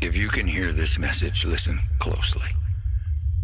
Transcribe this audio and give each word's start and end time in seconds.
If 0.00 0.16
you 0.16 0.28
can 0.28 0.46
hear 0.46 0.72
this 0.72 0.96
message, 0.96 1.44
listen 1.44 1.80
closely. 1.98 2.46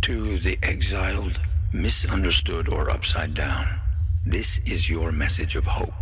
To 0.02 0.38
the 0.38 0.56
exiled, 0.62 1.40
misunderstood, 1.72 2.68
or 2.68 2.90
upside 2.90 3.34
down, 3.34 3.80
this 4.24 4.58
is 4.58 4.88
your 4.88 5.10
message 5.10 5.56
of 5.56 5.66
hope. 5.66 5.94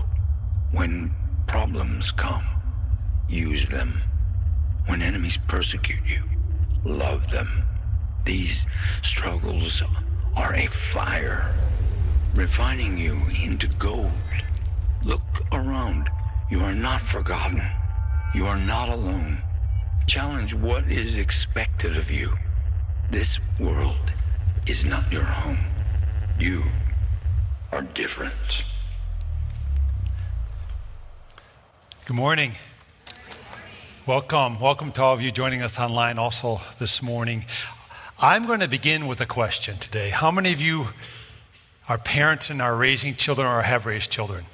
When 0.71 1.15
problems 1.47 2.13
come, 2.13 2.45
use 3.31 3.67
them. 3.67 4.03
When 4.87 5.01
enemies 5.01 5.39
persecute 5.39 6.05
you, 6.07 6.23
love 6.85 7.31
them. 7.31 7.65
These 8.27 8.67
struggles 9.01 9.83
are 10.37 10.55
a 10.55 10.67
fire, 10.67 11.55
refining 12.35 12.99
you 12.99 13.19
into 13.43 13.69
gold. 13.79 14.13
Look 15.03 15.23
around. 15.51 16.11
You 16.51 16.61
are 16.61 16.75
not 16.75 17.01
forgotten. 17.01 17.63
You 18.35 18.45
are 18.47 18.59
not 18.59 18.91
alone. 18.91 19.43
Challenge 20.07 20.55
what 20.55 20.89
is 20.89 21.17
expected 21.17 21.97
of 21.97 22.11
you. 22.11 22.37
This 23.11 23.39
world 23.59 24.13
is 24.67 24.85
not 24.85 25.11
your 25.13 25.23
home. 25.23 25.59
You 26.39 26.65
are 27.71 27.83
different. 27.83 28.65
Good 32.05 32.17
morning. 32.17 32.53
Welcome. 34.07 34.59
Welcome 34.59 34.91
to 34.93 35.03
all 35.03 35.15
of 35.15 35.23
you 35.23 35.31
joining 35.31 35.63
us 35.63 35.79
online 35.79 36.19
also 36.19 36.61
this 36.79 37.01
morning. 37.01 37.45
I'm 38.21 38.45
going 38.45 38.61
to 38.61 38.69
begin 38.69 39.07
with 39.07 39.21
a 39.21 39.27
question 39.27 39.79
today. 39.79 40.11
How 40.11 40.33
many 40.33 40.53
of 40.53 40.61
you 40.61 40.87
are 41.89 41.97
parents 41.97 42.51
and 42.51 42.61
are 42.61 42.75
raising 42.75 43.15
children 43.15 43.47
or 43.47 43.63
have 43.63 43.87
raised 43.87 44.11
children? 44.11 44.45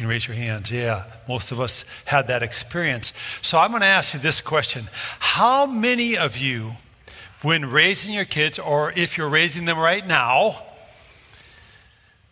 Can 0.00 0.08
raise 0.08 0.26
your 0.26 0.34
hands. 0.34 0.70
Yeah, 0.70 1.04
most 1.28 1.52
of 1.52 1.60
us 1.60 1.84
had 2.06 2.28
that 2.28 2.42
experience. 2.42 3.12
So 3.42 3.58
I'm 3.58 3.68
going 3.68 3.82
to 3.82 3.86
ask 3.86 4.14
you 4.14 4.20
this 4.20 4.40
question 4.40 4.88
How 5.18 5.66
many 5.66 6.16
of 6.16 6.38
you, 6.38 6.72
when 7.42 7.66
raising 7.66 8.14
your 8.14 8.24
kids, 8.24 8.58
or 8.58 8.94
if 8.96 9.18
you're 9.18 9.28
raising 9.28 9.66
them 9.66 9.78
right 9.78 10.06
now, 10.06 10.62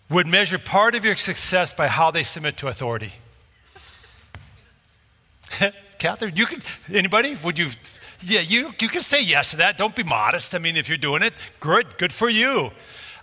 would 0.08 0.26
measure 0.26 0.58
part 0.58 0.94
of 0.94 1.04
your 1.04 1.14
success 1.16 1.74
by 1.74 1.88
how 1.88 2.10
they 2.10 2.22
submit 2.22 2.56
to 2.56 2.68
authority? 2.68 3.12
Catherine, 5.98 6.36
you 6.36 6.46
can, 6.46 6.60
anybody? 6.90 7.36
Would 7.44 7.58
you, 7.58 7.68
yeah, 8.24 8.40
you, 8.40 8.72
you 8.80 8.88
can 8.88 9.02
say 9.02 9.22
yes 9.22 9.50
to 9.50 9.58
that. 9.58 9.76
Don't 9.76 9.94
be 9.94 10.04
modest. 10.04 10.54
I 10.54 10.58
mean, 10.58 10.78
if 10.78 10.88
you're 10.88 10.96
doing 10.96 11.22
it, 11.22 11.34
good, 11.60 11.98
good 11.98 12.14
for 12.14 12.30
you. 12.30 12.70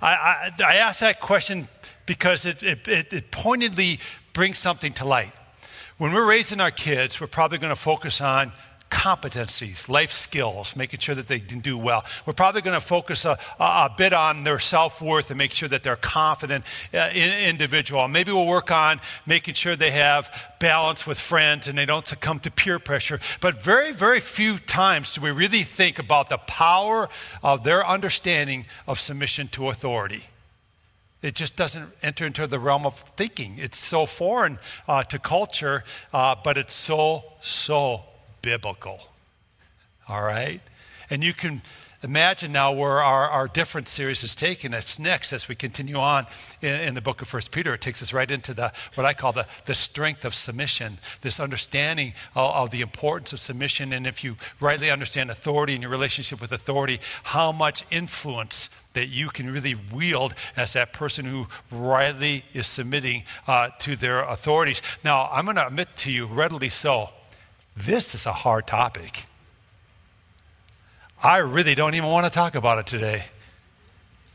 I, 0.03 0.51
I, 0.59 0.63
I 0.63 0.75
ask 0.75 0.99
that 0.99 1.19
question 1.19 1.67
because 2.05 2.45
it, 2.45 2.61
it, 2.63 2.87
it 2.87 3.31
pointedly 3.31 3.99
brings 4.33 4.57
something 4.57 4.93
to 4.93 5.05
light. 5.05 5.33
When 5.97 6.13
we're 6.13 6.27
raising 6.27 6.59
our 6.59 6.71
kids, 6.71 7.21
we're 7.21 7.27
probably 7.27 7.57
going 7.57 7.71
to 7.71 7.79
focus 7.79 8.19
on 8.19 8.51
competencies, 8.89 9.89
life 9.89 10.11
skills, 10.11 10.75
making 10.75 10.99
sure 10.99 11.15
that 11.15 11.27
they 11.27 11.39
can 11.39 11.59
do 11.59 11.77
well. 11.77 12.05
We're 12.25 12.33
probably 12.33 12.61
going 12.61 12.79
to 12.79 12.85
focus 12.85 13.25
a, 13.25 13.37
a, 13.59 13.63
a 13.63 13.95
bit 13.97 14.13
on 14.13 14.43
their 14.43 14.59
self 14.59 15.01
worth 15.01 15.29
and 15.31 15.37
make 15.37 15.51
sure 15.51 15.67
that 15.69 15.83
they're 15.83 15.95
confident 15.95 16.65
uh, 16.93 17.09
in, 17.13 17.49
individual. 17.49 18.07
Maybe 18.07 18.31
we'll 18.31 18.47
work 18.47 18.71
on 18.71 19.01
making 19.25 19.55
sure 19.55 19.75
they 19.75 19.91
have 19.91 20.33
balance 20.59 21.05
with 21.05 21.19
friends 21.19 21.67
and 21.67 21.77
they 21.77 21.85
don't 21.85 22.07
succumb 22.07 22.39
to 22.39 22.51
peer 22.51 22.79
pressure. 22.79 23.19
But 23.41 23.61
very, 23.61 23.91
very 23.91 24.19
few 24.19 24.57
times 24.57 25.15
do 25.15 25.21
we 25.21 25.31
really 25.31 25.63
think 25.63 25.99
about 25.99 26.29
the 26.29 26.37
power 26.37 27.09
of 27.43 27.63
their 27.63 27.85
understanding 27.85 28.65
of 28.87 28.99
submission 28.99 29.47
to 29.49 29.69
authority. 29.69 30.25
It 31.25 31.33
just 31.33 31.55
doesn't 31.55 31.89
enter 32.03 32.23
into 32.23 32.45
the 32.45 32.59
realm 32.59 32.85
of 32.85 32.99
thinking. 32.99 33.55
It's 33.57 33.79
so 33.79 34.05
foreign 34.05 34.59
uh, 34.87 35.01
to 35.05 35.17
culture, 35.17 35.83
uh, 36.13 36.35
but 36.43 36.55
it's 36.55 36.75
so, 36.75 37.23
so 37.41 38.03
biblical. 38.43 38.99
All 40.07 40.21
right? 40.21 40.61
And 41.09 41.23
you 41.23 41.33
can 41.33 41.63
imagine 42.03 42.51
now 42.51 42.71
where 42.71 43.01
our, 43.01 43.27
our 43.27 43.47
different 43.47 43.87
series 43.87 44.23
is 44.23 44.35
taking 44.35 44.75
us 44.75 44.99
next 44.99 45.33
as 45.33 45.47
we 45.47 45.55
continue 45.55 45.95
on 45.95 46.27
in, 46.61 46.79
in 46.81 46.93
the 46.93 47.01
book 47.01 47.23
of 47.23 47.27
First 47.27 47.51
Peter. 47.51 47.73
It 47.73 47.81
takes 47.81 48.03
us 48.03 48.13
right 48.13 48.29
into 48.29 48.53
the 48.53 48.71
what 48.93 49.07
I 49.07 49.13
call 49.13 49.33
the, 49.33 49.47
the 49.65 49.73
strength 49.73 50.25
of 50.25 50.35
submission, 50.35 50.99
this 51.21 51.39
understanding 51.39 52.13
of, 52.35 52.51
of 52.51 52.69
the 52.69 52.81
importance 52.81 53.33
of 53.33 53.39
submission. 53.39 53.91
And 53.93 54.05
if 54.05 54.23
you 54.23 54.35
rightly 54.59 54.91
understand 54.91 55.31
authority 55.31 55.73
and 55.73 55.81
your 55.81 55.91
relationship 55.91 56.39
with 56.39 56.51
authority, 56.51 56.99
how 57.23 57.51
much 57.51 57.83
influence 57.89 58.69
that 58.95 59.07
you 59.07 59.29
can 59.29 59.49
really 59.49 59.75
wield 59.75 60.33
as 60.57 60.73
that 60.73 60.91
person 60.91 61.25
who 61.25 61.47
rightly 61.71 62.43
is 62.53 62.67
submitting 62.67 63.23
uh, 63.47 63.69
to 63.79 63.95
their 63.95 64.23
authorities. 64.23 64.81
Now, 65.03 65.29
I'm 65.31 65.45
going 65.45 65.55
to 65.55 65.67
admit 65.67 65.95
to 65.97 66.11
you, 66.11 66.25
readily 66.25 66.69
so, 66.69 67.11
this 67.77 68.15
is 68.15 68.25
a 68.25 68.33
hard 68.33 68.67
topic. 68.67 69.25
I 71.23 71.37
really 71.37 71.75
don't 71.75 71.95
even 71.95 72.09
want 72.09 72.25
to 72.25 72.31
talk 72.31 72.55
about 72.55 72.77
it 72.79 72.87
today. 72.87 73.25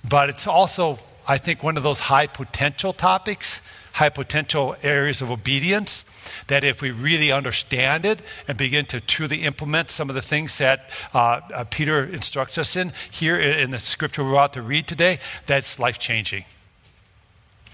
But 0.08 0.30
it's 0.30 0.46
also, 0.46 0.98
I 1.28 1.38
think, 1.38 1.62
one 1.62 1.76
of 1.76 1.82
those 1.82 2.00
high 2.00 2.26
potential 2.26 2.92
topics, 2.92 3.62
high 3.92 4.08
potential 4.08 4.76
areas 4.82 5.20
of 5.20 5.30
obedience, 5.30 6.04
that 6.48 6.64
if 6.64 6.82
we 6.82 6.90
really 6.90 7.32
understand 7.32 8.04
it 8.04 8.22
and 8.48 8.56
begin 8.56 8.86
to 8.86 9.00
truly 9.00 9.42
implement 9.42 9.90
some 9.90 10.08
of 10.08 10.14
the 10.14 10.22
things 10.22 10.58
that 10.58 10.90
uh, 11.14 11.40
uh, 11.52 11.64
Peter 11.70 12.04
instructs 12.04 12.58
us 12.58 12.76
in 12.76 12.92
here 13.10 13.38
in 13.38 13.70
the 13.70 13.78
scripture 13.78 14.24
we're 14.24 14.32
about 14.32 14.52
to 14.54 14.62
read 14.62 14.86
today, 14.86 15.18
that's 15.46 15.78
life 15.78 15.98
changing. 15.98 16.44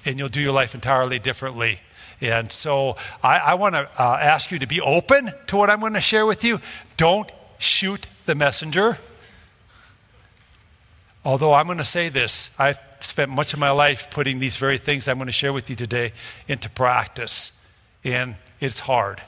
And 0.04 0.18
you'll 0.18 0.28
do 0.28 0.40
your 0.40 0.52
life 0.52 0.74
entirely 0.74 1.18
differently 1.18 1.80
and 2.20 2.50
so 2.50 2.96
I, 3.22 3.38
I 3.38 3.54
want 3.54 3.74
to 3.74 3.90
uh, 3.98 4.18
ask 4.20 4.50
you 4.50 4.58
to 4.58 4.66
be 4.66 4.80
open 4.80 5.30
to 5.48 5.56
what 5.56 5.68
I'm 5.68 5.80
going 5.80 5.94
to 5.94 6.00
share 6.00 6.24
with 6.24 6.44
you. 6.44 6.60
Don't 6.96 7.30
shoot 7.58 8.06
the 8.24 8.34
messenger. 8.34 8.98
Although 11.24 11.52
I'm 11.52 11.66
going 11.66 11.78
to 11.78 11.84
say 11.84 12.08
this, 12.08 12.50
I've 12.58 12.80
spent 13.00 13.30
much 13.30 13.52
of 13.52 13.58
my 13.58 13.70
life 13.70 14.10
putting 14.10 14.38
these 14.38 14.56
very 14.56 14.78
things 14.78 15.08
I'm 15.08 15.18
going 15.18 15.26
to 15.26 15.32
share 15.32 15.52
with 15.52 15.68
you 15.68 15.76
today 15.76 16.12
into 16.48 16.70
practice, 16.70 17.60
and 18.04 18.36
it's 18.60 18.80
hard. 18.80 19.22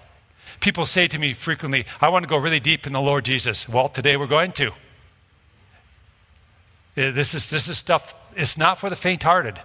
People 0.61 0.87
say 0.87 1.07
to 1.09 1.19
me 1.19 1.33
frequently, 1.33 1.85
I 2.01 2.09
want 2.09 2.25
to 2.25 2.29
go 2.29 2.37
really 2.37 2.61
deep 2.61 2.87
in 2.87 2.93
the 2.93 3.01
Lord 3.01 3.25
Jesus. 3.25 3.69
Well, 3.69 3.89
today 3.89 4.17
we're 4.17 4.27
going 4.27 4.53
to. 4.53 4.69
Uh, 4.69 4.73
this 7.13 7.35
is, 7.35 7.51
this 7.51 7.69
is 7.69 7.79
stuff, 7.79 8.15
it's 8.35 8.59
not 8.59 8.79
for 8.79 8.91
the 8.91 8.97
faint 8.97 9.23
hearted. 9.23 9.61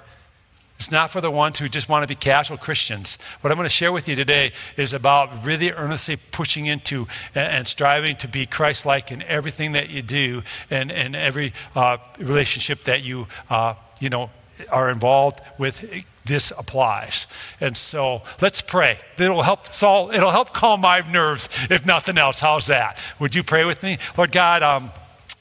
It's 0.77 0.91
not 0.91 1.11
for 1.11 1.21
the 1.21 1.31
ones 1.31 1.59
who 1.59 1.69
just 1.69 1.87
want 1.87 2.03
to 2.03 2.07
be 2.07 2.15
casual 2.15 2.57
Christians. 2.57 3.17
What 3.41 3.51
I'm 3.51 3.57
going 3.57 3.65
to 3.65 3.73
share 3.73 3.91
with 3.91 4.09
you 4.09 4.15
today 4.15 4.51
is 4.75 4.93
about 4.93 5.45
really 5.45 5.71
earnestly 5.71 6.17
pushing 6.17 6.65
into 6.65 7.07
and, 7.33 7.67
striving 7.67 8.15
to 8.17 8.27
be 8.27 8.45
Christ 8.45 8.85
like 8.85 9.11
in 9.11 9.21
everything 9.23 9.73
that 9.73 9.89
you 9.89 10.01
do 10.01 10.43
and, 10.69 10.91
and 10.91 11.15
every 11.15 11.53
uh, 11.75 11.97
relationship 12.19 12.81
that 12.81 13.01
you, 13.01 13.27
uh, 13.49 13.75
you 14.01 14.09
know, 14.09 14.29
are 14.71 14.89
involved 14.89 15.39
with 15.57 16.05
this 16.25 16.51
applies. 16.51 17.27
And 17.59 17.77
so 17.77 18.21
let's 18.41 18.61
pray. 18.61 18.99
It'll 19.17 19.43
help 19.43 19.71
solve, 19.73 20.13
it'll 20.13 20.31
help 20.31 20.53
calm 20.53 20.81
my 20.81 21.01
nerves, 21.01 21.49
if 21.69 21.85
nothing 21.85 22.17
else. 22.17 22.39
How's 22.39 22.67
that? 22.67 22.97
Would 23.19 23.35
you 23.35 23.43
pray 23.43 23.65
with 23.65 23.83
me? 23.83 23.97
Lord 24.17 24.31
God, 24.31 24.63
um, 24.63 24.91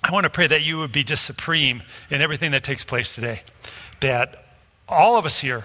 I 0.02 0.12
want 0.12 0.24
to 0.24 0.30
pray 0.30 0.48
that 0.48 0.64
you 0.64 0.78
would 0.78 0.92
be 0.92 1.04
just 1.04 1.24
supreme 1.24 1.82
in 2.10 2.20
everything 2.20 2.50
that 2.52 2.64
takes 2.64 2.84
place 2.84 3.14
today. 3.14 3.42
That 4.00 4.44
all 4.88 5.16
of 5.16 5.24
us 5.24 5.40
here, 5.40 5.64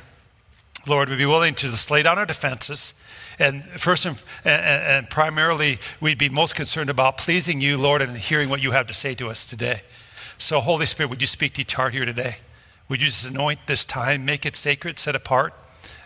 Lord, 0.88 1.09
would 1.09 1.17
be 1.17 1.25
willing 1.25 1.56
to 1.56 1.67
just 1.67 1.89
lay 1.89 2.03
down 2.03 2.19
our 2.19 2.25
defenses. 2.25 2.94
And 3.39 3.63
first 3.63 4.06
and, 4.06 4.22
and, 4.45 4.63
and, 4.63 5.09
primarily, 5.09 5.79
we'd 6.00 6.17
be 6.17 6.29
most 6.29 6.56
concerned 6.56 6.89
about 6.89 7.17
pleasing 7.17 7.61
you, 7.61 7.77
Lord, 7.77 8.01
and 8.01 8.16
hearing 8.16 8.50
what 8.50 8.61
you 8.61 8.72
have 8.72 8.88
to 8.88 8.94
say 8.94 9.13
to 9.16 9.27
us 9.29 9.45
today. 9.45 9.81
So, 10.38 10.59
Holy 10.59 10.85
Spirit, 10.85 11.09
would 11.09 11.22
you 11.22 11.27
speak 11.27 11.53
to 11.53 11.61
each 11.61 11.73
heart 11.73 11.94
here 11.94 12.06
today? 12.06 12.38
Would 12.90 13.02
you 13.02 13.08
just 13.08 13.28
anoint 13.28 13.59
this 13.68 13.84
time, 13.84 14.25
make 14.25 14.46
it 14.46 14.56
sacred, 14.56 15.00
set 15.00 15.16
apart 15.16 15.53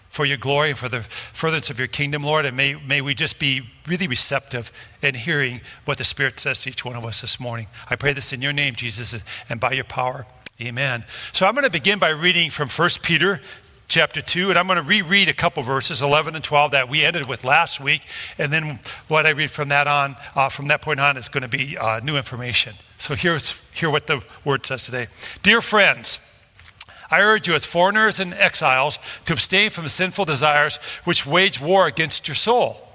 for 0.10 0.26
your 0.26 0.38
glory 0.38 0.70
and 0.70 0.78
for 0.78 0.90
the 0.90 1.02
furtherance 1.02 1.70
of 1.70 1.78
your 1.78 1.88
kingdom, 1.88 2.24
Lord? 2.24 2.46
And 2.46 2.58
may, 2.58 2.76
may 2.76 3.02
we 3.02 3.14
just 3.14 3.40
be 3.40 3.62
really 3.88 4.08
receptive 4.08 4.72
in 5.02 5.14
hearing 5.14 5.62
what 5.86 5.98
the 5.98 6.04
Spirit 6.04 6.40
says 6.40 6.64
to 6.64 6.70
each 6.70 6.84
one 6.84 6.96
of 6.96 7.06
us 7.06 7.22
this 7.22 7.40
morning. 7.40 7.68
I 7.90 7.96
pray 7.96 8.14
this 8.14 8.34
in 8.34 8.42
your 8.42 8.54
name, 8.54 8.76
Jesus, 8.76 9.24
and 9.48 9.60
by 9.60 9.74
your 9.74 9.84
power. 9.84 10.26
Amen. 10.60 11.06
So 11.32 11.46
I'm 11.46 11.54
going 11.54 11.66
to 11.66 11.72
begin 11.72 12.00
by 12.00 12.10
reading 12.10 12.50
from 12.50 12.68
1 12.70 12.90
Peter 13.04 13.42
chapter 13.88 14.22
2, 14.22 14.50
and 14.50 14.58
I'm 14.58 14.68
going 14.68 14.78
to 14.78 14.88
reread 14.88 15.28
a 15.28 15.34
couple 15.34 15.62
verses, 15.64 16.02
11 16.02 16.34
and 16.34 16.44
12, 16.44 16.72
that 16.72 16.88
we 16.88 17.04
ended 17.04 17.28
with 17.28 17.44
last 17.44 17.82
week. 17.82 18.04
And 18.38 18.52
then 18.52 18.80
what 19.08 19.26
I 19.26 19.32
read 19.32 19.52
from 19.52 19.70
that 19.70 19.86
on, 19.86 20.16
uh, 20.36 20.50
from 20.50 20.70
that 20.70 20.82
point 20.82 21.00
on, 21.00 21.18
is 21.18 21.30
going 21.30 21.42
to 21.42 21.50
be 21.50 21.78
uh, 21.78 22.00
new 22.00 22.16
information. 22.16 22.76
So 22.98 23.16
here's 23.16 23.60
hear 23.74 23.90
what 23.90 24.08
the 24.08 24.24
word 24.46 24.66
says 24.66 24.86
today. 24.86 25.08
Dear 25.44 25.62
friends, 25.62 26.20
I 27.12 27.22
urge 27.22 27.48
you 27.48 27.54
as 27.54 27.66
foreigners 27.66 28.20
and 28.20 28.34
exiles 28.34 28.98
to 29.26 29.34
abstain 29.34 29.70
from 29.70 29.88
sinful 29.88 30.26
desires 30.26 30.78
which 31.04 31.26
wage 31.26 31.60
war 31.60 31.88
against 31.88 32.28
your 32.28 32.36
soul. 32.36 32.88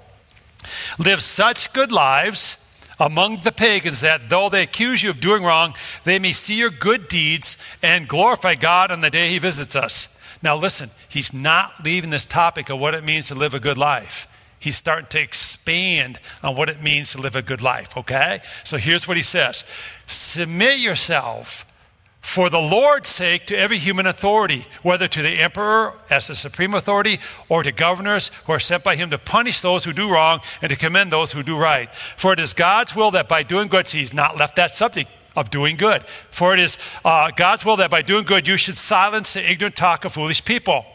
Live 0.97 1.21
such 1.21 1.71
good 1.73 1.91
lives 1.91 2.63
among 2.99 3.37
the 3.37 3.51
pagans 3.51 4.01
that 4.01 4.29
though 4.29 4.49
they 4.49 4.63
accuse 4.63 5.03
you 5.03 5.09
of 5.09 5.19
doing 5.19 5.43
wrong, 5.43 5.75
they 6.03 6.17
may 6.17 6.31
see 6.31 6.55
your 6.55 6.71
good 6.71 7.07
deeds 7.07 7.57
and 7.83 8.07
glorify 8.07 8.55
God 8.55 8.91
on 8.91 9.01
the 9.01 9.09
day 9.09 9.29
He 9.29 9.39
visits 9.39 9.75
us. 9.75 10.17
Now, 10.41 10.55
listen, 10.55 10.91
he's 11.09 11.33
not 11.33 11.83
leaving 11.83 12.09
this 12.09 12.25
topic 12.25 12.69
of 12.69 12.79
what 12.79 12.93
it 12.93 13.03
means 13.03 13.27
to 13.29 13.35
live 13.35 13.53
a 13.53 13.59
good 13.59 13.77
life. 13.77 14.27
He's 14.59 14.75
starting 14.75 15.07
to 15.09 15.21
expand 15.21 16.19
on 16.43 16.55
what 16.55 16.69
it 16.69 16.81
means 16.81 17.11
to 17.11 17.21
live 17.21 17.35
a 17.35 17.41
good 17.41 17.61
life, 17.61 17.95
okay? 17.95 18.41
So 18.63 18.77
here's 18.77 19.07
what 19.07 19.17
he 19.17 19.23
says 19.23 19.65
Submit 20.07 20.79
yourself 20.79 21.65
for 22.27 22.49
the 22.49 22.59
Lord's 22.59 23.07
sake 23.07 23.45
to 23.45 23.57
every 23.57 23.77
human 23.77 24.05
authority, 24.05 24.65
whether 24.83 25.07
to 25.07 25.21
the 25.21 25.39
emperor 25.39 25.97
as 26.09 26.27
the 26.27 26.35
supreme 26.35 26.73
authority 26.73 27.19
or 27.47 27.63
to 27.63 27.71
governors 27.71 28.31
who 28.45 28.51
are 28.51 28.59
sent 28.59 28.83
by 28.83 28.97
him 28.97 29.09
to 29.09 29.17
punish 29.17 29.61
those 29.61 29.85
who 29.85 29.93
do 29.93 30.11
wrong 30.11 30.41
and 30.61 30.69
to 30.69 30.75
commend 30.75 31.09
those 31.09 31.31
who 31.31 31.41
do 31.41 31.57
right. 31.57 31.89
For 31.95 32.33
it 32.33 32.39
is 32.39 32.53
God's 32.53 32.93
will 32.93 33.11
that 33.11 33.29
by 33.29 33.43
doing 33.43 33.69
good, 33.69 33.87
see, 33.87 33.99
he's 33.99 34.13
not 34.13 34.35
left 34.37 34.57
that 34.57 34.73
subject 34.73 35.09
of 35.37 35.49
doing 35.49 35.77
good. 35.77 36.03
For 36.29 36.53
it 36.53 36.59
is 36.59 36.77
uh, 37.05 37.31
God's 37.31 37.63
will 37.63 37.77
that 37.77 37.89
by 37.89 38.01
doing 38.01 38.25
good, 38.25 38.45
you 38.45 38.57
should 38.57 38.75
silence 38.75 39.33
the 39.33 39.49
ignorant 39.49 39.77
talk 39.77 40.03
of 40.03 40.11
foolish 40.11 40.43
people. 40.43 40.85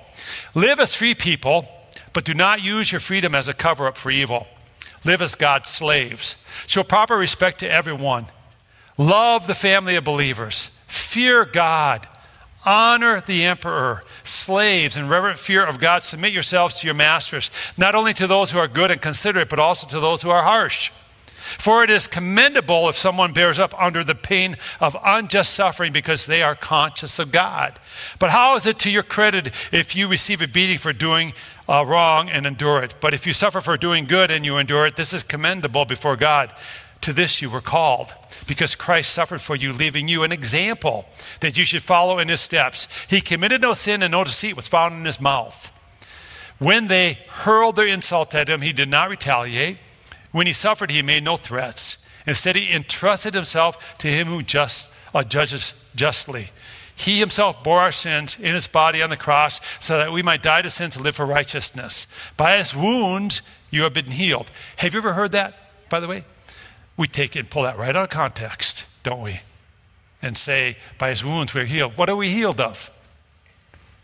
Live 0.54 0.80
as 0.80 0.94
free 0.94 1.14
people, 1.14 1.66
but 2.12 2.26
do 2.26 2.34
not 2.34 2.62
use 2.62 2.92
your 2.92 3.00
freedom 3.00 3.34
as 3.34 3.48
a 3.48 3.54
cover 3.54 3.86
up 3.86 3.96
for 3.96 4.10
evil. 4.10 4.46
Live 5.02 5.22
as 5.22 5.34
God's 5.34 5.70
slaves. 5.70 6.36
Show 6.66 6.82
proper 6.82 7.16
respect 7.16 7.58
to 7.60 7.72
everyone. 7.72 8.26
Love 8.98 9.46
the 9.46 9.54
family 9.54 9.96
of 9.96 10.04
believers 10.04 10.70
Fear 11.12 11.44
God. 11.44 12.08
Honor 12.64 13.20
the 13.20 13.44
emperor. 13.44 14.00
Slaves, 14.22 14.96
in 14.96 15.10
reverent 15.10 15.38
fear 15.38 15.62
of 15.62 15.78
God, 15.78 16.02
submit 16.02 16.32
yourselves 16.32 16.80
to 16.80 16.86
your 16.86 16.94
masters, 16.94 17.50
not 17.76 17.94
only 17.94 18.14
to 18.14 18.26
those 18.26 18.50
who 18.50 18.58
are 18.58 18.66
good 18.66 18.90
and 18.90 18.98
considerate, 18.98 19.50
but 19.50 19.58
also 19.58 19.86
to 19.88 20.00
those 20.00 20.22
who 20.22 20.30
are 20.30 20.42
harsh. 20.42 20.90
For 21.36 21.84
it 21.84 21.90
is 21.90 22.06
commendable 22.06 22.88
if 22.88 22.96
someone 22.96 23.34
bears 23.34 23.58
up 23.58 23.78
under 23.78 24.02
the 24.02 24.14
pain 24.14 24.56
of 24.80 24.96
unjust 25.04 25.52
suffering 25.52 25.92
because 25.92 26.24
they 26.24 26.42
are 26.42 26.54
conscious 26.54 27.18
of 27.18 27.30
God. 27.30 27.78
But 28.18 28.30
how 28.30 28.56
is 28.56 28.66
it 28.66 28.78
to 28.78 28.90
your 28.90 29.02
credit 29.02 29.48
if 29.70 29.94
you 29.94 30.08
receive 30.08 30.40
a 30.40 30.48
beating 30.48 30.78
for 30.78 30.94
doing 30.94 31.34
uh, 31.68 31.84
wrong 31.86 32.30
and 32.30 32.46
endure 32.46 32.82
it? 32.82 32.94
But 33.02 33.12
if 33.12 33.26
you 33.26 33.34
suffer 33.34 33.60
for 33.60 33.76
doing 33.76 34.06
good 34.06 34.30
and 34.30 34.46
you 34.46 34.56
endure 34.56 34.86
it, 34.86 34.96
this 34.96 35.12
is 35.12 35.22
commendable 35.22 35.84
before 35.84 36.16
God. 36.16 36.54
To 37.02 37.12
this 37.12 37.42
you 37.42 37.50
were 37.50 37.60
called, 37.60 38.14
because 38.46 38.74
Christ 38.76 39.12
suffered 39.12 39.40
for 39.40 39.56
you, 39.56 39.72
leaving 39.72 40.08
you 40.08 40.22
an 40.22 40.32
example 40.32 41.04
that 41.40 41.58
you 41.58 41.64
should 41.64 41.82
follow 41.82 42.18
in 42.18 42.28
his 42.28 42.40
steps. 42.40 42.86
He 43.08 43.20
committed 43.20 43.60
no 43.60 43.74
sin, 43.74 44.02
and 44.02 44.12
no 44.12 44.24
deceit 44.24 44.56
was 44.56 44.68
found 44.68 44.94
in 44.94 45.04
his 45.04 45.20
mouth. 45.20 45.72
When 46.58 46.86
they 46.86 47.18
hurled 47.28 47.74
their 47.74 47.88
insult 47.88 48.36
at 48.36 48.48
him, 48.48 48.60
he 48.60 48.72
did 48.72 48.88
not 48.88 49.10
retaliate. 49.10 49.78
When 50.30 50.46
he 50.46 50.52
suffered, 50.52 50.92
he 50.92 51.02
made 51.02 51.24
no 51.24 51.36
threats. 51.36 52.06
Instead, 52.24 52.54
he 52.54 52.72
entrusted 52.72 53.34
himself 53.34 53.98
to 53.98 54.06
him 54.06 54.28
who 54.28 54.42
just, 54.42 54.92
uh, 55.12 55.24
judges 55.24 55.74
justly. 55.96 56.50
He 56.94 57.18
himself 57.18 57.64
bore 57.64 57.80
our 57.80 57.90
sins 57.90 58.38
in 58.38 58.54
his 58.54 58.68
body 58.68 59.02
on 59.02 59.10
the 59.10 59.16
cross 59.16 59.60
so 59.80 59.98
that 59.98 60.12
we 60.12 60.22
might 60.22 60.42
die 60.42 60.62
to 60.62 60.70
sins 60.70 60.94
and 60.94 61.04
live 61.04 61.16
for 61.16 61.26
righteousness. 61.26 62.06
By 62.36 62.58
his 62.58 62.76
wounds, 62.76 63.42
you 63.70 63.82
have 63.82 63.92
been 63.92 64.12
healed. 64.12 64.52
Have 64.76 64.94
you 64.94 65.00
ever 65.00 65.14
heard 65.14 65.32
that, 65.32 65.88
by 65.90 65.98
the 65.98 66.06
way? 66.06 66.24
We 67.02 67.08
take 67.08 67.34
it 67.34 67.40
and 67.40 67.50
pull 67.50 67.64
that 67.64 67.76
right 67.76 67.96
out 67.96 68.04
of 68.04 68.10
context, 68.10 68.86
don't 69.02 69.20
we? 69.20 69.40
And 70.22 70.38
say, 70.38 70.76
by 70.98 71.10
his 71.10 71.24
wounds 71.24 71.52
we're 71.52 71.64
healed. 71.64 71.98
What 71.98 72.08
are 72.08 72.14
we 72.14 72.28
healed 72.28 72.60
of? 72.60 72.92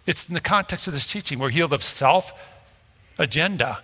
It's 0.04 0.26
in 0.26 0.34
the 0.34 0.40
context 0.40 0.88
of 0.88 0.94
this 0.94 1.06
teaching. 1.06 1.38
We're 1.38 1.50
healed 1.50 1.72
of 1.72 1.84
self 1.84 2.32
agenda. 3.16 3.82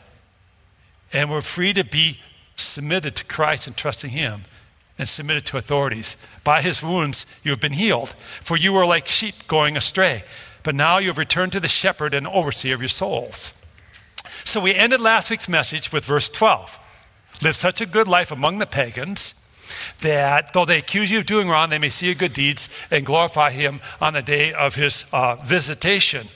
And 1.12 1.30
we're 1.30 1.42
free 1.42 1.72
to 1.74 1.84
be 1.84 2.18
submitted 2.56 3.14
to 3.14 3.24
Christ 3.24 3.68
and 3.68 3.76
trusting 3.76 4.10
him 4.10 4.46
and 4.98 5.08
submitted 5.08 5.46
to 5.46 5.58
authorities. 5.58 6.16
By 6.42 6.60
his 6.60 6.82
wounds 6.82 7.24
you 7.44 7.52
have 7.52 7.60
been 7.60 7.74
healed, 7.74 8.16
for 8.40 8.56
you 8.56 8.72
were 8.72 8.84
like 8.84 9.06
sheep 9.06 9.46
going 9.46 9.76
astray. 9.76 10.24
But 10.64 10.74
now 10.74 10.98
you 10.98 11.06
have 11.06 11.18
returned 11.18 11.52
to 11.52 11.60
the 11.60 11.68
shepherd 11.68 12.14
and 12.14 12.26
overseer 12.26 12.74
of 12.74 12.80
your 12.80 12.88
souls. 12.88 13.54
So 14.42 14.60
we 14.60 14.74
ended 14.74 15.00
last 15.00 15.30
week's 15.30 15.48
message 15.48 15.92
with 15.92 16.04
verse 16.04 16.28
12 16.28 16.80
live 17.42 17.56
such 17.56 17.80
a 17.80 17.86
good 17.86 18.08
life 18.08 18.30
among 18.30 18.58
the 18.58 18.66
pagans 18.66 19.40
that 20.00 20.52
though 20.52 20.64
they 20.64 20.78
accuse 20.78 21.10
you 21.10 21.18
of 21.18 21.26
doing 21.26 21.48
wrong, 21.48 21.70
they 21.70 21.78
may 21.78 21.88
see 21.88 22.06
your 22.06 22.14
good 22.14 22.32
deeds 22.32 22.68
and 22.90 23.06
glorify 23.06 23.50
him 23.50 23.80
on 24.00 24.12
the 24.12 24.22
day 24.22 24.52
of 24.52 24.74
his 24.74 25.06
uh, 25.12 25.36
visitation. 25.36 26.26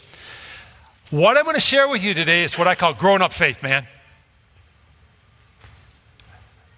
What 1.11 1.37
I'm 1.37 1.45
going 1.45 1.55
to 1.55 1.61
share 1.61 1.89
with 1.89 2.05
you 2.05 2.15
today 2.15 2.43
is 2.43 2.59
what 2.59 2.69
I 2.69 2.75
call 2.75 2.95
grown 2.95 3.23
up 3.23 3.33
faith, 3.33 3.63
man. 3.63 3.87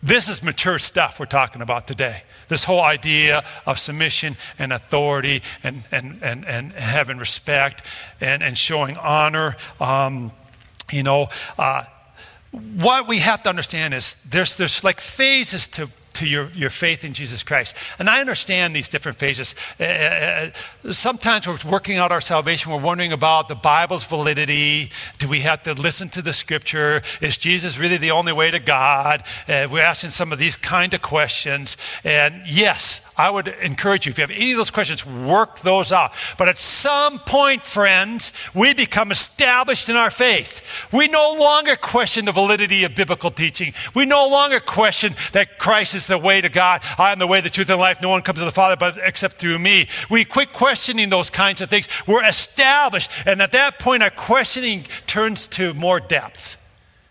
This 0.03 0.29
is 0.29 0.43
mature 0.43 0.79
stuff 0.79 1.21
we're 1.21 1.27
talking 1.27 1.61
about 1.61 1.87
today. 1.87 2.23
This 2.49 2.65
whole 2.65 2.81
idea 2.81 3.45
of 3.67 3.79
submission 3.79 4.37
and 4.59 4.73
authority 4.73 5.43
and, 5.63 5.83
and, 5.93 6.19
and, 6.23 6.47
and 6.47 6.73
having 6.73 7.19
respect 7.19 7.87
and, 8.21 8.43
and 8.43 8.57
showing 8.57 8.97
honor. 8.97 9.57
Um, 9.79 10.33
you 10.91 11.03
know, 11.03 11.29
uh, 11.59 11.85
what 12.52 13.06
we 13.06 13.19
have 13.19 13.43
to 13.44 13.49
understand 13.49 13.94
is 13.94 14.17
there's, 14.25 14.56
there's 14.56 14.82
like 14.82 15.00
phases 15.00 15.69
to, 15.69 15.88
to 16.15 16.27
your, 16.27 16.49
your 16.51 16.71
faith 16.71 17.05
in 17.05 17.12
Jesus 17.12 17.43
Christ. 17.43 17.77
And 17.99 18.09
I 18.09 18.21
understand 18.21 18.75
these 18.75 18.89
different 18.89 19.19
phases. 19.19 19.55
Uh, 19.79 19.85
uh, 19.85 20.51
uh, 20.87 20.93
sometimes 20.93 21.47
we're 21.47 21.59
working 21.71 21.97
out 21.97 22.12
our 22.12 22.21
salvation, 22.21 22.73
we're 22.73 22.79
wondering 22.79 23.12
about 23.12 23.49
the 23.49 23.55
Bible's 23.55 24.05
validity. 24.05 24.91
Do 25.19 25.29
we 25.29 25.41
have 25.41 25.62
to 25.65 25.75
listen 25.75 26.09
to 26.11 26.23
the 26.23 26.33
scripture? 26.33 27.03
Is 27.21 27.39
Jesus 27.39 27.79
really 27.79 27.97
the 27.97 28.11
only 28.11 28.33
way 28.33 28.51
to 28.51 28.59
God? 28.59 29.23
Uh, 29.49 29.69
we're 29.71 29.83
asking 29.83 30.11
some 30.11 30.33
of 30.33 30.39
these 30.39 30.57
kind 30.57 30.95
of 30.95 31.03
questions. 31.03 31.77
And 32.05 32.43
yes, 32.47 33.03
I 33.17 33.31
would 33.31 33.49
encourage 33.49 34.07
you, 34.07 34.11
if 34.11 34.19
you 34.19 34.23
have 34.23 34.31
any 34.31 34.53
of 34.53 34.57
those 34.57 34.71
questions, 34.71 35.05
work 35.05 35.61
those 35.61 35.93
out. 35.93 36.12
But 36.39 36.49
at 36.49 36.59
some 36.59 37.19
point, 37.19 37.62
friends, 37.62 38.33
we 38.55 38.73
become 38.75 39.11
established 39.11 39.89
in 39.89 39.97
our 39.97 40.11
faith. 40.11 40.89
We 40.93 41.09
no 41.09 41.37
longer 41.39 41.77
question 41.77 42.25
the 42.25 42.33
validity 42.33 42.85
of 42.85 42.95
biblical 42.95 43.31
teaching. 43.31 43.75
We 43.95 44.07
no 44.07 44.27
longer 44.29 44.61
question 44.61 45.15
that 45.33 45.59
Christ 45.59 45.95
is 45.95 46.00
the 46.06 46.19
way 46.19 46.41
to 46.41 46.49
God. 46.49 46.82
I 46.99 47.12
am 47.12 47.19
the 47.19 47.26
way, 47.26 47.41
the 47.41 47.50
truth, 47.50 47.70
and 47.70 47.79
life. 47.79 48.00
No 48.02 48.08
one 48.08 48.23
comes 48.23 48.38
to 48.38 48.44
the 48.44 48.50
Father 48.50 48.76
but 48.76 48.99
except 49.02 49.35
through 49.35 49.58
me. 49.58 49.87
We 50.11 50.25
quit 50.25 50.52
questioning 50.52 51.08
those 51.08 51.31
kinds 51.31 51.61
of 51.61 51.70
things. 51.70 51.88
We're 52.06 52.25
established. 52.25 53.11
And 53.26 53.41
at 53.43 53.52
that 53.52 53.79
point, 53.79 54.02
our 54.02 54.11
questioning 54.11 54.85
turns 55.06 55.47
to 55.49 55.75
more 55.75 56.00
depth. 56.00 56.58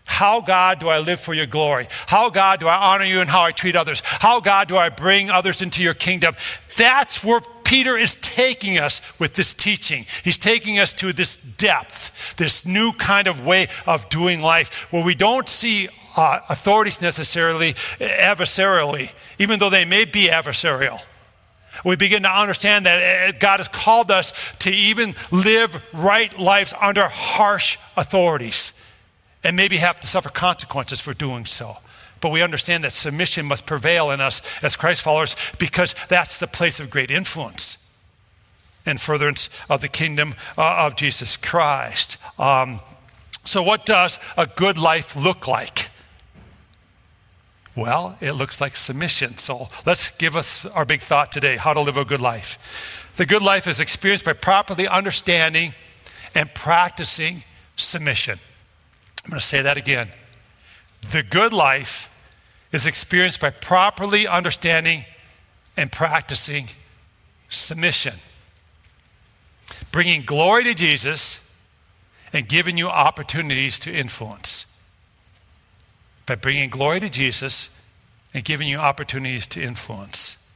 How, 0.04 0.40
God, 0.40 0.80
do 0.80 0.88
I 0.88 0.98
live 0.98 1.20
for 1.20 1.34
your 1.34 1.46
glory? 1.46 1.86
How, 2.08 2.30
God, 2.30 2.58
do 2.58 2.66
I 2.66 2.74
honor 2.74 3.04
you 3.04 3.20
and 3.20 3.30
how 3.30 3.42
I 3.42 3.52
treat 3.52 3.76
others? 3.76 4.02
How, 4.04 4.40
God, 4.40 4.66
do 4.66 4.76
I 4.76 4.88
bring 4.88 5.30
others 5.30 5.62
into 5.62 5.84
your 5.84 5.94
kingdom? 5.94 6.34
That's 6.76 7.22
where 7.22 7.40
Peter 7.62 7.96
is 7.96 8.16
taking 8.16 8.78
us 8.78 9.00
with 9.20 9.34
this 9.34 9.54
teaching. 9.54 10.06
He's 10.24 10.36
taking 10.36 10.80
us 10.80 10.92
to 10.94 11.12
this 11.12 11.36
depth, 11.36 12.34
this 12.36 12.66
new 12.66 12.92
kind 12.92 13.28
of 13.28 13.46
way 13.46 13.68
of 13.86 14.08
doing 14.08 14.40
life 14.40 14.92
where 14.92 15.04
we 15.04 15.14
don't 15.14 15.48
see 15.48 15.88
uh, 16.16 16.40
authorities 16.48 17.00
necessarily 17.00 17.74
adversarially, 17.98 19.12
even 19.38 19.58
though 19.58 19.70
they 19.70 19.84
may 19.84 20.04
be 20.04 20.28
adversarial. 20.28 21.00
We 21.84 21.96
begin 21.96 22.22
to 22.24 22.28
understand 22.30 22.86
that 22.86 23.34
uh, 23.34 23.38
God 23.38 23.58
has 23.58 23.68
called 23.68 24.10
us 24.10 24.32
to 24.60 24.70
even 24.70 25.14
live 25.30 25.88
right 25.92 26.36
lives 26.38 26.74
under 26.80 27.08
harsh 27.08 27.78
authorities 27.96 28.72
and 29.42 29.56
maybe 29.56 29.78
have 29.78 30.00
to 30.00 30.06
suffer 30.06 30.28
consequences 30.28 31.00
for 31.00 31.14
doing 31.14 31.44
so. 31.46 31.78
But 32.20 32.32
we 32.32 32.42
understand 32.42 32.84
that 32.84 32.92
submission 32.92 33.46
must 33.46 33.64
prevail 33.64 34.10
in 34.10 34.20
us 34.20 34.42
as 34.62 34.76
Christ 34.76 35.02
followers 35.02 35.34
because 35.58 35.94
that's 36.08 36.38
the 36.38 36.46
place 36.46 36.80
of 36.80 36.90
great 36.90 37.10
influence 37.10 37.78
and 38.84 39.00
furtherance 39.00 39.48
of 39.68 39.80
the 39.80 39.88
kingdom 39.88 40.34
uh, 40.58 40.84
of 40.86 40.96
Jesus 40.96 41.36
Christ. 41.36 42.18
Um, 42.38 42.80
so, 43.44 43.62
what 43.62 43.86
does 43.86 44.18
a 44.36 44.46
good 44.46 44.76
life 44.76 45.16
look 45.16 45.48
like? 45.48 45.89
Well, 47.76 48.16
it 48.20 48.32
looks 48.32 48.60
like 48.60 48.76
submission. 48.76 49.38
So, 49.38 49.68
let's 49.86 50.10
give 50.10 50.34
us 50.36 50.66
our 50.66 50.84
big 50.84 51.00
thought 51.00 51.30
today 51.30 51.56
how 51.56 51.72
to 51.72 51.80
live 51.80 51.96
a 51.96 52.04
good 52.04 52.20
life. 52.20 53.10
The 53.16 53.26
good 53.26 53.42
life 53.42 53.66
is 53.66 53.80
experienced 53.80 54.24
by 54.24 54.32
properly 54.32 54.88
understanding 54.88 55.74
and 56.34 56.52
practicing 56.54 57.44
submission. 57.76 58.38
I'm 59.24 59.30
going 59.30 59.40
to 59.40 59.46
say 59.46 59.62
that 59.62 59.76
again. 59.76 60.08
The 61.12 61.22
good 61.22 61.52
life 61.52 62.08
is 62.72 62.86
experienced 62.86 63.40
by 63.40 63.50
properly 63.50 64.26
understanding 64.26 65.04
and 65.76 65.90
practicing 65.90 66.66
submission, 67.48 68.14
bringing 69.92 70.22
glory 70.22 70.64
to 70.64 70.74
Jesus 70.74 71.46
and 72.32 72.48
giving 72.48 72.78
you 72.78 72.88
opportunities 72.88 73.78
to 73.80 73.92
influence. 73.92 74.69
By 76.30 76.36
bringing 76.36 76.70
glory 76.70 77.00
to 77.00 77.08
Jesus 77.08 77.76
and 78.32 78.44
giving 78.44 78.68
you 78.68 78.76
opportunities 78.76 79.48
to 79.48 79.60
influence. 79.60 80.48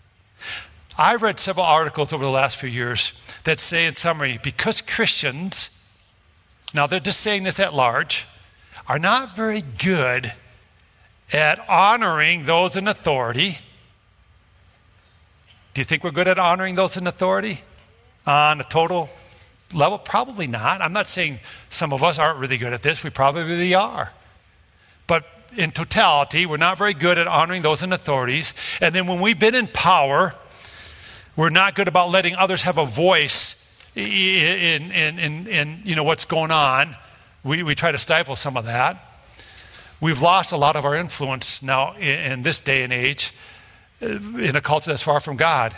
I've 0.96 1.20
read 1.20 1.40
several 1.40 1.66
articles 1.66 2.12
over 2.12 2.22
the 2.22 2.30
last 2.30 2.58
few 2.58 2.68
years 2.68 3.12
that 3.42 3.58
say, 3.58 3.84
in 3.84 3.96
summary, 3.96 4.38
because 4.40 4.80
Christians, 4.80 5.76
now 6.72 6.86
they're 6.86 7.00
just 7.00 7.18
saying 7.22 7.42
this 7.42 7.58
at 7.58 7.74
large, 7.74 8.28
are 8.86 9.00
not 9.00 9.34
very 9.34 9.62
good 9.62 10.32
at 11.32 11.68
honoring 11.68 12.44
those 12.44 12.76
in 12.76 12.86
authority. 12.86 13.58
Do 15.72 15.80
you 15.80 15.84
think 15.84 16.04
we're 16.04 16.12
good 16.12 16.28
at 16.28 16.38
honoring 16.38 16.76
those 16.76 16.96
in 16.96 17.04
authority 17.08 17.62
on 18.28 18.60
a 18.60 18.64
total 18.64 19.10
level? 19.72 19.98
Probably 19.98 20.46
not. 20.46 20.80
I'm 20.80 20.92
not 20.92 21.08
saying 21.08 21.40
some 21.68 21.92
of 21.92 22.04
us 22.04 22.20
aren't 22.20 22.38
really 22.38 22.58
good 22.58 22.72
at 22.72 22.82
this. 22.82 23.02
We 23.02 23.10
probably 23.10 23.42
really 23.42 23.74
are. 23.74 24.12
In 25.56 25.70
totality, 25.70 26.46
we're 26.46 26.56
not 26.56 26.78
very 26.78 26.94
good 26.94 27.18
at 27.18 27.26
honoring 27.26 27.62
those 27.62 27.82
in 27.82 27.92
authorities. 27.92 28.54
And 28.80 28.94
then 28.94 29.06
when 29.06 29.20
we've 29.20 29.38
been 29.38 29.54
in 29.54 29.66
power, 29.68 30.34
we're 31.36 31.50
not 31.50 31.74
good 31.74 31.88
about 31.88 32.10
letting 32.10 32.34
others 32.34 32.62
have 32.62 32.78
a 32.78 32.86
voice 32.86 33.60
in, 33.94 34.90
in, 34.92 35.18
in, 35.18 35.46
in 35.46 35.80
you 35.84 35.96
know, 35.96 36.04
what's 36.04 36.24
going 36.24 36.50
on. 36.50 36.96
We, 37.42 37.62
we 37.62 37.74
try 37.74 37.92
to 37.92 37.98
stifle 37.98 38.36
some 38.36 38.56
of 38.56 38.64
that. 38.64 39.02
We've 40.00 40.20
lost 40.20 40.52
a 40.52 40.56
lot 40.56 40.76
of 40.76 40.84
our 40.84 40.94
influence 40.94 41.62
now 41.62 41.94
in, 41.94 42.32
in 42.32 42.42
this 42.42 42.60
day 42.60 42.82
and 42.82 42.92
age 42.92 43.32
uh, 44.02 44.06
in 44.06 44.56
a 44.56 44.60
culture 44.60 44.90
that's 44.90 45.02
far 45.02 45.20
from 45.20 45.36
God. 45.36 45.76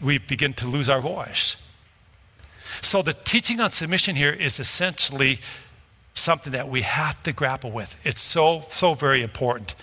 We 0.00 0.18
begin 0.18 0.54
to 0.54 0.66
lose 0.66 0.88
our 0.88 1.00
voice. 1.00 1.56
So 2.82 3.02
the 3.02 3.14
teaching 3.14 3.60
on 3.60 3.70
submission 3.70 4.16
here 4.16 4.32
is 4.32 4.60
essentially 4.60 5.40
something 6.18 6.52
that 6.52 6.68
we 6.68 6.82
have 6.82 7.22
to 7.24 7.32
grapple 7.32 7.70
with. 7.70 7.98
It's 8.04 8.20
so, 8.20 8.64
so 8.68 8.94
very 8.94 9.22
important. 9.22 9.74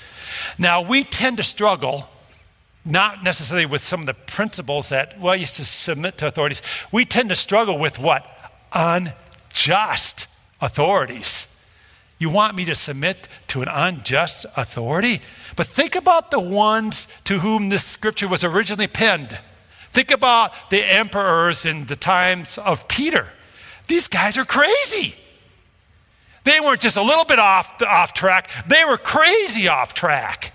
Now, 0.58 0.82
we 0.82 1.04
tend 1.04 1.38
to 1.38 1.44
struggle, 1.44 2.10
not 2.84 3.24
necessarily 3.24 3.66
with 3.66 3.82
some 3.82 4.02
of 4.02 4.06
the 4.08 4.14
principles 4.14 4.90
that, 4.90 5.20
well, 5.20 5.36
you 5.36 5.46
to 5.46 5.66
submit 5.66 6.18
to 6.18 6.28
authorities. 6.28 6.62
We 6.92 7.06
tend 7.06 7.30
to 7.30 7.36
struggle 7.36 7.78
with 7.78 8.00
what? 8.00 8.30
Unjust 8.74 10.28
authorities. 10.60 11.48
You 12.18 12.30
want 12.30 12.56
me 12.56 12.66
to 12.66 12.76
submit 12.76 13.28
to 13.48 13.62
an 13.62 13.68
unjust 13.68 14.46
authority? 14.56 15.22
But 15.56 15.68
think 15.68 15.96
about 15.96 16.32
the 16.32 16.40
ones 16.40 17.08
to 17.26 17.40
whom 17.40 17.70
this 17.70 17.86
scripture 17.86 18.28
was 18.28 18.44
originally 18.44 18.88
penned. 18.88 19.38
Think 19.92 20.10
about 20.10 20.72
the 20.72 20.82
emperors 20.82 21.66
in 21.66 21.86
the 21.86 21.96
times 21.96 22.58
of 22.58 22.88
Peter. 22.88 23.28
These 23.88 24.08
guys 24.08 24.38
are 24.38 24.46
crazy. 24.46 25.16
They 26.44 26.60
weren't 26.60 26.82
just 26.82 26.98
a 26.98 27.02
little 27.02 27.26
bit 27.26 27.40
off, 27.40 27.82
off 27.82 28.14
track, 28.14 28.50
they 28.68 28.84
were 28.86 28.98
crazy 28.98 29.68
off 29.68 29.94
track. 29.94 30.54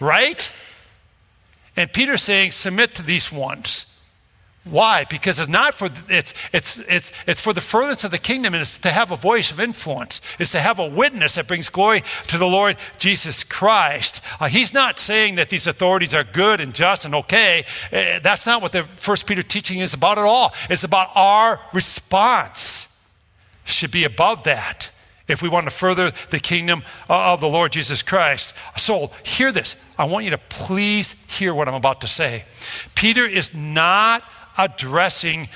Right? 0.00 0.52
And 1.76 1.92
Peter's 1.92 2.22
saying, 2.22 2.52
submit 2.52 2.94
to 2.96 3.02
these 3.02 3.32
ones. 3.32 3.94
Why? 4.64 5.04
Because 5.08 5.38
it's 5.38 5.48
not 5.48 5.74
for 5.74 5.88
it's 6.08 6.34
it's 6.52 6.78
it's 6.80 7.12
it's 7.26 7.40
for 7.40 7.54
the 7.54 7.60
furtherance 7.60 8.04
of 8.04 8.10
the 8.10 8.18
kingdom, 8.18 8.52
and 8.52 8.60
it's 8.60 8.76
to 8.78 8.90
have 8.90 9.12
a 9.12 9.16
voice 9.16 9.50
of 9.50 9.60
influence. 9.60 10.20
It's 10.38 10.52
to 10.52 10.60
have 10.60 10.78
a 10.78 10.86
witness 10.86 11.36
that 11.36 11.46
brings 11.46 11.70
glory 11.70 12.02
to 12.26 12.36
the 12.36 12.46
Lord 12.46 12.76
Jesus 12.98 13.44
Christ. 13.44 14.22
Uh, 14.38 14.48
he's 14.48 14.74
not 14.74 14.98
saying 14.98 15.36
that 15.36 15.48
these 15.48 15.66
authorities 15.66 16.14
are 16.14 16.24
good 16.24 16.60
and 16.60 16.74
just 16.74 17.06
and 17.06 17.14
okay. 17.14 17.64
Uh, 17.90 18.18
that's 18.22 18.44
not 18.44 18.60
what 18.60 18.72
the 18.72 18.82
First 18.82 19.26
Peter 19.26 19.42
teaching 19.42 19.78
is 19.78 19.94
about 19.94 20.18
at 20.18 20.24
all. 20.24 20.52
It's 20.68 20.84
about 20.84 21.10
our 21.14 21.60
response 21.72 22.88
should 23.68 23.90
be 23.90 24.04
above 24.04 24.42
that 24.44 24.90
if 25.28 25.42
we 25.42 25.48
want 25.48 25.64
to 25.64 25.70
further 25.70 26.10
the 26.30 26.40
kingdom 26.40 26.82
of 27.08 27.40
the 27.40 27.48
Lord 27.48 27.72
Jesus 27.72 28.02
Christ. 28.02 28.54
So, 28.76 29.10
hear 29.24 29.52
this. 29.52 29.76
I 29.98 30.04
want 30.04 30.24
you 30.24 30.30
to 30.30 30.38
please 30.38 31.12
hear 31.28 31.54
what 31.54 31.68
I'm 31.68 31.74
about 31.74 32.00
to 32.00 32.06
say. 32.06 32.44
Peter 32.94 33.24
is 33.26 33.54
not 33.54 34.24
addressing 34.56 35.48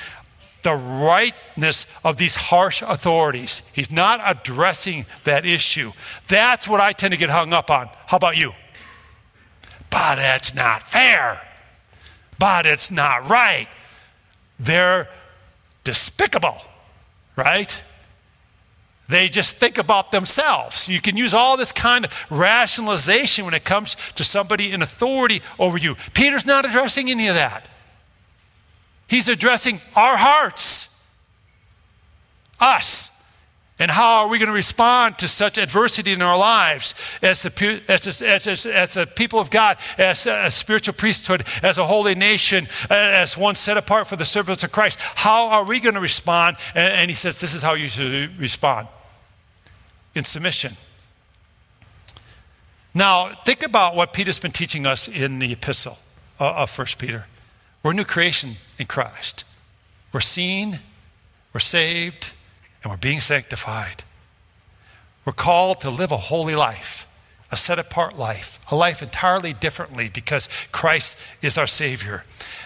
the 0.62 0.75
rightness 0.75 1.87
of 2.04 2.19
these 2.19 2.37
harsh 2.37 2.83
authorities. 2.83 3.62
He's 3.73 3.90
not 3.90 4.21
addressing 4.25 5.07
that 5.25 5.45
issue. 5.45 5.92
That's 6.28 6.69
what 6.69 6.81
I 6.81 6.92
tend 6.92 7.12
to 7.12 7.19
get 7.19 7.31
hung 7.31 7.52
up 7.52 7.71
on. 7.71 7.88
How 8.07 8.19
about 8.19 8.37
you? 8.37 8.52
But 9.90 10.19
it's 10.21 10.54
not 10.54 10.83
fair. 10.83 11.42
But 12.38 12.66
it's 12.66 12.90
not 12.90 13.28
right. 13.28 13.69
They're 14.61 15.09
despicable, 15.85 16.59
right? 17.37 17.83
They 19.12 19.28
just 19.28 19.57
think 19.57 19.76
about 19.76 20.11
themselves. 20.11 20.88
You 20.88 20.99
can 20.99 21.19
use 21.19 21.35
all 21.35 21.59
this 21.59 21.71
kind 21.71 22.07
of 22.07 22.26
rationalization 22.31 23.45
when 23.45 23.52
it 23.52 23.62
comes 23.62 23.95
to 24.14 24.25
somebody 24.25 24.73
in 24.73 24.81
authority 24.81 25.42
over 25.59 25.76
you. 25.76 25.97
Peter's 26.14 26.47
not 26.47 26.64
addressing 26.64 27.11
any 27.11 27.28
of 27.28 27.35
that. 27.35 27.66
He's 29.09 29.28
addressing 29.28 29.83
our 29.95 30.16
hearts, 30.16 30.99
us. 32.59 33.11
And 33.78 33.90
how 33.90 34.23
are 34.23 34.28
we 34.28 34.38
going 34.38 34.49
to 34.49 34.54
respond 34.54 35.19
to 35.19 35.28
such 35.28 35.59
adversity 35.59 36.12
in 36.12 36.23
our 36.23 36.38
lives 36.38 36.95
as 37.21 37.45
a, 37.45 37.83
as 37.88 38.23
as 38.23 38.64
as 38.64 38.97
a 38.97 39.07
people 39.07 39.40
of 39.40 39.50
God, 39.50 39.76
as 39.99 40.26
a, 40.26 40.50
spiritual 40.50 40.95
priesthood, 40.95 41.45
as 41.62 41.76
a 41.76 41.85
holy 41.85 42.14
nation, 42.14 42.66
as 42.88 43.37
one 43.37 43.57
set 43.57 43.76
apart 43.76 44.09
for 44.09 44.16
the 44.16 44.25
service 44.25 44.64
of 44.64 44.73
Christ? 44.73 44.99
How 45.00 45.49
are 45.49 45.64
we 45.66 45.81
going 45.81 45.97
to 45.97 46.00
respond? 46.00 46.57
And, 46.75 46.95
and 46.95 47.11
he 47.11 47.14
says, 47.14 47.42
This 47.42 47.52
is 47.52 47.61
how 47.62 47.75
you 47.75 47.88
should 47.88 48.38
respond 48.38 48.88
in 50.14 50.25
submission. 50.25 50.76
Now, 52.95 53.28
think 53.45 53.62
about 53.62 53.97
what 53.97 54.12
Peter's 54.12 54.38
been 54.38 54.50
teaching 54.50 54.87
us 54.87 55.09
in 55.09 55.38
the 55.38 55.52
epistle 55.52 55.99
uh, 56.38 56.52
of 56.54 56.78
1 56.78 56.87
Peter. 56.99 57.26
We're 57.83 57.92
a 57.92 57.95
new 57.95 58.04
creation 58.04 58.57
in 58.78 58.87
Christ. 58.87 59.45
We're 60.12 60.21
seen, 60.21 60.81
we're 61.54 61.61
saved, 61.61 62.35
and 62.83 62.90
we're 62.90 62.99
being 62.99 63.21
sanctified. 63.21 64.04
We're 65.25 65.33
called 65.33 65.81
to 65.83 65.90
live 65.90 66.12
a 66.12 66.16
holy 66.16 66.54
life, 66.54 67.07
a 67.50 67.57
set 67.57 67.78
apart 67.78 68.19
life, 68.19 68.59
a 68.71 68.76
life 68.76 69.02
entirely 69.02 69.52
differently 69.52 70.09
because 70.09 70.49
Christ 70.71 71.19
is 71.40 71.57
our 71.57 71.66
Savior. 71.66 72.25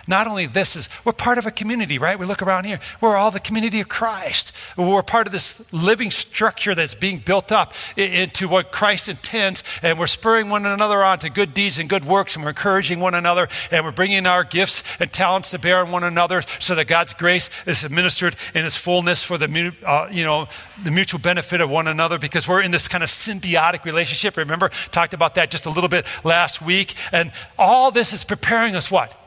Not 0.09 0.27
only 0.27 0.47
this 0.47 0.77
is, 0.77 0.89
we're 1.05 1.13
part 1.13 1.39
of 1.39 1.47
a 1.47 1.51
community, 1.51 1.99
right? 1.99 2.19
We 2.19 2.27
look 2.27 2.43
around 2.43 2.65
here, 2.65 2.79
we're 3.01 3.17
all 3.17 3.31
the 3.31 3.41
community 3.41 3.81
of 3.81 3.89
Christ. 3.89 4.53
We're 4.77 5.03
part 5.03 5.27
of 5.27 5.33
this 5.33 5.73
living 5.73 6.11
structure 6.11 6.75
that's 6.75 6.95
being 6.95 7.19
built 7.19 7.51
up 7.51 7.75
into 7.97 8.49
what 8.49 8.71
Christ 8.71 9.09
intends, 9.09 9.65
and 9.83 9.99
we're 9.99 10.07
spurring 10.07 10.49
one 10.49 10.65
another 10.65 11.03
on 11.03 11.19
to 11.21 11.31
good 11.31 11.55
deeds 11.55 11.79
and 11.79 11.89
good 11.89 12.05
works, 12.05 12.37
and 12.37 12.45
we're 12.45 12.51
encouraging 12.51 13.01
one 13.01 13.15
another, 13.15 13.49
and 13.73 13.85
we're 13.85 13.91
bringing 13.91 14.27
our 14.27 14.45
gifts 14.45 14.85
and 15.01 15.13
talents 15.13 15.51
to 15.51 15.59
bear 15.59 15.79
on 15.79 15.91
one 15.91 16.05
another 16.05 16.43
so 16.61 16.75
that 16.77 16.87
God's 16.87 17.13
grace 17.13 17.51
is 17.67 17.85
administered 17.85 18.37
in 18.55 18.65
its 18.65 18.77
fullness 18.77 19.25
for 19.25 19.39
the, 19.39 19.75
uh, 19.85 20.09
you 20.11 20.25
know, 20.25 20.47
the 20.85 20.91
mutual 20.91 21.21
benefit 21.21 21.61
of 21.61 21.69
one 21.69 21.89
another 21.89 22.19
because 22.19 22.47
we're 22.47 22.63
in 22.63 22.71
this 22.71 22.87
kind 22.87 23.03
of 23.03 23.11
symbiotic 23.11 23.85
relationship. 23.85 24.37
Remember, 24.37 24.69
talked 24.91 25.15
about 25.15 25.35
that 25.35 25.51
just 25.51 25.67
a 25.67 25.71
little 25.71 25.89
bit 25.89 26.07
last 26.23 26.63
week, 26.63 26.95
and 27.13 27.33
all 27.59 27.91
this 27.91 28.13
is 28.13 28.23
preparing 28.23 28.77
us 28.77 28.91
what? 28.91 29.26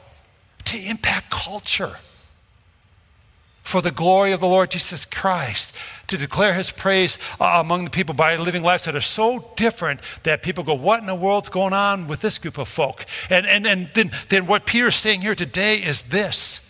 To 0.70 0.90
impact 0.90 1.32
culture 1.32 1.96
for 3.64 3.82
the 3.82 3.92
glory 3.92 4.32
of 4.32 4.40
the 4.40 4.48
Lord 4.48 4.70
Jesus 4.70 5.04
Christ, 5.04 5.76
to 6.08 6.18
declare 6.18 6.54
his 6.54 6.70
praise 6.70 7.18
uh, 7.40 7.60
among 7.64 7.86
the 7.86 7.90
people 7.90 8.14
by 8.14 8.36
living 8.36 8.62
lives 8.62 8.86
that 8.86 8.96
are 8.96 9.02
so 9.02 9.52
different 9.56 10.00
that 10.24 10.44
people 10.44 10.64
go, 10.64 10.76
What 10.76 11.00
in 11.00 11.08
the 11.08 11.16
world's 11.16 11.50
going 11.50 11.74
on 11.74 12.08
with 12.08 12.22
this 12.22 12.38
group 12.38 12.58
of 12.60 12.68
folk? 12.68 13.06
And, 13.32 13.48
and, 13.48 13.66
and 13.66 13.90
then, 13.96 14.12
then 14.30 14.46
what 14.46 14.68
Peter's 14.68 14.96
saying 14.96 15.22
here 15.22 15.36
today 15.36 15.78
is 15.78 16.04
this 16.04 16.66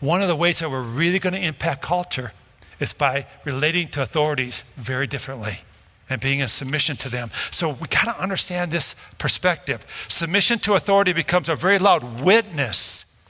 one 0.00 0.22
of 0.22 0.28
the 0.28 0.36
ways 0.36 0.60
that 0.60 0.70
we're 0.70 0.80
really 0.80 1.18
going 1.18 1.34
to 1.34 1.44
impact 1.44 1.82
culture 1.82 2.32
is 2.78 2.94
by 2.94 3.26
relating 3.44 3.88
to 3.88 4.02
authorities 4.02 4.62
very 4.76 5.08
differently 5.08 5.58
and 6.10 6.20
being 6.20 6.38
in 6.40 6.48
submission 6.48 6.96
to 6.96 7.08
them. 7.08 7.30
So 7.50 7.70
we 7.70 7.88
got 7.88 8.04
to 8.04 8.22
understand 8.22 8.70
this 8.70 8.96
perspective. 9.18 9.86
Submission 10.08 10.58
to 10.60 10.74
authority 10.74 11.12
becomes 11.12 11.48
a 11.48 11.54
very 11.54 11.78
loud 11.78 12.22
witness 12.22 13.22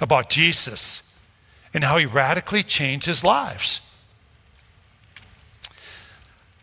about 0.00 0.28
Jesus 0.28 1.16
and 1.72 1.84
how 1.84 1.98
he 1.98 2.06
radically 2.06 2.62
changed 2.62 3.06
his 3.06 3.24
lives. 3.24 3.80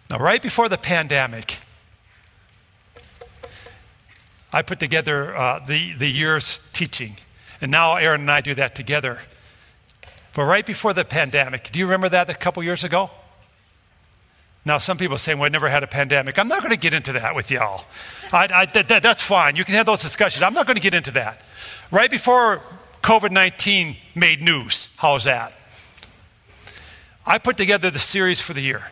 Now, 0.09 0.17
right 0.17 0.41
before 0.41 0.69
the 0.69 0.77
pandemic, 0.77 1.59
I 4.51 4.63
put 4.63 4.79
together 4.79 5.35
uh, 5.35 5.59
the, 5.59 5.93
the 5.93 6.07
year's 6.07 6.59
teaching, 6.73 7.17
and 7.61 7.69
now 7.69 7.95
Aaron 7.95 8.21
and 8.21 8.31
I 8.31 8.41
do 8.41 8.55
that 8.55 8.73
together. 8.73 9.19
But 10.33 10.43
right 10.45 10.65
before 10.65 10.93
the 10.93 11.05
pandemic, 11.05 11.71
do 11.71 11.79
you 11.79 11.85
remember 11.85 12.09
that 12.09 12.29
a 12.29 12.33
couple 12.33 12.63
years 12.63 12.83
ago? 12.83 13.11
Now, 14.65 14.77
some 14.77 14.97
people 14.97 15.17
say, 15.17 15.33
well, 15.35 15.45
I 15.45 15.49
never 15.49 15.69
had 15.69 15.83
a 15.83 15.87
pandemic. 15.87 16.37
I'm 16.37 16.47
not 16.47 16.59
going 16.59 16.73
to 16.73 16.79
get 16.79 16.93
into 16.93 17.13
that 17.13 17.33
with 17.33 17.49
y'all. 17.49 17.85
I, 18.31 18.47
I, 18.53 18.65
that, 18.65 18.89
that, 18.89 19.03
that's 19.03 19.23
fine. 19.23 19.55
You 19.55 19.63
can 19.63 19.75
have 19.75 19.85
those 19.85 20.01
discussions. 20.01 20.43
I'm 20.43 20.53
not 20.53 20.67
going 20.67 20.75
to 20.75 20.81
get 20.81 20.93
into 20.93 21.11
that. 21.11 21.41
Right 21.91 22.11
before 22.11 22.61
COVID 23.01 23.31
19 23.31 23.95
made 24.15 24.41
news, 24.41 24.95
how's 24.97 25.23
that? 25.23 25.53
I 27.25 27.37
put 27.37 27.57
together 27.57 27.89
the 27.89 27.99
series 27.99 28.41
for 28.41 28.53
the 28.53 28.61
year. 28.61 28.91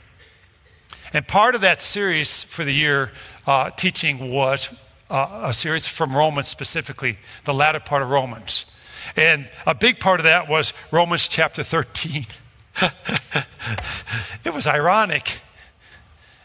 And 1.13 1.27
part 1.27 1.55
of 1.55 1.61
that 1.61 1.81
series 1.81 2.43
for 2.43 2.63
the 2.63 2.71
year 2.71 3.11
uh, 3.45 3.69
teaching 3.71 4.31
was 4.31 4.77
uh, 5.09 5.41
a 5.45 5.53
series 5.53 5.87
from 5.87 6.15
Romans 6.15 6.47
specifically, 6.47 7.17
the 7.45 7.53
latter 7.53 7.79
part 7.79 8.03
of 8.03 8.09
Romans. 8.09 8.73
And 9.15 9.49
a 9.65 9.73
big 9.73 9.99
part 9.99 10.19
of 10.19 10.25
that 10.25 10.49
was 10.49 10.73
Romans 10.91 11.27
chapter 11.27 11.63
13. 11.63 12.25
it 14.43 14.53
was 14.53 14.67
ironic 14.67 15.41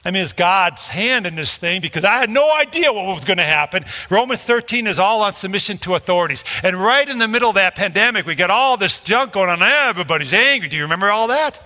I 0.04 0.10
mean, 0.10 0.24
it's 0.24 0.32
God's 0.32 0.88
hand 0.88 1.26
in 1.26 1.36
this 1.36 1.56
thing 1.56 1.80
because 1.80 2.04
I 2.04 2.18
had 2.18 2.28
no 2.28 2.52
idea 2.56 2.92
what 2.92 3.06
was 3.06 3.24
going 3.24 3.36
to 3.36 3.44
happen. 3.44 3.84
Romans 4.10 4.42
13 4.42 4.88
is 4.88 4.98
all 4.98 5.22
on 5.22 5.32
submission 5.32 5.78
to 5.78 5.94
authorities. 5.94 6.44
And 6.64 6.76
right 6.76 7.08
in 7.08 7.18
the 7.18 7.28
middle 7.28 7.50
of 7.50 7.54
that 7.54 7.76
pandemic, 7.76 8.26
we 8.26 8.34
got 8.34 8.50
all 8.50 8.76
this 8.76 8.98
junk 8.98 9.32
going 9.32 9.48
on. 9.48 9.62
Everybody's 9.62 10.34
angry. 10.34 10.68
Do 10.68 10.76
you 10.76 10.82
remember 10.82 11.08
all 11.08 11.28
that? 11.28 11.62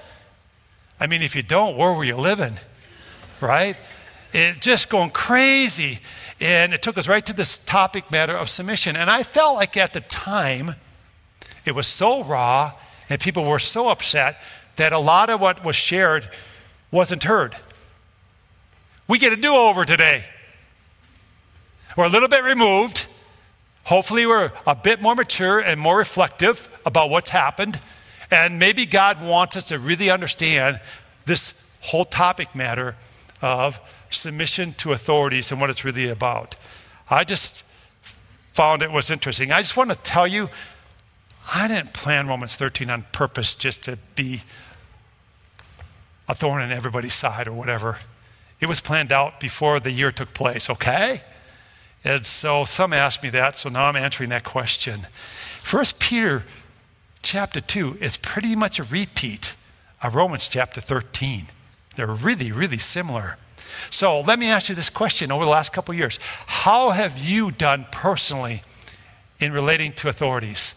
I 1.01 1.07
mean, 1.07 1.23
if 1.23 1.35
you 1.35 1.43
don't, 1.43 1.77
where 1.79 1.93
were 1.93 2.05
you 2.05 2.17
living? 2.17 2.53
right? 3.41 3.77
It 4.33 4.61
just 4.61 4.89
going 4.89 5.11
crazy. 5.11 6.01
And 6.41 6.75
it 6.75 6.83
took 6.83 6.99
us 6.99 7.09
right 7.09 7.25
to 7.27 7.33
this 7.33 7.59
topic 7.59 8.11
matter 8.11 8.37
of 8.37 8.49
submission. 8.49 8.97
And 8.97 9.11
I 9.11 9.23
felt 9.23 9.57
like 9.57 9.77
at 9.77 9.93
the 9.93 10.03
time, 10.03 10.75
it 11.65 11.75
was 11.75 11.87
so 11.87 12.23
raw 12.23 12.73
and 13.09 13.21
people 13.21 13.45
were 13.45 13.59
so 13.59 13.89
upset 13.89 14.41
that 14.77 14.93
a 14.93 14.99
lot 14.99 15.31
of 15.31 15.41
what 15.41 15.65
was 15.65 15.77
shared 15.77 16.29
wasn't 16.91 17.25
heard. 17.25 17.57
We 19.09 19.19
get 19.19 19.33
a 19.33 19.37
do 19.37 19.55
over 19.55 19.85
today. 19.85 20.25
We're 21.97 22.07
a 22.07 22.11
little 22.11 22.29
bit 22.29 22.43
removed. 22.43 23.07
Hopefully, 23.85 24.27
we're 24.27 24.53
a 24.67 24.75
bit 24.75 25.01
more 25.01 25.15
mature 25.15 25.61
and 25.61 25.81
more 25.81 25.97
reflective 25.97 26.69
about 26.85 27.09
what's 27.09 27.31
happened. 27.31 27.81
And 28.31 28.59
maybe 28.59 28.85
God 28.85 29.23
wants 29.23 29.57
us 29.57 29.67
to 29.67 29.79
really 29.79 30.11
understand 30.11 30.81
this 31.25 31.63
whole 31.81 32.05
topic 32.05 32.55
matter 32.55 32.97
of 33.41 33.81
submission 34.11 34.73
to 34.75 34.93
authorities 34.93 35.53
and 35.53 35.61
what 35.61 35.71
it's 35.71 35.85
really 35.85 36.09
about. 36.09 36.57
I 37.09 37.23
just 37.23 37.65
found 38.53 38.83
it 38.83 38.91
was 38.91 39.11
interesting. 39.11 39.53
I 39.53 39.61
just 39.61 39.77
want 39.77 39.91
to 39.91 39.97
tell 39.97 40.27
you, 40.27 40.49
I 41.55 41.69
didn't 41.69 41.93
plan 41.93 42.27
Romans 42.27 42.57
13 42.57 42.91
on 42.91 43.05
purpose 43.13 43.55
just 43.55 43.85
to 43.85 43.99
be 44.17 44.43
a 46.29 46.35
thorn 46.35 46.63
in 46.63 46.73
everybody's 46.73 47.15
side 47.15 47.47
or 47.47 47.53
whatever. 47.53 48.01
It 48.61 48.67
was 48.67 48.81
planned 48.81 49.13
out 49.13 49.39
before 49.41 49.81
the 49.81 49.91
year 49.91 50.11
took 50.11 50.33
place, 50.33 50.71
okay? 50.71 51.23
And 52.05 52.27
so 52.27 52.65
some 52.65 52.93
asked 52.93 53.23
me 53.23 53.31
that, 53.31 53.57
so 53.57 53.69
now 53.69 53.87
I'm 53.87 53.97
answering 53.97 54.31
that 54.31 54.45
question. 54.45 55.07
First 55.61 55.99
Peter 55.99 56.45
chapter 57.23 57.61
2 57.61 57.99
is 58.01 58.17
pretty 58.17 58.55
much 58.55 58.79
a 58.79 58.85
repeat 58.85 59.57
of 60.03 60.15
Romans 60.15 60.49
chapter 60.49 60.81
13. 60.81 61.47
They're 61.97 62.07
really, 62.07 62.53
really 62.53 62.79
similar. 62.79 63.37
So 63.91 64.21
let 64.21 64.39
me 64.39 64.47
ask 64.47 64.69
you 64.69 64.75
this 64.75 64.91
question 64.91 65.33
over 65.33 65.45
the 65.45 65.51
last 65.51 65.73
couple 65.73 65.95
years. 65.95 66.19
How 66.47 66.91
have 66.91 67.19
you 67.19 67.51
done 67.51 67.87
personally 67.91 68.63
in 69.41 69.53
relating 69.53 69.93
to 69.95 70.09
authorities? 70.09 70.75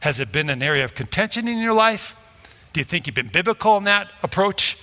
Has 0.00 0.18
it 0.18 0.32
been 0.32 0.50
an 0.50 0.62
area 0.62 0.84
of 0.84 0.94
contention 0.94 1.46
in 1.46 1.58
your 1.58 1.74
life? 1.74 2.16
Do 2.72 2.80
you 2.80 2.84
think 2.84 3.06
you've 3.06 3.14
been 3.14 3.28
biblical 3.28 3.76
in 3.76 3.84
that 3.84 4.10
approach? 4.22 4.78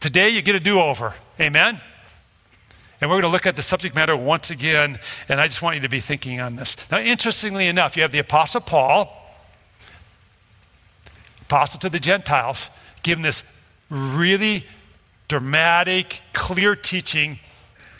Today 0.00 0.30
you 0.30 0.40
get 0.40 0.56
a 0.56 0.60
do 0.60 0.80
over. 0.80 1.14
Amen? 1.38 1.78
And 3.00 3.08
we're 3.08 3.20
going 3.20 3.30
to 3.30 3.32
look 3.32 3.46
at 3.46 3.56
the 3.56 3.62
subject 3.62 3.94
matter 3.94 4.16
once 4.16 4.50
again, 4.50 4.98
and 5.28 5.40
I 5.40 5.46
just 5.46 5.62
want 5.62 5.76
you 5.76 5.82
to 5.82 5.88
be 5.88 6.00
thinking 6.00 6.40
on 6.40 6.56
this. 6.56 6.76
Now, 6.90 6.98
interestingly 6.98 7.66
enough, 7.68 7.96
you 7.96 8.02
have 8.02 8.12
the 8.12 8.18
Apostle 8.18 8.60
Paul, 8.60 9.16
apostle 11.42 11.80
to 11.80 11.88
the 11.88 11.98
Gentiles, 11.98 12.70
giving 13.02 13.22
this 13.22 13.44
really 13.88 14.66
dramatic, 15.28 16.22
clear 16.32 16.74
teaching 16.74 17.38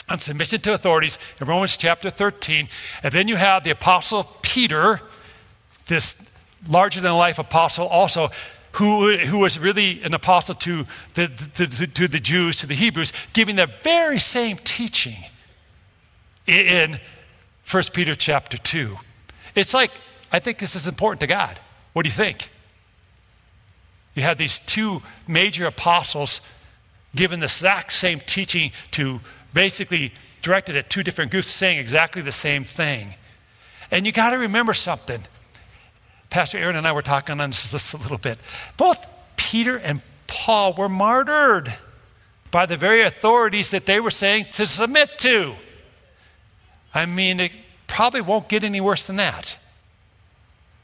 on 0.09 0.19
submission 0.19 0.61
to 0.61 0.75
authorities 0.75 1.19
in 1.41 1.47
Romans 1.47 1.77
chapter 1.77 2.11
13. 2.11 2.69
And 3.03 3.13
then 3.13 3.29
you 3.29 3.37
have 3.37 3.63
the 3.65 3.71
Apostle 3.71 4.25
Peter, 4.43 5.01
this 5.87 6.31
larger 6.69 7.01
than 7.01 7.13
life 7.13 7.39
apostle, 7.39 7.87
also 7.87 8.31
who, 8.73 9.17
who 9.17 9.39
was 9.39 9.59
really 9.59 10.03
an 10.03 10.15
apostle 10.15 10.55
to 10.57 10.85
the, 11.15 11.27
the, 11.57 11.87
to 11.95 12.09
the 12.09 12.21
Jews, 12.21 12.59
to 12.61 12.67
the 12.67 12.75
Hebrews, 12.75 13.13
giving 13.33 13.57
the 13.57 13.67
very 13.67 14.19
same 14.19 14.57
teaching 14.59 15.17
in 16.47 17.01
1 17.71 17.83
Peter 17.93 18.15
chapter 18.15 18.57
2. 18.59 18.97
It's 19.55 19.75
like, 19.75 19.91
I 20.33 20.39
think 20.39 20.59
this 20.59 20.77
is 20.77 20.87
important 20.87 21.21
to 21.21 21.27
God. 21.27 21.59
What 21.93 22.05
do 22.05 22.09
you 22.09 22.15
think? 22.15 22.51
You 24.15 24.23
have 24.23 24.39
these 24.39 24.59
two 24.59 25.03
major 25.27 25.67
apostles 25.67 26.41
given 27.15 27.41
the 27.41 27.47
exact 27.47 27.93
same 27.93 28.21
teaching 28.21 28.73
to 28.93 29.21
basically 29.53 30.13
directed 30.43 30.77
at 30.77 30.91
two 30.91 31.03
different 31.03 31.31
groups 31.31 31.49
saying 31.49 31.79
exactly 31.79 32.23
the 32.23 32.33
same 32.33 32.65
thing. 32.65 33.15
And 33.91 34.07
you 34.07 34.13
got 34.13 34.31
to 34.31 34.39
remember 34.39 34.75
something. 34.75 35.21
Pastor 36.31 36.59
Aaron 36.59 36.77
and 36.77 36.87
I 36.87 36.93
were 36.93 37.03
talking 37.03 37.41
on 37.41 37.51
this 37.51 37.93
a 37.93 37.97
little 37.99 38.19
bit. 38.19 38.39
Both 38.77 39.07
Peter 39.37 39.77
and 39.77 40.03
Paul 40.27 40.73
were 40.75 40.89
martyred 40.89 41.75
by 42.51 42.67
the 42.67 42.77
very 42.77 43.03
authorities 43.03 43.71
that 43.73 43.87
they 43.87 44.01
were 44.01 44.11
saying 44.11 44.47
to 44.53 44.67
submit 44.67 45.19
to. 45.19 45.55
I 46.95 47.07
mean, 47.07 47.41
it 47.41 47.53
probably 47.87 48.21
won't 48.21 48.49
get 48.49 48.65
any 48.65 48.81
worse 48.81 49.07
than 49.07 49.17
that. 49.17 49.59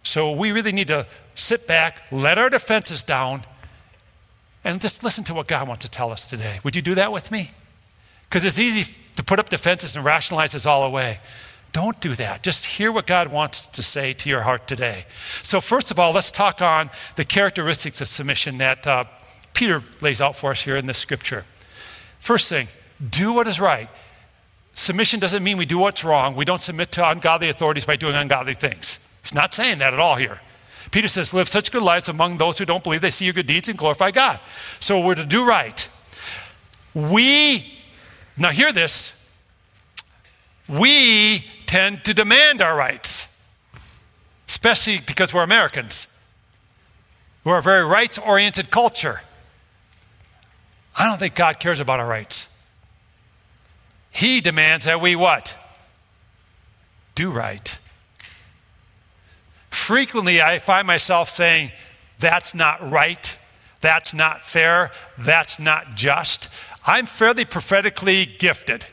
So 0.03 0.33
we 0.33 0.53
really 0.53 0.73
need 0.73 0.89
to 0.89 1.07
sit 1.35 1.67
back, 1.67 2.03
let 2.11 2.39
our 2.39 2.51
defenses 2.51 3.03
down, 3.03 3.43
and 4.65 4.81
just 4.81 5.05
listen 5.05 5.25
to 5.25 5.35
what 5.35 5.47
God 5.47 5.69
wants 5.69 5.85
to 5.85 5.91
tell 5.91 6.11
us 6.11 6.29
today. 6.29 6.61
Would 6.65 6.75
you 6.77 6.83
do 6.83 6.95
that 6.97 7.13
with 7.13 7.31
me? 7.31 7.53
Because 8.29 8.45
it's 8.45 8.59
easy 8.59 8.95
to 9.17 9.25
put 9.25 9.39
up 9.39 9.49
defenses 9.49 9.97
and 9.97 10.05
rationalize 10.05 10.53
this 10.53 10.67
all 10.67 10.83
away. 10.83 11.21
Don't 11.77 12.01
do 12.01 12.15
that. 12.15 12.43
Just 12.43 12.65
hear 12.65 12.91
what 12.91 13.07
God 13.07 13.29
wants 13.29 13.67
to 13.67 13.83
say 13.83 14.15
to 14.15 14.31
your 14.31 14.41
heart 14.41 14.67
today. 14.67 15.05
So, 15.43 15.61
first 15.61 15.91
of 15.91 15.99
all, 15.99 16.11
let's 16.11 16.31
talk 16.31 16.63
on 16.63 16.89
the 17.17 17.25
characteristics 17.27 18.01
of 18.01 18.09
submission 18.09 18.57
that 18.57 18.87
uh, 18.87 19.05
Peter 19.53 19.83
lays 20.01 20.23
out 20.23 20.37
for 20.37 20.53
us 20.53 20.63
here 20.63 20.79
in 20.79 20.87
this 20.87 20.97
scripture. 20.97 21.45
First 22.19 22.49
thing, 22.49 22.69
do 23.11 23.35
what 23.35 23.47
is 23.47 23.61
right. 23.61 23.91
Submission 24.73 25.21
doesn't 25.21 25.45
mean 25.45 25.59
we 25.59 25.67
do 25.67 25.77
what's 25.77 26.03
wrong. 26.03 26.35
We 26.35 26.47
don't 26.47 26.63
submit 26.63 26.93
to 26.93 27.07
ungodly 27.07 27.51
authorities 27.51 27.85
by 27.85 27.97
doing 27.97 28.15
ungodly 28.15 28.55
things. 28.55 28.99
He's 29.23 29.35
not 29.35 29.53
saying 29.53 29.77
that 29.81 29.93
at 29.93 30.01
all 30.01 30.17
here. 30.17 30.41
Peter 30.93 31.09
says, 31.09 31.35
Live 31.35 31.47
such 31.47 31.71
good 31.71 31.83
lives 31.83 32.09
among 32.09 32.39
those 32.39 32.57
who 32.57 32.65
don't 32.65 32.85
believe 32.85 33.03
they 33.03 33.11
see 33.11 33.27
your 33.27 33.35
good 33.35 33.47
deeds 33.47 33.69
and 33.69 33.77
glorify 33.77 34.13
God. 34.13 34.41
So 34.81 35.05
we're 35.05 35.15
to 35.15 35.27
do 35.27 35.47
right. 35.47 35.87
We, 36.95 37.71
now 38.39 38.49
hear 38.49 38.73
this, 38.73 39.13
we 40.71 41.45
tend 41.67 42.05
to 42.05 42.15
demand 42.15 42.63
our 42.63 42.77
rights, 42.77 43.29
especially 44.49 45.01
because 45.07 45.35
we're 45.35 45.43
Americans. 45.43 46.13
We're 47.45 47.59
a 47.59 47.63
very 47.63 47.85
rights 47.85 48.19
oriented 48.19 48.71
culture. 48.71 49.21
I 50.99 51.09
don't 51.09 51.19
think 51.19 51.35
God 51.35 51.61
cares 51.61 51.79
about 51.79 52.01
our 52.01 52.07
rights. 52.07 52.53
He 54.11 54.41
demands 54.41 54.87
that 54.87 55.01
we 55.01 55.15
what? 55.15 55.59
Do 57.15 57.31
right. 57.31 57.79
Frequently, 59.71 60.41
I 60.41 60.59
find 60.59 60.87
myself 60.87 61.29
saying, 61.29 61.71
That's 62.19 62.55
not 62.55 62.91
right. 62.91 63.39
That's 63.81 64.15
not 64.15 64.41
fair. 64.41 64.91
That's 65.19 65.61
not 65.61 65.95
just. 65.95 66.49
I'm 66.87 67.07
fairly 67.07 67.45
prophetically 67.45 68.25
gifted. 68.25 68.87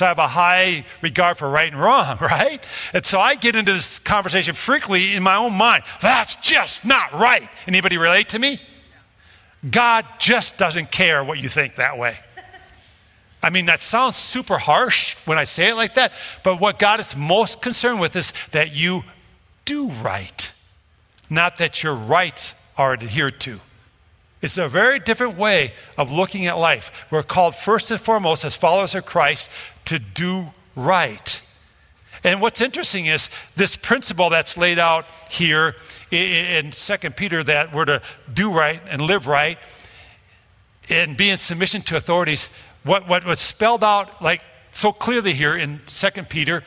So 0.00 0.06
I 0.06 0.08
have 0.08 0.18
a 0.18 0.28
high 0.28 0.86
regard 1.02 1.36
for 1.36 1.46
right 1.46 1.70
and 1.70 1.78
wrong, 1.78 2.16
right? 2.22 2.66
And 2.94 3.04
so 3.04 3.20
I 3.20 3.34
get 3.34 3.54
into 3.54 3.74
this 3.74 3.98
conversation 3.98 4.54
frequently 4.54 5.14
in 5.14 5.22
my 5.22 5.36
own 5.36 5.54
mind. 5.54 5.82
That's 6.00 6.36
just 6.36 6.86
not 6.86 7.12
right. 7.12 7.46
Anybody 7.66 7.98
relate 7.98 8.30
to 8.30 8.38
me? 8.38 8.62
God 9.70 10.06
just 10.18 10.56
doesn't 10.56 10.90
care 10.90 11.22
what 11.22 11.38
you 11.38 11.50
think 11.50 11.74
that 11.74 11.98
way. 11.98 12.18
I 13.42 13.50
mean, 13.50 13.66
that 13.66 13.82
sounds 13.82 14.16
super 14.16 14.56
harsh 14.56 15.16
when 15.26 15.36
I 15.36 15.44
say 15.44 15.68
it 15.68 15.74
like 15.74 15.92
that, 15.96 16.14
but 16.44 16.62
what 16.62 16.78
God 16.78 16.98
is 16.98 17.14
most 17.14 17.60
concerned 17.60 18.00
with 18.00 18.16
is 18.16 18.32
that 18.52 18.74
you 18.74 19.02
do 19.66 19.88
right, 19.88 20.50
not 21.28 21.58
that 21.58 21.82
your 21.82 21.94
rights 21.94 22.54
are 22.78 22.94
adhered 22.94 23.38
to. 23.40 23.60
It's 24.42 24.58
a 24.58 24.68
very 24.68 24.98
different 24.98 25.36
way 25.36 25.74
of 25.98 26.10
looking 26.10 26.46
at 26.46 26.56
life. 26.58 27.06
We're 27.10 27.22
called 27.22 27.54
first 27.54 27.90
and 27.90 28.00
foremost, 28.00 28.44
as 28.44 28.56
followers 28.56 28.94
of 28.94 29.04
Christ, 29.04 29.50
to 29.86 29.98
do 29.98 30.52
right. 30.74 31.42
And 32.24 32.40
what's 32.40 32.60
interesting 32.60 33.06
is 33.06 33.30
this 33.56 33.76
principle 33.76 34.30
that's 34.30 34.56
laid 34.56 34.78
out 34.78 35.06
here 35.30 35.76
in 36.10 36.70
2 36.70 37.10
Peter 37.10 37.42
that 37.44 37.74
we're 37.74 37.86
to 37.86 38.02
do 38.32 38.50
right 38.50 38.80
and 38.88 39.02
live 39.02 39.26
right 39.26 39.58
and 40.88 41.16
be 41.16 41.30
in 41.30 41.38
submission 41.38 41.82
to 41.82 41.96
authorities. 41.96 42.50
What, 42.82 43.08
what 43.08 43.24
was 43.24 43.40
spelled 43.40 43.84
out 43.84 44.22
like 44.22 44.42
so 44.70 44.92
clearly 44.92 45.32
here 45.32 45.56
in 45.56 45.80
2 45.86 46.22
Peter, 46.24 46.62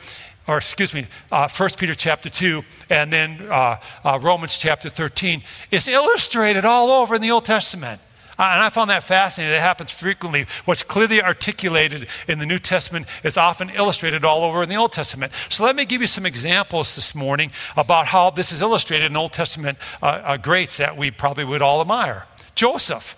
or 0.46 0.58
excuse 0.58 0.92
me, 0.92 1.06
uh, 1.32 1.48
1 1.48 1.70
Peter 1.78 1.94
chapter 1.94 2.28
2, 2.28 2.62
and 2.90 3.12
then 3.12 3.40
uh, 3.50 3.80
uh, 4.04 4.18
Romans 4.20 4.58
chapter 4.58 4.88
13, 4.88 5.42
is 5.70 5.88
illustrated 5.88 6.64
all 6.64 6.90
over 6.90 7.14
in 7.14 7.22
the 7.22 7.30
Old 7.30 7.44
Testament. 7.44 8.00
Uh, 8.38 8.50
and 8.52 8.62
I 8.62 8.68
found 8.68 8.90
that 8.90 9.04
fascinating. 9.04 9.56
It 9.56 9.60
happens 9.60 9.92
frequently. 9.92 10.46
What's 10.64 10.82
clearly 10.82 11.22
articulated 11.22 12.08
in 12.26 12.40
the 12.40 12.46
New 12.46 12.58
Testament 12.58 13.06
is 13.22 13.36
often 13.36 13.70
illustrated 13.70 14.24
all 14.24 14.42
over 14.42 14.62
in 14.62 14.68
the 14.68 14.74
Old 14.74 14.92
Testament. 14.92 15.32
So 15.48 15.64
let 15.64 15.76
me 15.76 15.84
give 15.84 16.00
you 16.00 16.08
some 16.08 16.26
examples 16.26 16.96
this 16.96 17.14
morning 17.14 17.52
about 17.76 18.06
how 18.06 18.30
this 18.30 18.50
is 18.52 18.60
illustrated 18.60 19.06
in 19.06 19.16
Old 19.16 19.32
Testament 19.32 19.78
uh, 20.02 20.20
uh, 20.24 20.36
greats 20.36 20.78
that 20.78 20.96
we 20.96 21.10
probably 21.10 21.44
would 21.44 21.62
all 21.62 21.80
admire. 21.80 22.26
Joseph, 22.56 23.16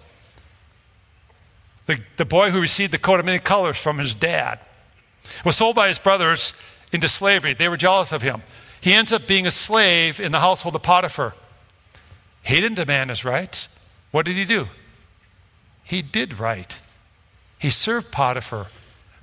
the, 1.87 1.99
the 2.19 2.25
boy 2.27 2.51
who 2.51 2.61
received 2.61 2.93
the 2.93 2.99
coat 2.99 3.19
of 3.19 3.27
many 3.27 3.39
colors 3.39 3.79
from 3.79 3.99
his 3.99 4.15
dad, 4.15 4.61
was 5.45 5.57
sold 5.57 5.75
by 5.75 5.89
his 5.89 5.99
brothers 5.99 6.53
into 6.97 7.09
slavery. 7.09 7.55
They 7.55 7.69
were 7.69 7.77
jealous 7.77 8.11
of 8.11 8.23
him. 8.23 8.43
He 8.81 8.93
ends 8.93 9.13
up 9.13 9.27
being 9.27 9.47
a 9.47 9.51
slave 9.51 10.19
in 10.19 10.33
the 10.33 10.41
household 10.41 10.75
of 10.75 10.83
Potiphar. 10.83 11.35
He 12.43 12.61
didn't 12.61 12.77
demand 12.77 13.11
his 13.11 13.25
rights. 13.25 13.79
What 14.11 14.27
did 14.27 14.35
he 14.35 14.45
do? 14.45 14.69
he 15.87 16.03
did 16.03 16.41
right. 16.41 16.81
He 17.61 17.71
served 17.71 18.11
Potiphar. 18.11 18.67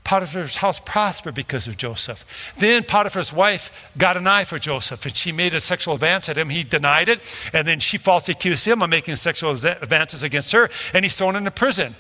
Potiphar's 0.06 0.58
house 0.58 0.80
prospered 0.80 1.36
because 1.36 1.68
of 1.68 1.78
Joseph. 1.78 2.26
Then 2.58 2.84
Potiphar's 2.84 3.34
wife 3.34 3.92
got 3.98 4.18
an 4.18 4.28
eye 4.28 4.46
for 4.46 4.60
Joseph 4.60 5.06
and 5.06 5.16
she 5.16 5.32
made 5.32 5.54
a 5.54 5.62
sexual 5.62 5.94
advance 5.94 6.30
at 6.30 6.38
him. 6.38 6.50
He 6.50 6.64
denied 6.64 7.10
it. 7.10 7.20
And 7.54 7.68
then 7.68 7.80
she 7.80 7.98
falsely 7.98 8.34
accused 8.34 8.66
him 8.66 8.82
of 8.82 8.90
making 8.90 9.18
sexual 9.18 9.52
advances 9.52 10.24
against 10.24 10.52
her 10.54 10.70
and 10.94 11.04
he's 11.04 11.18
thrown 11.18 11.36
into 11.36 11.52
prison. 11.52 11.96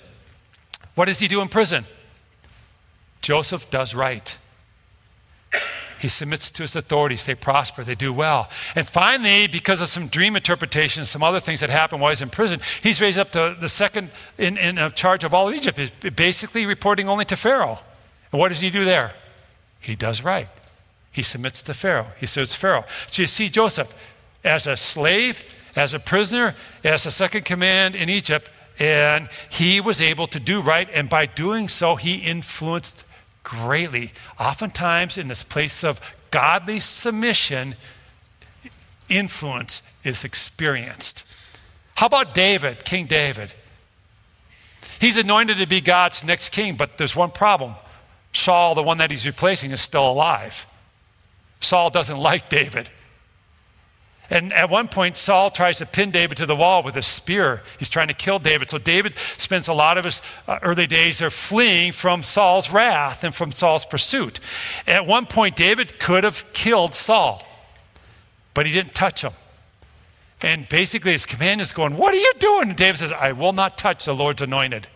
What 0.95 1.07
does 1.07 1.19
he 1.19 1.27
do 1.27 1.41
in 1.41 1.49
prison? 1.49 1.85
Joseph 3.21 3.69
does 3.69 3.93
right. 3.93 4.37
He 5.99 6.09
submits 6.09 6.49
to 6.51 6.63
his 6.63 6.75
authorities. 6.75 7.25
They 7.25 7.35
prosper. 7.35 7.83
They 7.83 7.95
do 7.95 8.11
well. 8.11 8.49
And 8.75 8.85
finally, 8.85 9.47
because 9.47 9.79
of 9.79 9.87
some 9.87 10.07
dream 10.07 10.35
interpretation 10.35 11.05
some 11.05 11.23
other 11.23 11.39
things 11.39 11.61
that 11.61 11.69
happened 11.69 12.01
while 12.01 12.11
he's 12.11 12.21
in 12.21 12.29
prison, 12.29 12.59
he's 12.81 12.99
raised 12.99 13.17
up 13.17 13.31
to 13.31 13.55
the 13.57 13.69
second 13.69 14.11
in, 14.37 14.57
in 14.57 14.77
charge 14.95 15.23
of 15.23 15.33
all 15.33 15.47
of 15.47 15.55
Egypt, 15.55 15.79
basically 16.15 16.65
reporting 16.65 17.07
only 17.07 17.23
to 17.25 17.37
Pharaoh. 17.37 17.79
And 18.31 18.39
what 18.41 18.49
does 18.49 18.59
he 18.59 18.69
do 18.69 18.83
there? 18.83 19.13
He 19.79 19.95
does 19.95 20.23
right. 20.23 20.49
He 21.11 21.23
submits 21.23 21.61
to 21.63 21.73
Pharaoh. 21.73 22.07
He 22.19 22.25
serves 22.25 22.55
Pharaoh. 22.55 22.85
So 23.07 23.21
you 23.21 23.27
see 23.27 23.47
Joseph 23.47 24.13
as 24.43 24.67
a 24.67 24.75
slave, 24.75 25.43
as 25.75 25.93
a 25.93 25.99
prisoner, 25.99 26.55
as 26.83 27.05
a 27.05 27.11
second 27.11 27.45
command 27.45 27.95
in 27.95 28.09
Egypt, 28.09 28.49
and 28.79 29.29
he 29.49 29.79
was 29.79 30.01
able 30.01 30.27
to 30.27 30.39
do 30.39 30.59
right. 30.59 30.89
And 30.93 31.07
by 31.07 31.27
doing 31.27 31.69
so, 31.69 31.95
he 31.95 32.15
influenced 32.15 33.05
greatly. 33.43 34.11
Oftentimes, 34.39 35.17
in 35.17 35.27
this 35.27 35.43
place 35.43 35.83
of 35.83 36.01
godly 36.31 36.79
submission, 36.79 37.75
influence 39.09 39.81
is 40.03 40.23
experienced. 40.23 41.25
How 41.95 42.07
about 42.07 42.33
David, 42.33 42.85
King 42.85 43.05
David? 43.05 43.53
He's 44.99 45.17
anointed 45.17 45.57
to 45.57 45.67
be 45.67 45.81
God's 45.81 46.23
next 46.23 46.49
king, 46.49 46.75
but 46.75 46.97
there's 46.97 47.15
one 47.15 47.31
problem 47.31 47.75
Saul, 48.33 48.73
the 48.73 48.83
one 48.83 48.97
that 48.97 49.11
he's 49.11 49.27
replacing, 49.27 49.71
is 49.71 49.81
still 49.81 50.09
alive. 50.09 50.65
Saul 51.59 51.89
doesn't 51.89 52.17
like 52.17 52.49
David. 52.49 52.89
And 54.29 54.53
at 54.53 54.69
one 54.69 54.87
point, 54.87 55.17
Saul 55.17 55.49
tries 55.49 55.79
to 55.79 55.85
pin 55.85 56.09
David 56.09 56.37
to 56.37 56.45
the 56.45 56.55
wall 56.55 56.81
with 56.81 56.95
a 56.95 57.01
spear. 57.01 57.61
He's 57.77 57.89
trying 57.89 58.07
to 58.07 58.13
kill 58.13 58.39
David. 58.39 58.69
So 58.69 58.77
David 58.77 59.17
spends 59.17 59.67
a 59.67 59.73
lot 59.73 59.97
of 59.97 60.05
his 60.05 60.21
uh, 60.47 60.59
early 60.61 60.87
days 60.87 61.19
there 61.19 61.29
fleeing 61.29 61.91
from 61.91 62.23
Saul's 62.23 62.71
wrath 62.71 63.23
and 63.23 63.35
from 63.35 63.51
Saul's 63.51 63.85
pursuit. 63.85 64.39
At 64.87 65.05
one 65.05 65.25
point, 65.25 65.55
David 65.55 65.99
could 65.99 66.23
have 66.23 66.51
killed 66.53 66.95
Saul, 66.95 67.45
but 68.53 68.65
he 68.65 68.71
didn't 68.71 68.95
touch 68.95 69.23
him. 69.23 69.33
And 70.41 70.67
basically, 70.67 71.11
his 71.13 71.25
companion's 71.25 71.71
going, 71.71 71.95
What 71.95 72.13
are 72.13 72.17
you 72.17 72.33
doing? 72.39 72.69
And 72.69 72.77
David 72.77 72.99
says, 72.99 73.13
I 73.13 73.33
will 73.33 73.53
not 73.53 73.77
touch 73.77 74.05
the 74.05 74.15
Lord's 74.15 74.41
anointed. 74.41 74.87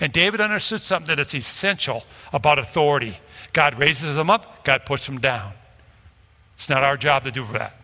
And 0.00 0.12
David 0.12 0.40
understood 0.40 0.82
something 0.82 1.08
that 1.08 1.18
is 1.20 1.34
essential 1.34 2.04
about 2.32 2.58
authority. 2.58 3.18
God 3.52 3.78
raises 3.78 4.16
them 4.16 4.30
up, 4.30 4.64
God 4.64 4.84
puts 4.86 5.06
them 5.06 5.18
down. 5.18 5.52
It's 6.54 6.68
not 6.68 6.82
our 6.82 6.96
job 6.96 7.24
to 7.24 7.30
do 7.30 7.44
that. 7.52 7.74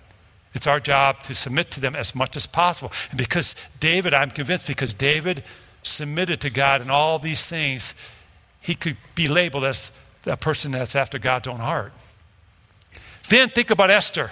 It's 0.55 0.67
our 0.67 0.81
job 0.81 1.23
to 1.25 1.35
submit 1.35 1.71
to 1.73 1.81
them 1.81 1.97
as 1.97 2.15
much 2.15 2.37
as 2.37 2.47
possible. 2.47 2.93
And 3.11 3.19
because 3.19 3.55
David, 3.81 4.15
I'm 4.15 4.31
convinced, 4.31 4.67
because 4.67 4.95
David 4.95 5.43
submitted 5.83 6.41
to 6.43 6.51
God 6.51 6.81
in 6.81 6.91
all 6.91 7.19
these 7.19 7.47
things, 7.47 7.95
he 8.61 8.75
could 8.75 8.97
be 9.15 9.29
labeled 9.29 9.65
as 9.65 9.91
a 10.27 10.37
person 10.37 10.73
that's 10.73 10.97
after 10.97 11.19
God's 11.19 11.49
own 11.49 11.59
heart. 11.59 11.93
Then 13.29 13.49
think 13.49 13.71
about 13.71 13.91
Esther. 13.91 14.31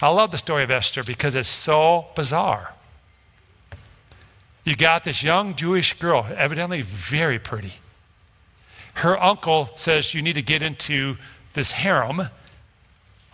I 0.00 0.08
love 0.10 0.30
the 0.30 0.38
story 0.38 0.62
of 0.62 0.70
Esther 0.70 1.02
because 1.02 1.34
it's 1.34 1.48
so 1.48 2.06
bizarre. 2.14 2.72
You 4.64 4.76
got 4.76 5.04
this 5.04 5.22
young 5.22 5.56
Jewish 5.56 5.94
girl, 5.94 6.26
evidently 6.36 6.82
very 6.82 7.38
pretty. 7.38 7.72
Her 8.94 9.20
uncle 9.22 9.70
says 9.76 10.14
you 10.14 10.22
need 10.22 10.34
to 10.34 10.42
get 10.42 10.62
into 10.62 11.16
this 11.54 11.72
harem 11.72 12.28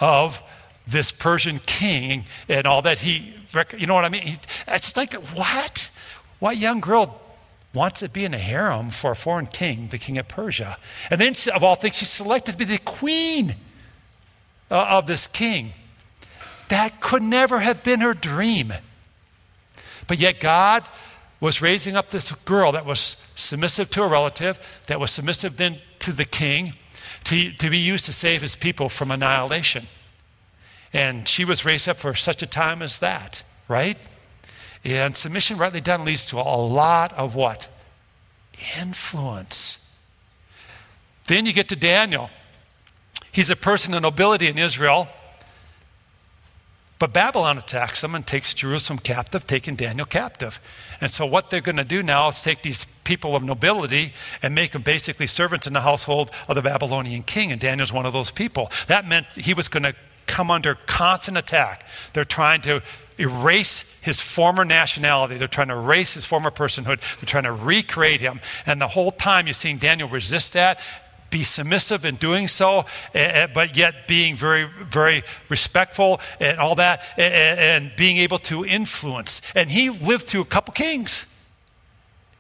of 0.00 0.42
this 0.87 1.11
Persian 1.11 1.59
king 1.61 2.27
and 2.49 2.66
all 2.66 2.83
that. 2.83 2.99
He, 2.99 3.35
you 3.77 3.87
know 3.87 3.94
what 3.94 4.05
I 4.05 4.09
mean? 4.09 4.38
it's 4.68 4.97
like, 4.97 5.14
what? 5.14 5.90
What 6.38 6.57
young 6.57 6.81
girl 6.81 7.20
wants 7.73 8.01
to 8.01 8.09
be 8.09 8.25
in 8.25 8.35
a 8.35 8.38
harem 8.38 8.90
for 8.90 9.12
a 9.12 9.16
foreign 9.16 9.47
king, 9.47 9.88
the 9.88 9.99
king 9.99 10.18
of 10.18 10.29
Persia? 10.29 10.77
And 11.11 11.20
then, 11.20 11.35
of 11.55 11.64
all 11.64 11.75
things, 11.75 11.97
she's 11.97 12.11
selected 12.11 12.53
to 12.53 12.59
be 12.59 12.64
the 12.64 12.79
queen 12.79 13.55
uh, 14.70 14.87
of 14.90 15.07
this 15.07 15.27
king. 15.27 15.73
That 16.68 17.01
could 17.01 17.23
never 17.23 17.61
have 17.61 17.83
been 17.83 18.01
her 18.01 18.14
dream. 18.14 18.73
But 20.07 20.18
yet, 20.18 20.40
God 20.40 20.85
was 21.40 21.61
raising 21.61 21.97
up 21.97 22.11
this 22.11 22.33
girl 22.33 22.73
that 22.73 22.87
was 22.87 23.27
submissive 23.35 23.90
to 23.90 24.03
a 24.03 24.09
relative, 24.09 24.83
that 24.87 25.01
was 25.01 25.11
submissive 25.11 25.57
then 25.57 25.79
to 26.01 26.12
the 26.12 26.25
king, 26.25 26.75
to, 27.25 27.53
to 27.53 27.70
be 27.70 27.79
used 27.79 28.05
to 28.07 28.12
save 28.12 28.42
his 28.42 28.57
people 28.57 28.88
from 28.88 29.11
annihilation. 29.11 29.87
And 30.94 31.26
she 31.28 31.44
was 31.44 31.64
raised 31.64 31.88
up 31.88 31.96
for 31.96 32.14
such 32.14 32.42
a 32.42 32.46
time 32.46 32.80
as 32.80 33.00
that, 33.00 33.42
right? 33.66 33.98
And 34.85 35.16
submission, 35.16 35.59
rightly 35.59 35.80
done, 35.80 36.04
leads 36.04 36.24
to 36.26 36.37
a 36.37 36.40
lot 36.40 37.12
of 37.14 37.35
what? 37.35 37.68
Influence. 38.80 39.90
Then 41.26 41.46
you 41.46 41.52
get 41.52 41.68
to 41.70 41.76
Daniel. 41.76 42.30
He's 43.33 43.50
a 43.50 43.57
person 43.57 43.92
of 43.94 44.02
nobility 44.02 44.46
in 44.46 44.57
Israel. 44.57 45.09
But 47.00 47.12
Babylon 47.12 47.59
attacks 47.59 48.00
them 48.00 48.14
and 48.14 48.24
takes 48.24 48.54
Jerusalem 48.54 49.00
captive, 49.00 49.44
taking 49.44 49.74
Daniel 49.74 50.07
captive. 50.07 50.61
And 51.00 51.11
so, 51.11 51.26
what 51.26 51.50
they're 51.50 51.61
going 51.61 51.76
to 51.76 51.85
do 51.85 52.02
now 52.02 52.28
is 52.28 52.40
take 52.40 52.62
these 52.62 52.87
people 53.02 53.35
of 53.35 53.42
nobility 53.42 54.12
and 54.42 54.54
make 54.54 54.70
them 54.70 54.83
basically 54.83 55.26
servants 55.26 55.66
in 55.66 55.72
the 55.72 55.80
household 55.80 56.30
of 56.48 56.54
the 56.54 56.62
Babylonian 56.62 57.24
king. 57.24 57.50
And 57.50 57.61
Daniel's 57.61 57.92
one 57.92 58.07
of 58.07 58.12
those 58.12 58.30
people. 58.30 58.70
That 58.87 59.09
meant 59.09 59.26
he 59.33 59.54
was 59.54 59.68
going 59.68 59.83
to 59.83 59.94
come 60.26 60.50
under 60.50 60.74
constant 60.87 61.37
attack. 61.37 61.87
They're 62.12 62.24
trying 62.24 62.60
to 62.62 62.82
erase 63.18 63.84
his 64.02 64.20
former 64.20 64.64
nationality. 64.64 65.37
They're 65.37 65.46
trying 65.46 65.68
to 65.68 65.74
erase 65.74 66.14
his 66.14 66.24
former 66.24 66.50
personhood. 66.50 67.00
They're 67.20 67.26
trying 67.26 67.44
to 67.44 67.52
recreate 67.52 68.20
him. 68.20 68.40
And 68.66 68.80
the 68.80 68.88
whole 68.88 69.12
time 69.12 69.46
you're 69.46 69.54
seeing 69.54 69.78
Daniel 69.78 70.08
resist 70.08 70.54
that 70.54 70.80
be 71.30 71.42
submissive 71.42 72.04
in 72.04 72.14
doing 72.14 72.46
so, 72.46 72.84
but 73.12 73.76
yet 73.76 74.06
being 74.06 74.37
very, 74.37 74.68
very 74.88 75.24
respectful 75.48 76.20
and 76.38 76.60
all 76.60 76.76
that, 76.76 77.02
and 77.18 77.90
being 77.96 78.18
able 78.18 78.38
to 78.38 78.64
influence. 78.64 79.42
And 79.56 79.68
he 79.68 79.90
lived 79.90 80.28
through 80.28 80.42
a 80.42 80.44
couple 80.46 80.72
kings 80.74 81.26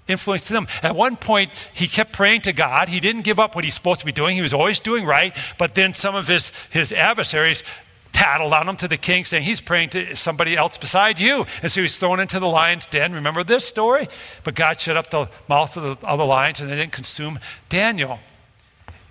influenced 0.08 0.48
them. 0.48 0.66
At 0.82 0.94
one 0.94 1.16
point, 1.16 1.50
he 1.72 1.86
kept 1.86 2.12
praying 2.12 2.42
to 2.42 2.52
God. 2.52 2.88
He 2.88 3.00
didn't 3.00 3.22
give 3.22 3.38
up 3.38 3.54
what 3.54 3.64
he's 3.64 3.74
supposed 3.74 4.00
to 4.00 4.06
be 4.06 4.12
doing. 4.12 4.36
He 4.36 4.42
was 4.42 4.54
always 4.54 4.80
doing 4.80 5.04
right. 5.04 5.36
But 5.58 5.74
then 5.74 5.94
some 5.94 6.14
of 6.14 6.28
his, 6.28 6.50
his 6.70 6.92
adversaries 6.92 7.64
tattled 8.12 8.52
on 8.52 8.68
him 8.68 8.76
to 8.76 8.88
the 8.88 8.96
king, 8.96 9.24
saying 9.24 9.42
he's 9.42 9.60
praying 9.60 9.90
to 9.90 10.16
somebody 10.16 10.56
else 10.56 10.78
beside 10.78 11.18
you. 11.18 11.44
And 11.62 11.70
so 11.70 11.82
he's 11.82 11.98
thrown 11.98 12.20
into 12.20 12.38
the 12.38 12.46
lion's 12.46 12.86
den. 12.86 13.12
Remember 13.12 13.42
this 13.44 13.66
story? 13.66 14.06
But 14.44 14.54
God 14.54 14.78
shut 14.78 14.96
up 14.96 15.10
the 15.10 15.28
mouth 15.48 15.76
of 15.76 16.00
the, 16.00 16.06
of 16.06 16.18
the 16.18 16.24
lions 16.24 16.60
and 16.60 16.70
they 16.70 16.76
didn't 16.76 16.92
consume 16.92 17.38
Daniel. 17.68 18.20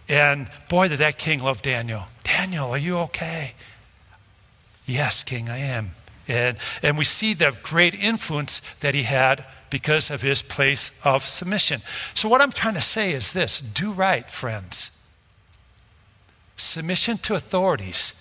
And 0.08 0.50
boy, 0.70 0.88
did 0.88 1.00
that 1.00 1.18
king 1.18 1.42
love 1.42 1.62
Daniel. 1.62 2.04
Daniel, 2.24 2.72
are 2.72 2.78
you 2.78 2.98
okay? 3.00 3.54
Yes, 4.86 5.24
king, 5.24 5.50
I 5.50 5.58
am. 5.58 5.92
And, 6.28 6.58
and 6.82 6.98
we 6.98 7.06
see 7.06 7.34
the 7.34 7.56
great 7.64 7.94
influence 7.94 8.62
that 8.80 8.94
he 8.94 9.04
had 9.04 9.46
because 9.74 10.12
of 10.12 10.22
his 10.22 10.44
place 10.44 10.92
of 11.04 11.24
submission. 11.24 11.82
So, 12.14 12.30
what 12.30 12.42
I'm 12.42 12.52
trying 12.52 12.76
to 12.76 12.82
say 12.82 13.12
is 13.12 13.34
this 13.34 13.60
do 13.60 13.92
right, 13.92 14.30
friends. 14.30 15.04
Submission 16.56 17.18
to 17.18 17.34
authorities. 17.34 18.14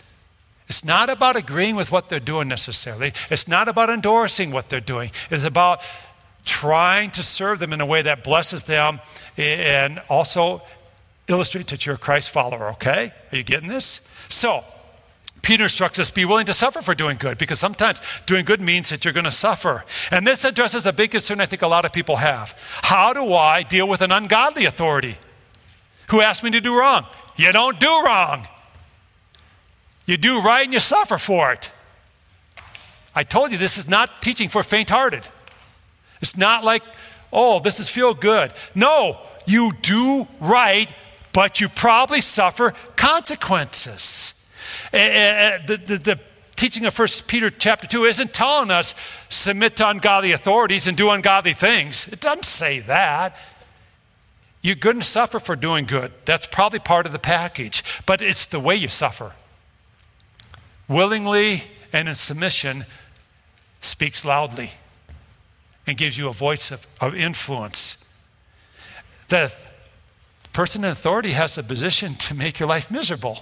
It's 0.66 0.82
not 0.82 1.10
about 1.10 1.36
agreeing 1.36 1.76
with 1.76 1.92
what 1.92 2.08
they're 2.08 2.20
doing 2.20 2.48
necessarily, 2.48 3.12
it's 3.30 3.46
not 3.46 3.68
about 3.68 3.90
endorsing 3.90 4.50
what 4.50 4.70
they're 4.70 4.80
doing. 4.80 5.10
It's 5.30 5.44
about 5.44 5.82
trying 6.46 7.10
to 7.10 7.22
serve 7.22 7.58
them 7.58 7.74
in 7.74 7.82
a 7.82 7.86
way 7.86 8.00
that 8.00 8.24
blesses 8.24 8.62
them 8.62 9.00
and 9.36 10.00
also 10.08 10.62
illustrates 11.28 11.70
that 11.70 11.84
you're 11.84 11.96
a 11.96 11.98
Christ 11.98 12.30
follower, 12.30 12.70
okay? 12.70 13.12
Are 13.30 13.36
you 13.36 13.44
getting 13.44 13.68
this? 13.68 14.08
So, 14.30 14.64
Peter 15.42 15.64
instructs 15.64 15.98
us 15.98 16.11
be 16.11 16.24
willing 16.24 16.46
to 16.46 16.55
suffer 16.55 16.81
for 16.81 16.94
doing 16.94 17.16
good 17.16 17.37
because 17.37 17.59
sometimes 17.59 18.00
doing 18.26 18.44
good 18.44 18.61
means 18.61 18.90
that 18.90 19.05
you're 19.05 19.12
going 19.12 19.24
to 19.24 19.31
suffer. 19.31 19.85
And 20.11 20.26
this 20.26 20.44
addresses 20.44 20.87
a 20.87 20.92
big 20.92 21.11
concern 21.11 21.40
I 21.40 21.46
think 21.46 21.62
a 21.62 21.66
lot 21.66 21.85
of 21.85 21.92
people 21.92 22.16
have. 22.16 22.57
How 22.83 23.12
do 23.12 23.35
I 23.35 23.62
deal 23.62 23.88
with 23.88 24.00
an 24.02 24.12
ungodly 24.12 24.64
authority 24.64 25.16
who 26.11 26.20
asks 26.20 26.44
me 26.44 26.50
to 26.52 26.61
do 26.61 26.78
wrong? 26.78 27.07
You 27.37 27.50
don't 27.50 27.81
do 27.81 28.02
wrong. 28.05 28.46
You 30.07 30.16
do 30.16 30.40
right 30.40 30.64
and 30.64 30.72
you 30.72 30.81
suffer 30.81 31.18
for 31.18 31.52
it. 31.52 31.72
I 33.14 33.24
told 33.24 33.52
you 33.52 33.59
this 33.59 33.78
is 33.78 33.88
not 33.88 34.22
teaching 34.22 34.48
for 34.48 34.62
faint 34.62 34.90
hearted. 34.90 35.26
It's 36.20 36.37
not 36.37 36.64
like, 36.64 36.83
oh, 37.33 37.59
this 37.61 37.81
is 37.81 37.90
feel 37.90 38.14
good. 38.14 38.52
No, 38.74 39.18
you 39.46 39.72
do 39.83 40.28
right 40.40 40.92
but 41.33 41.61
you 41.61 41.68
probably 41.68 42.20
suffer 42.20 42.72
consequences. 42.96 44.41
Uh, 44.92 45.58
the, 45.66 45.80
the, 45.85 45.98
the 45.98 46.20
teaching 46.56 46.87
of 46.87 46.96
1 46.96 47.08
Peter 47.26 47.50
chapter 47.50 47.87
2 47.87 48.04
isn't 48.04 48.32
telling 48.32 48.70
us 48.70 48.94
submit 49.28 49.76
to 49.76 49.88
ungodly 49.88 50.32
authorities 50.32 50.87
and 50.87 50.96
do 50.96 51.11
ungodly 51.11 51.52
things. 51.52 52.06
It 52.08 52.20
doesn't 52.20 52.44
say 52.44 52.80
that. 52.80 53.37
You're 54.62 54.76
going 54.76 55.00
to 55.00 55.04
suffer 55.04 55.40
for 55.40 55.56
doing 55.56 55.87
good. 55.87 56.12
That's 56.24 56.46
probably 56.46 56.78
part 56.78 57.06
of 57.06 57.12
the 57.12 57.18
package, 57.18 57.82
but 58.06 58.22
it's 58.22 58.46
the 58.46 58.61
way 58.61 58.76
you 58.76 58.88
suffer. 58.88 59.32
Willingly 60.87 61.64
and 61.92 62.08
in 62.08 62.14
submission 62.14 62.85
speaks 63.80 64.24
loudly 64.24 64.70
and 65.87 65.98
gives 65.98 66.16
you 66.16 66.28
a 66.28 66.32
voice 66.32 66.70
of, 66.70 66.87
of 67.00 67.14
influence. 67.14 68.04
The 69.28 69.52
person 70.52 70.85
in 70.85 70.90
authority 70.90 71.32
has 71.32 71.58
a 71.58 71.62
position 71.62 72.14
to 72.14 72.35
make 72.35 72.61
your 72.61 72.68
life 72.68 72.90
miserable. 72.90 73.40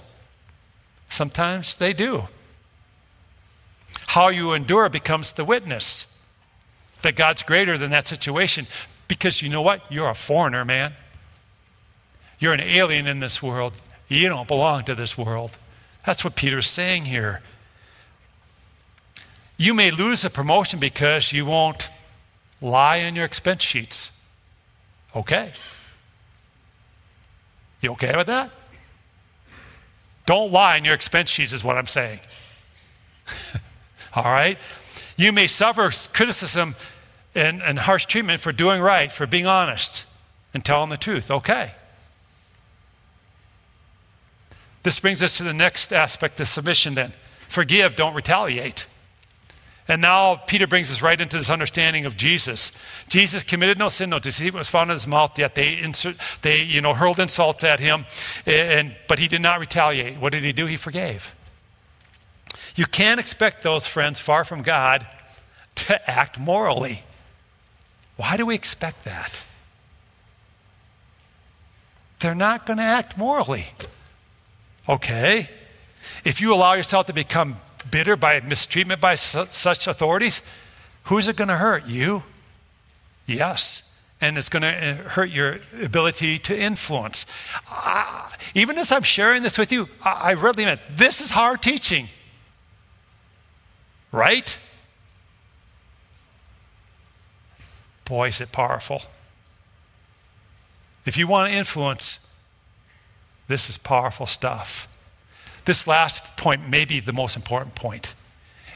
Sometimes 1.11 1.75
they 1.75 1.91
do. 1.91 2.29
How 4.07 4.29
you 4.29 4.53
endure 4.53 4.87
becomes 4.87 5.33
the 5.33 5.43
witness 5.43 6.25
that 7.01 7.17
God's 7.17 7.43
greater 7.43 7.77
than 7.77 7.91
that 7.91 8.07
situation 8.07 8.65
because 9.09 9.41
you 9.41 9.49
know 9.49 9.61
what? 9.61 9.81
You're 9.91 10.09
a 10.09 10.15
foreigner, 10.15 10.63
man. 10.63 10.93
You're 12.39 12.53
an 12.53 12.61
alien 12.61 13.07
in 13.07 13.19
this 13.19 13.43
world. 13.43 13.81
You 14.07 14.29
don't 14.29 14.47
belong 14.47 14.85
to 14.85 14.95
this 14.95 15.17
world. 15.17 15.57
That's 16.05 16.23
what 16.23 16.35
Peter's 16.35 16.69
saying 16.69 17.03
here. 17.03 17.41
You 19.57 19.73
may 19.73 19.91
lose 19.91 20.23
a 20.23 20.29
promotion 20.29 20.79
because 20.79 21.33
you 21.33 21.45
won't 21.45 21.89
lie 22.61 23.03
on 23.03 23.17
your 23.17 23.25
expense 23.25 23.63
sheets. 23.63 24.17
Okay. 25.13 25.51
You 27.81 27.91
okay 27.91 28.15
with 28.15 28.27
that? 28.27 28.49
Don't 30.31 30.53
lie 30.53 30.77
in 30.77 30.85
your 30.85 30.93
expense 30.93 31.29
sheets, 31.29 31.51
is 31.51 31.61
what 31.61 31.77
I'm 31.77 31.87
saying. 31.87 32.21
All 34.15 34.23
right? 34.23 34.57
You 35.17 35.33
may 35.33 35.45
suffer 35.45 35.91
criticism 36.13 36.77
and, 37.35 37.61
and 37.61 37.77
harsh 37.77 38.05
treatment 38.05 38.39
for 38.39 38.53
doing 38.53 38.79
right, 38.79 39.11
for 39.11 39.27
being 39.27 39.45
honest 39.45 40.07
and 40.53 40.63
telling 40.63 40.89
the 40.89 40.95
truth. 40.95 41.29
Okay. 41.29 41.73
This 44.83 45.01
brings 45.01 45.21
us 45.21 45.37
to 45.39 45.43
the 45.43 45.53
next 45.53 45.91
aspect 45.91 46.39
of 46.39 46.47
submission 46.47 46.93
then. 46.93 47.11
Forgive, 47.49 47.97
don't 47.97 48.13
retaliate. 48.13 48.87
And 49.91 50.01
now 50.01 50.37
Peter 50.37 50.67
brings 50.67 50.89
us 50.89 51.01
right 51.01 51.19
into 51.19 51.35
this 51.35 51.49
understanding 51.49 52.05
of 52.05 52.15
Jesus. 52.15 52.71
Jesus 53.09 53.43
committed 53.43 53.77
no 53.77 53.89
sin, 53.89 54.09
no 54.09 54.19
deceit 54.19 54.53
was 54.53 54.69
found 54.69 54.89
in 54.89 54.93
his 54.93 55.05
mouth, 55.05 55.37
yet 55.37 55.53
they, 55.53 55.77
insert, 55.77 56.15
they 56.43 56.61
you 56.61 56.79
know, 56.79 56.93
hurled 56.93 57.19
insults 57.19 57.65
at 57.65 57.81
him, 57.81 58.05
and, 58.45 58.95
but 59.09 59.19
he 59.19 59.27
did 59.27 59.41
not 59.41 59.59
retaliate. 59.59 60.17
What 60.17 60.31
did 60.31 60.45
he 60.45 60.53
do? 60.53 60.65
He 60.65 60.77
forgave. 60.77 61.35
You 62.77 62.85
can't 62.85 63.19
expect 63.19 63.63
those 63.63 63.85
friends 63.85 64.21
far 64.21 64.45
from 64.45 64.61
God 64.61 65.05
to 65.75 66.09
act 66.09 66.39
morally. 66.39 67.03
Why 68.15 68.37
do 68.37 68.45
we 68.45 68.55
expect 68.55 69.03
that? 69.03 69.45
They're 72.21 72.33
not 72.33 72.65
going 72.65 72.77
to 72.77 72.83
act 72.83 73.17
morally. 73.17 73.65
Okay. 74.87 75.49
If 76.23 76.39
you 76.39 76.53
allow 76.53 76.75
yourself 76.75 77.07
to 77.07 77.13
become 77.13 77.57
bitter 77.89 78.15
by 78.15 78.39
mistreatment 78.41 79.01
by 79.01 79.15
su- 79.15 79.47
such 79.49 79.87
authorities, 79.87 80.41
who's 81.05 81.27
it 81.27 81.35
going 81.35 81.47
to 81.47 81.57
hurt? 81.57 81.87
You? 81.87 82.23
Yes. 83.25 83.87
And 84.19 84.37
it's 84.37 84.49
going 84.49 84.61
to 84.61 84.67
uh, 84.69 85.09
hurt 85.09 85.31
your 85.31 85.57
ability 85.81 86.37
to 86.39 86.57
influence. 86.57 87.25
Even 88.53 88.77
as 88.77 88.91
I'm 88.91 89.03
sharing 89.03 89.41
this 89.41 89.57
with 89.57 89.71
you, 89.71 89.89
I, 90.03 90.11
I 90.23 90.31
really 90.31 90.65
meant 90.65 90.81
this 90.89 91.21
is 91.21 91.31
hard 91.31 91.61
teaching. 91.61 92.09
Right? 94.11 94.59
Boy, 98.05 98.27
is 98.27 98.41
it 98.41 98.51
powerful. 98.51 99.01
If 101.05 101.17
you 101.17 101.27
want 101.27 101.49
to 101.49 101.57
influence, 101.57 102.31
this 103.47 103.69
is 103.69 103.77
powerful 103.77 104.27
stuff. 104.27 104.87
This 105.65 105.87
last 105.87 106.37
point 106.37 106.69
may 106.69 106.85
be 106.85 106.99
the 106.99 107.13
most 107.13 107.35
important 107.35 107.75
point. 107.75 108.15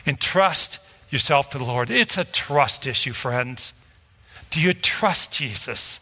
Entrust 0.05 0.79
yourself 1.09 1.49
to 1.49 1.57
the 1.57 1.63
Lord. 1.63 1.89
It's 1.89 2.17
a 2.17 2.25
trust 2.25 2.85
issue, 2.85 3.13
friends. 3.13 3.85
Do 4.49 4.61
you 4.61 4.73
trust 4.73 5.33
Jesus? 5.33 5.99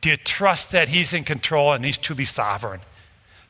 Do 0.00 0.10
you 0.10 0.16
trust 0.16 0.72
that 0.72 0.88
He's 0.88 1.14
in 1.14 1.24
control 1.24 1.72
and 1.72 1.84
He's 1.84 1.98
truly 1.98 2.26
sovereign? 2.26 2.80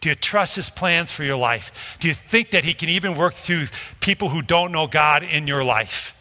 Do 0.00 0.08
you 0.08 0.14
trust 0.14 0.56
His 0.56 0.70
plans 0.70 1.12
for 1.12 1.24
your 1.24 1.36
life? 1.36 1.96
Do 1.98 2.08
you 2.08 2.14
think 2.14 2.50
that 2.50 2.64
He 2.64 2.74
can 2.74 2.88
even 2.88 3.16
work 3.16 3.34
through 3.34 3.66
people 4.00 4.28
who 4.28 4.42
don't 4.42 4.70
know 4.70 4.86
God 4.86 5.22
in 5.22 5.46
your 5.46 5.64
life? 5.64 6.12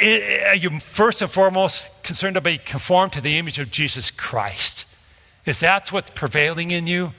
Are 0.00 0.54
you 0.54 0.80
first 0.80 1.22
and 1.22 1.30
foremost 1.30 2.02
concerned 2.02 2.34
to 2.34 2.40
be 2.40 2.58
conformed 2.58 3.12
to 3.14 3.20
the 3.20 3.38
image 3.38 3.58
of 3.58 3.70
Jesus 3.70 4.10
Christ? 4.10 4.86
Is 5.46 5.60
that 5.60 5.92
what's 5.92 6.10
prevailing 6.10 6.70
in 6.70 6.86
you? 6.86 7.12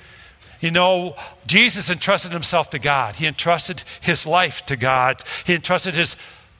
You 0.59 0.71
know, 0.71 1.15
Jesus 1.45 1.89
entrusted 1.89 2.31
himself 2.31 2.69
to 2.71 2.79
God. 2.79 3.15
He 3.15 3.27
entrusted 3.27 3.83
his 4.01 4.25
life 4.25 4.65
to 4.65 4.75
God. 4.75 5.23
He 5.45 5.53
entrusted 5.53 5.93
his 5.93 6.15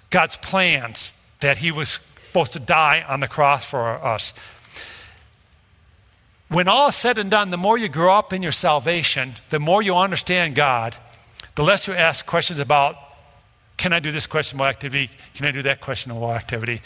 God's 0.10 0.38
plans 0.38 1.20
that 1.40 1.58
he 1.58 1.72
was 1.72 1.90
supposed 1.90 2.54
to 2.54 2.60
die 2.60 3.04
on 3.08 3.20
the 3.20 3.28
cross 3.28 3.66
for 3.66 3.88
us. 3.88 4.34
When 6.50 6.68
all 6.68 6.90
is 6.90 6.96
said 6.96 7.18
and 7.18 7.30
done, 7.30 7.50
the 7.50 7.58
more 7.58 7.78
you 7.78 7.90
grow 7.90 8.14
up 8.14 8.32
in 8.32 8.42
your 8.42 8.52
salvation, 8.52 9.34
the 9.50 9.60
more 9.60 9.82
you 9.82 9.96
understand 9.96 10.56
God, 10.56 10.96
the 11.56 11.64
less 11.64 11.88
you 11.88 11.94
ask 11.94 12.26
questions 12.26 12.60
about 12.60 12.96
can 13.78 13.94
I 13.94 14.00
do 14.00 14.12
this 14.12 14.26
questionable 14.26 14.66
activity? 14.66 15.10
Can 15.36 15.46
I 15.46 15.52
do 15.52 15.62
that 15.64 15.82
questionable 15.82 16.32
activity? 16.32 16.82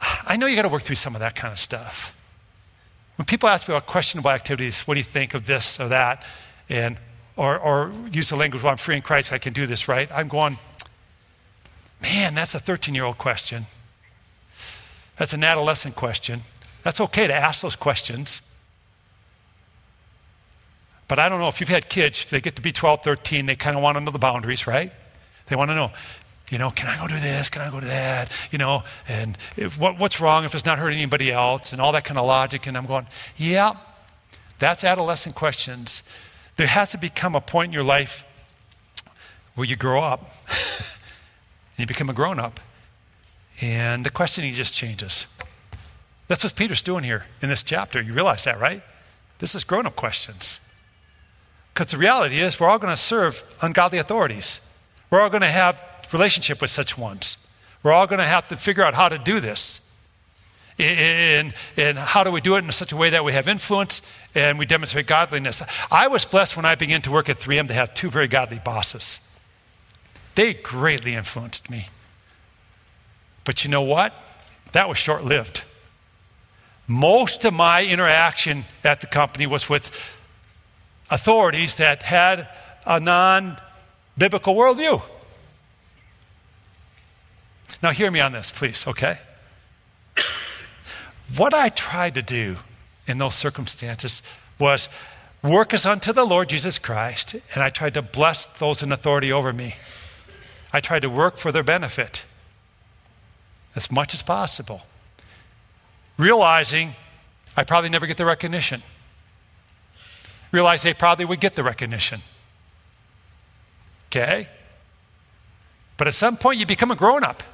I 0.00 0.36
know 0.36 0.46
you 0.46 0.56
got 0.56 0.62
to 0.62 0.68
work 0.68 0.82
through 0.82 0.96
some 0.96 1.14
of 1.14 1.20
that 1.20 1.34
kind 1.34 1.52
of 1.52 1.58
stuff. 1.58 2.16
When 3.16 3.24
people 3.24 3.48
ask 3.48 3.68
me 3.68 3.74
about 3.74 3.86
questionable 3.86 4.30
activities, 4.30 4.82
what 4.82 4.94
do 4.94 5.00
you 5.00 5.04
think 5.04 5.34
of 5.34 5.46
this 5.46 5.80
or 5.80 5.88
that? 5.88 6.24
And, 6.68 6.98
or, 7.36 7.58
or 7.58 7.92
use 8.12 8.28
the 8.30 8.36
language, 8.36 8.62
well, 8.62 8.72
I'm 8.72 8.78
free 8.78 8.96
in 8.96 9.02
Christ, 9.02 9.32
I 9.32 9.38
can 9.38 9.52
do 9.52 9.66
this, 9.66 9.88
right? 9.88 10.10
I'm 10.12 10.28
going, 10.28 10.58
man, 12.02 12.34
that's 12.34 12.54
a 12.54 12.58
13 12.58 12.94
year 12.94 13.04
old 13.04 13.18
question. 13.18 13.64
That's 15.16 15.32
an 15.32 15.44
adolescent 15.44 15.96
question. 15.96 16.40
That's 16.82 17.00
okay 17.00 17.26
to 17.26 17.34
ask 17.34 17.62
those 17.62 17.76
questions. 17.76 18.42
But 21.08 21.18
I 21.18 21.28
don't 21.28 21.40
know 21.40 21.48
if 21.48 21.60
you've 21.60 21.68
had 21.68 21.88
kids, 21.88 22.20
if 22.20 22.30
they 22.30 22.40
get 22.40 22.56
to 22.56 22.62
be 22.62 22.72
12, 22.72 23.02
13, 23.02 23.46
they 23.46 23.56
kind 23.56 23.76
of 23.76 23.82
want 23.82 23.96
to 23.96 24.00
know 24.02 24.10
the 24.10 24.18
boundaries, 24.18 24.66
right? 24.66 24.92
They 25.46 25.56
want 25.56 25.70
to 25.70 25.74
know, 25.74 25.92
you 26.50 26.58
know, 26.58 26.70
can 26.70 26.88
I 26.88 26.96
go 27.00 27.08
do 27.08 27.18
this? 27.18 27.50
Can 27.50 27.62
I 27.62 27.70
go 27.70 27.80
do 27.80 27.86
that? 27.86 28.30
You 28.52 28.58
know, 28.58 28.84
and 29.08 29.36
if, 29.56 29.78
what, 29.78 29.98
what's 29.98 30.20
wrong 30.20 30.44
if 30.44 30.54
it's 30.54 30.64
not 30.64 30.78
hurting 30.78 30.98
anybody 30.98 31.32
else 31.32 31.72
and 31.72 31.82
all 31.82 31.92
that 31.92 32.04
kind 32.04 32.18
of 32.18 32.26
logic. 32.26 32.66
And 32.66 32.76
I'm 32.76 32.86
going, 32.86 33.06
yeah, 33.36 33.72
that's 34.58 34.84
adolescent 34.84 35.34
questions. 35.34 36.08
There 36.56 36.68
has 36.68 36.90
to 36.92 36.98
become 36.98 37.34
a 37.34 37.40
point 37.40 37.70
in 37.70 37.72
your 37.72 37.82
life 37.82 38.26
where 39.56 39.66
you 39.66 39.74
grow 39.74 40.02
up 40.02 40.20
and 41.76 41.78
you 41.78 41.86
become 41.86 42.08
a 42.08 42.14
grown 42.14 42.38
up. 42.38 42.60
And 43.60 44.04
the 44.04 44.10
questioning 44.10 44.52
just 44.52 44.72
changes. 44.72 45.26
That's 46.28 46.44
what 46.44 46.54
Peter's 46.54 46.82
doing 46.82 47.04
here 47.04 47.24
in 47.42 47.48
this 47.48 47.62
chapter. 47.62 48.00
You 48.00 48.12
realize 48.12 48.44
that, 48.44 48.60
right? 48.60 48.82
This 49.38 49.54
is 49.54 49.64
grown 49.64 49.86
up 49.86 49.96
questions. 49.96 50.60
Because 51.72 51.92
the 51.92 51.98
reality 51.98 52.38
is, 52.38 52.58
we're 52.58 52.68
all 52.68 52.78
going 52.78 52.92
to 52.92 53.00
serve 53.00 53.44
ungodly 53.62 53.98
authorities. 53.98 54.60
We're 55.10 55.20
all 55.20 55.30
going 55.30 55.42
to 55.42 55.48
have 55.48 55.82
relationship 56.12 56.60
with 56.60 56.70
such 56.70 56.96
ones. 56.96 57.46
We're 57.82 57.92
all 57.92 58.06
going 58.06 58.18
to 58.18 58.24
have 58.24 58.48
to 58.48 58.56
figure 58.56 58.82
out 58.82 58.94
how 58.94 59.08
to 59.08 59.18
do 59.18 59.40
this. 59.40 59.82
And, 60.78 61.54
and 61.76 61.96
how 61.96 62.22
do 62.22 62.30
we 62.30 62.40
do 62.40 62.56
it 62.56 62.64
in 62.64 62.70
such 62.70 62.92
a 62.92 62.96
way 62.96 63.10
that 63.10 63.24
we 63.24 63.32
have 63.32 63.48
influence 63.48 64.02
and 64.34 64.58
we 64.58 64.66
demonstrate 64.66 65.06
godliness? 65.06 65.62
I 65.90 66.08
was 66.08 66.24
blessed 66.24 66.56
when 66.56 66.66
I 66.66 66.74
began 66.74 67.00
to 67.02 67.10
work 67.10 67.28
at 67.28 67.36
3M 67.36 67.68
to 67.68 67.74
have 67.74 67.94
two 67.94 68.10
very 68.10 68.28
godly 68.28 68.60
bosses. 68.62 69.20
They 70.34 70.52
greatly 70.52 71.14
influenced 71.14 71.70
me. 71.70 71.88
But 73.44 73.64
you 73.64 73.70
know 73.70 73.82
what? 73.82 74.12
That 74.72 74.88
was 74.88 74.98
short 74.98 75.24
lived. 75.24 75.64
Most 76.86 77.44
of 77.44 77.54
my 77.54 77.84
interaction 77.84 78.64
at 78.84 79.00
the 79.00 79.06
company 79.06 79.46
was 79.46 79.68
with 79.68 80.20
authorities 81.10 81.76
that 81.76 82.02
had 82.02 82.48
a 82.86 83.00
non 83.00 83.58
biblical 84.18 84.54
worldview. 84.54 85.02
Now, 87.86 87.92
hear 87.92 88.10
me 88.10 88.18
on 88.18 88.32
this, 88.32 88.50
please, 88.50 88.84
okay? 88.88 89.20
What 91.36 91.54
I 91.54 91.68
tried 91.68 92.14
to 92.14 92.22
do 92.22 92.56
in 93.06 93.18
those 93.18 93.36
circumstances 93.36 94.22
was 94.58 94.88
work 95.40 95.72
as 95.72 95.86
unto 95.86 96.12
the 96.12 96.24
Lord 96.24 96.48
Jesus 96.48 96.80
Christ, 96.80 97.36
and 97.54 97.62
I 97.62 97.70
tried 97.70 97.94
to 97.94 98.02
bless 98.02 98.44
those 98.44 98.82
in 98.82 98.90
authority 98.90 99.32
over 99.32 99.52
me. 99.52 99.76
I 100.72 100.80
tried 100.80 101.02
to 101.02 101.08
work 101.08 101.36
for 101.36 101.52
their 101.52 101.62
benefit 101.62 102.26
as 103.76 103.88
much 103.88 104.14
as 104.14 104.20
possible, 104.20 104.82
realizing 106.18 106.96
I 107.56 107.62
probably 107.62 107.90
never 107.90 108.08
get 108.08 108.16
the 108.16 108.26
recognition. 108.26 108.82
Realize 110.50 110.82
they 110.82 110.92
probably 110.92 111.24
would 111.24 111.38
get 111.38 111.54
the 111.54 111.62
recognition. 111.62 112.22
Okay? 114.10 114.48
But 115.96 116.08
at 116.08 116.14
some 116.14 116.36
point, 116.36 116.58
you 116.58 116.66
become 116.66 116.90
a 116.90 116.96
grown 116.96 117.22
up. 117.22 117.44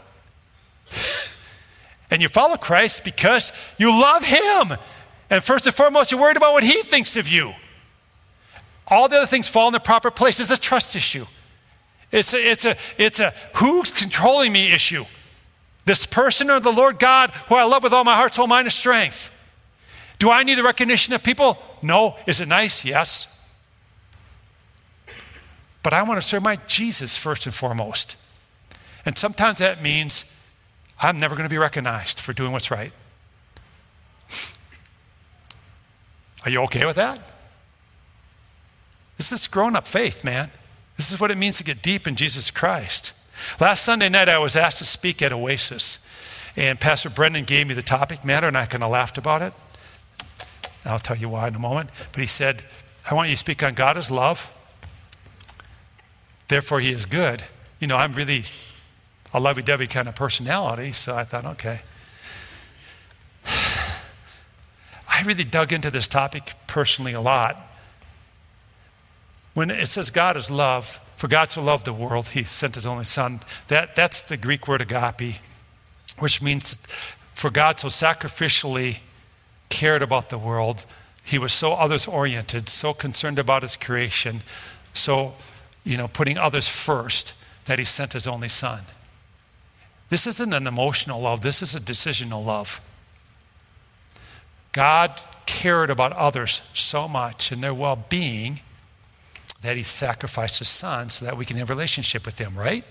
And 2.12 2.20
you 2.20 2.28
follow 2.28 2.56
Christ 2.58 3.04
because 3.04 3.54
you 3.78 3.90
love 3.90 4.22
Him. 4.22 4.76
And 5.30 5.42
first 5.42 5.66
and 5.66 5.74
foremost, 5.74 6.12
you're 6.12 6.20
worried 6.20 6.36
about 6.36 6.52
what 6.52 6.62
He 6.62 6.82
thinks 6.82 7.16
of 7.16 7.26
you. 7.26 7.54
All 8.86 9.08
the 9.08 9.16
other 9.16 9.26
things 9.26 9.48
fall 9.48 9.66
in 9.68 9.72
the 9.72 9.80
proper 9.80 10.10
place. 10.10 10.38
It's 10.38 10.50
a 10.50 10.60
trust 10.60 10.94
issue. 10.94 11.24
It's 12.10 12.34
a, 12.34 12.50
it's 12.50 12.66
a, 12.66 12.76
it's 12.98 13.18
a 13.18 13.32
who's 13.54 13.90
controlling 13.90 14.52
me 14.52 14.72
issue. 14.72 15.06
This 15.86 16.04
person 16.04 16.50
or 16.50 16.60
the 16.60 16.70
Lord 16.70 16.98
God 16.98 17.30
who 17.48 17.54
I 17.54 17.64
love 17.64 17.82
with 17.82 17.94
all 17.94 18.04
my 18.04 18.14
heart, 18.14 18.34
soul, 18.34 18.46
mind, 18.46 18.66
and 18.66 18.72
strength. 18.72 19.30
Do 20.18 20.30
I 20.30 20.42
need 20.42 20.58
the 20.58 20.62
recognition 20.62 21.14
of 21.14 21.24
people? 21.24 21.56
No. 21.82 22.16
Is 22.26 22.42
it 22.42 22.46
nice? 22.46 22.84
Yes. 22.84 23.42
But 25.82 25.94
I 25.94 26.02
want 26.02 26.20
to 26.20 26.28
serve 26.28 26.42
my 26.42 26.56
Jesus 26.56 27.16
first 27.16 27.46
and 27.46 27.54
foremost. 27.54 28.16
And 29.06 29.16
sometimes 29.16 29.60
that 29.60 29.82
means 29.82 30.31
I'm 31.02 31.18
never 31.18 31.34
going 31.34 31.48
to 31.48 31.52
be 31.52 31.58
recognized 31.58 32.20
for 32.20 32.32
doing 32.32 32.52
what's 32.52 32.70
right. 32.70 32.92
Are 36.44 36.50
you 36.50 36.62
okay 36.62 36.86
with 36.86 36.96
that? 36.96 37.20
This 39.16 39.32
is 39.32 39.48
grown 39.48 39.76
up 39.76 39.86
faith, 39.86 40.24
man. 40.24 40.50
This 40.96 41.12
is 41.12 41.20
what 41.20 41.30
it 41.30 41.38
means 41.38 41.58
to 41.58 41.64
get 41.64 41.82
deep 41.82 42.06
in 42.06 42.14
Jesus 42.14 42.50
Christ. 42.50 43.12
Last 43.60 43.84
Sunday 43.84 44.08
night, 44.08 44.28
I 44.28 44.38
was 44.38 44.54
asked 44.54 44.78
to 44.78 44.84
speak 44.84 45.22
at 45.22 45.32
Oasis, 45.32 46.06
and 46.56 46.80
Pastor 46.80 47.10
Brendan 47.10 47.44
gave 47.44 47.66
me 47.66 47.74
the 47.74 47.82
topic 47.82 48.24
matter, 48.24 48.46
and 48.46 48.56
I 48.56 48.66
kind 48.66 48.84
of 48.84 48.90
laughed 48.90 49.18
about 49.18 49.42
it. 49.42 49.52
I'll 50.84 50.98
tell 50.98 51.16
you 51.16 51.28
why 51.28 51.48
in 51.48 51.54
a 51.54 51.60
moment. 51.60 51.90
But 52.12 52.20
he 52.20 52.26
said, 52.26 52.62
I 53.10 53.14
want 53.14 53.28
you 53.28 53.34
to 53.34 53.38
speak 53.38 53.62
on 53.62 53.74
God 53.74 53.96
as 53.96 54.10
love, 54.10 54.52
therefore, 56.48 56.80
He 56.80 56.90
is 56.90 57.06
good. 57.06 57.44
You 57.80 57.88
know, 57.88 57.96
I'm 57.96 58.12
really 58.12 58.44
a 59.34 59.40
lovey 59.40 59.62
dovey 59.62 59.86
kind 59.86 60.08
of 60.08 60.14
personality, 60.14 60.92
so 60.92 61.16
I 61.16 61.24
thought, 61.24 61.46
okay. 61.46 61.80
I 63.46 65.22
really 65.24 65.44
dug 65.44 65.72
into 65.72 65.90
this 65.90 66.08
topic 66.08 66.54
personally 66.66 67.12
a 67.12 67.20
lot. 67.20 67.56
When 69.54 69.70
it 69.70 69.88
says 69.88 70.10
God 70.10 70.36
is 70.36 70.50
love, 70.50 71.00
for 71.16 71.28
God 71.28 71.50
so 71.50 71.62
loved 71.62 71.84
the 71.84 71.92
world, 71.92 72.28
he 72.28 72.42
sent 72.42 72.74
his 72.74 72.86
only 72.86 73.04
son. 73.04 73.40
That, 73.68 73.94
that's 73.94 74.22
the 74.22 74.36
Greek 74.36 74.66
word 74.66 74.80
agape, 74.80 75.36
which 76.18 76.42
means 76.42 76.76
for 77.34 77.50
God 77.50 77.78
so 77.78 77.88
sacrificially 77.88 79.00
cared 79.68 80.02
about 80.02 80.30
the 80.30 80.38
world. 80.38 80.84
He 81.24 81.38
was 81.38 81.52
so 81.52 81.74
others 81.74 82.06
oriented, 82.06 82.68
so 82.68 82.92
concerned 82.92 83.38
about 83.38 83.62
his 83.62 83.76
creation, 83.76 84.42
so, 84.92 85.34
you 85.84 85.96
know, 85.96 86.08
putting 86.08 86.36
others 86.36 86.68
first 86.68 87.34
that 87.66 87.78
he 87.78 87.84
sent 87.84 88.12
his 88.14 88.26
only 88.26 88.48
son. 88.48 88.80
This 90.12 90.26
isn't 90.26 90.52
an 90.52 90.66
emotional 90.66 91.22
love, 91.22 91.40
this 91.40 91.62
is 91.62 91.74
a 91.74 91.80
decisional 91.80 92.44
love. 92.44 92.82
God 94.72 95.22
cared 95.46 95.88
about 95.88 96.12
others 96.12 96.60
so 96.74 97.08
much 97.08 97.50
and 97.50 97.62
their 97.62 97.72
well 97.72 97.96
being 98.10 98.60
that 99.62 99.78
he 99.78 99.82
sacrificed 99.82 100.58
his 100.58 100.68
son 100.68 101.08
so 101.08 101.24
that 101.24 101.38
we 101.38 101.46
can 101.46 101.56
have 101.56 101.70
a 101.70 101.72
relationship 101.72 102.26
with 102.26 102.38
him, 102.38 102.54
right? 102.56 102.84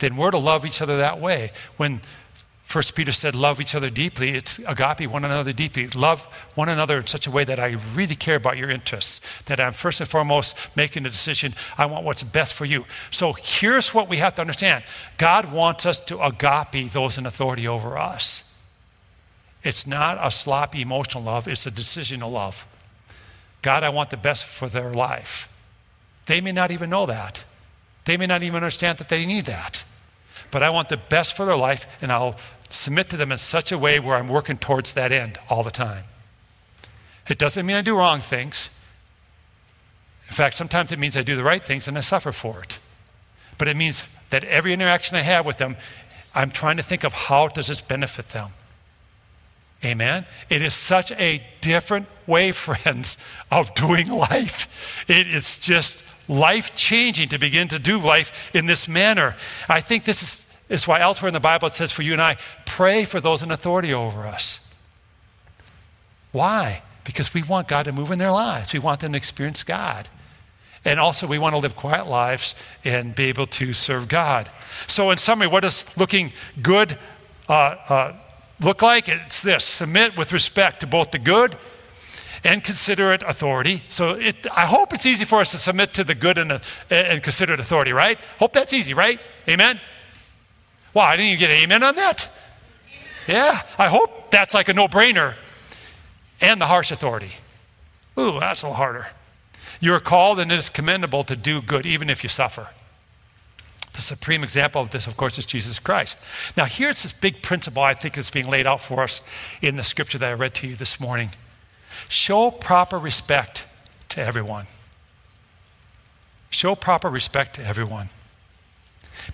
Then 0.00 0.14
we're 0.18 0.30
to 0.30 0.36
love 0.36 0.66
each 0.66 0.82
other 0.82 0.98
that 0.98 1.18
way. 1.18 1.52
When 1.78 2.02
First 2.70 2.94
Peter 2.94 3.10
said, 3.10 3.34
love 3.34 3.60
each 3.60 3.74
other 3.74 3.90
deeply, 3.90 4.28
it's 4.28 4.60
agape 4.60 5.10
one 5.10 5.24
another 5.24 5.52
deeply. 5.52 5.88
Love 5.88 6.26
one 6.54 6.68
another 6.68 6.98
in 6.98 7.08
such 7.08 7.26
a 7.26 7.30
way 7.30 7.42
that 7.42 7.58
I 7.58 7.78
really 7.96 8.14
care 8.14 8.36
about 8.36 8.58
your 8.58 8.70
interests, 8.70 9.20
that 9.46 9.58
I'm 9.58 9.72
first 9.72 10.00
and 10.00 10.08
foremost 10.08 10.56
making 10.76 11.04
a 11.04 11.08
decision, 11.08 11.56
I 11.76 11.86
want 11.86 12.04
what's 12.04 12.22
best 12.22 12.52
for 12.52 12.64
you. 12.64 12.84
So 13.10 13.32
here's 13.32 13.92
what 13.92 14.08
we 14.08 14.18
have 14.18 14.36
to 14.36 14.40
understand 14.40 14.84
God 15.18 15.50
wants 15.50 15.84
us 15.84 15.98
to 16.02 16.24
agape 16.24 16.92
those 16.92 17.18
in 17.18 17.26
authority 17.26 17.66
over 17.66 17.98
us. 17.98 18.56
It's 19.64 19.84
not 19.84 20.24
a 20.24 20.30
sloppy 20.30 20.82
emotional 20.82 21.24
love, 21.24 21.48
it's 21.48 21.66
a 21.66 21.72
decisional 21.72 22.30
love. 22.30 22.68
God, 23.62 23.82
I 23.82 23.88
want 23.88 24.10
the 24.10 24.16
best 24.16 24.44
for 24.44 24.68
their 24.68 24.92
life. 24.94 25.52
They 26.26 26.40
may 26.40 26.52
not 26.52 26.70
even 26.70 26.88
know 26.88 27.06
that. 27.06 27.44
They 28.04 28.16
may 28.16 28.28
not 28.28 28.44
even 28.44 28.58
understand 28.58 28.98
that 28.98 29.08
they 29.08 29.26
need 29.26 29.46
that. 29.46 29.82
But 30.52 30.62
I 30.62 30.70
want 30.70 30.88
the 30.88 30.96
best 30.96 31.36
for 31.36 31.44
their 31.44 31.56
life, 31.56 31.86
and 32.00 32.10
I'll 32.10 32.36
submit 32.70 33.10
to 33.10 33.16
them 33.16 33.32
in 33.32 33.38
such 33.38 33.72
a 33.72 33.78
way 33.78 34.00
where 34.00 34.16
I'm 34.16 34.28
working 34.28 34.56
towards 34.56 34.94
that 34.94 35.12
end 35.12 35.38
all 35.48 35.62
the 35.62 35.70
time. 35.70 36.04
It 37.28 37.38
doesn't 37.38 37.64
mean 37.66 37.76
I 37.76 37.82
do 37.82 37.96
wrong 37.96 38.20
things. 38.20 38.70
In 40.28 40.34
fact, 40.34 40.56
sometimes 40.56 40.92
it 40.92 40.98
means 40.98 41.16
I 41.16 41.22
do 41.22 41.36
the 41.36 41.44
right 41.44 41.62
things 41.62 41.88
and 41.88 41.98
I 41.98 42.00
suffer 42.00 42.32
for 42.32 42.60
it. 42.60 42.78
But 43.58 43.68
it 43.68 43.76
means 43.76 44.06
that 44.30 44.44
every 44.44 44.72
interaction 44.72 45.16
I 45.16 45.22
have 45.22 45.44
with 45.44 45.58
them, 45.58 45.76
I'm 46.34 46.50
trying 46.50 46.76
to 46.76 46.82
think 46.82 47.04
of 47.04 47.12
how 47.12 47.48
does 47.48 47.66
this 47.66 47.80
benefit 47.80 48.28
them. 48.28 48.52
Amen. 49.84 50.26
It 50.48 50.62
is 50.62 50.74
such 50.74 51.10
a 51.12 51.42
different 51.60 52.06
way, 52.26 52.52
friends, 52.52 53.18
of 53.50 53.74
doing 53.74 54.08
life. 54.08 55.04
It 55.08 55.26
is 55.26 55.58
just 55.58 56.04
life 56.28 56.74
changing 56.74 57.28
to 57.30 57.38
begin 57.38 57.68
to 57.68 57.78
do 57.78 57.98
life 57.98 58.54
in 58.54 58.66
this 58.66 58.88
manner. 58.88 59.36
I 59.68 59.80
think 59.80 60.04
this 60.04 60.22
is, 60.22 60.49
is 60.70 60.88
why 60.88 61.00
elsewhere 61.00 61.28
in 61.28 61.34
the 61.34 61.40
Bible 61.40 61.68
it 61.68 61.74
says 61.74 61.92
for 61.92 62.02
you 62.02 62.12
and 62.12 62.22
I, 62.22 62.38
pray 62.64 63.04
for 63.04 63.20
those 63.20 63.42
in 63.42 63.50
authority 63.50 63.92
over 63.92 64.26
us. 64.26 64.72
Why? 66.32 66.82
Because 67.04 67.34
we 67.34 67.42
want 67.42 67.68
God 67.68 67.82
to 67.84 67.92
move 67.92 68.10
in 68.10 68.18
their 68.18 68.32
lives, 68.32 68.72
we 68.72 68.78
want 68.78 69.00
them 69.00 69.12
to 69.12 69.18
experience 69.18 69.62
God. 69.64 70.08
And 70.82 70.98
also, 70.98 71.26
we 71.26 71.38
want 71.38 71.52
to 71.52 71.58
live 71.58 71.76
quiet 71.76 72.06
lives 72.06 72.54
and 72.86 73.14
be 73.14 73.24
able 73.24 73.46
to 73.48 73.74
serve 73.74 74.08
God. 74.08 74.48
So, 74.86 75.10
in 75.10 75.18
summary, 75.18 75.46
what 75.46 75.60
does 75.60 75.84
looking 75.98 76.32
good 76.62 76.96
uh, 77.50 77.74
uh, 77.86 78.12
look 78.62 78.80
like? 78.80 79.06
It's 79.06 79.42
this 79.42 79.66
submit 79.66 80.16
with 80.16 80.32
respect 80.32 80.80
to 80.80 80.86
both 80.86 81.10
the 81.10 81.18
good 81.18 81.58
and 82.44 82.64
considerate 82.64 83.22
authority. 83.22 83.82
So 83.88 84.10
it, 84.10 84.46
I 84.56 84.66
hope 84.66 84.94
it's 84.94 85.04
easy 85.04 85.24
for 85.24 85.40
us 85.40 85.50
to 85.50 85.58
submit 85.58 85.92
to 85.94 86.04
the 86.04 86.14
good 86.14 86.38
and, 86.38 86.50
the, 86.52 86.62
and 86.88 87.22
considerate 87.22 87.60
authority, 87.60 87.92
right? 87.92 88.18
Hope 88.38 88.52
that's 88.54 88.72
easy, 88.72 88.94
right? 88.94 89.20
Amen? 89.48 89.78
Wow, 90.94 91.04
I 91.04 91.16
didn't 91.16 91.28
even 91.28 91.38
get 91.40 91.50
an 91.50 91.56
amen 91.56 91.82
on 91.82 91.94
that. 91.96 92.30
Yeah, 93.26 93.62
I 93.78 93.88
hope 93.88 94.30
that's 94.30 94.54
like 94.54 94.68
a 94.68 94.74
no 94.74 94.88
brainer. 94.88 95.34
And 96.40 96.60
the 96.60 96.66
harsh 96.66 96.90
authority. 96.90 97.32
Ooh, 98.18 98.40
that's 98.40 98.62
a 98.62 98.66
little 98.66 98.76
harder. 98.76 99.08
You 99.80 99.94
are 99.94 100.00
called 100.00 100.40
and 100.40 100.50
it 100.50 100.58
is 100.58 100.70
commendable 100.70 101.22
to 101.24 101.36
do 101.36 101.62
good, 101.62 101.86
even 101.86 102.10
if 102.10 102.22
you 102.22 102.28
suffer. 102.28 102.70
The 103.92 104.00
supreme 104.00 104.42
example 104.42 104.80
of 104.80 104.90
this, 104.90 105.06
of 105.06 105.16
course, 105.16 105.38
is 105.38 105.46
Jesus 105.46 105.78
Christ. 105.78 106.16
Now, 106.56 106.64
here's 106.64 107.02
this 107.02 107.12
big 107.12 107.42
principle 107.42 107.82
I 107.82 107.94
think 107.94 108.14
that's 108.14 108.30
being 108.30 108.48
laid 108.48 108.66
out 108.66 108.80
for 108.80 109.02
us 109.02 109.20
in 109.60 109.76
the 109.76 109.84
scripture 109.84 110.18
that 110.18 110.30
I 110.30 110.34
read 110.34 110.54
to 110.56 110.68
you 110.68 110.76
this 110.76 111.00
morning. 111.00 111.30
Show 112.08 112.50
proper 112.50 112.98
respect 112.98 113.66
to 114.10 114.22
everyone. 114.22 114.66
Show 116.50 116.74
proper 116.74 117.08
respect 117.08 117.54
to 117.56 117.64
everyone. 117.64 118.08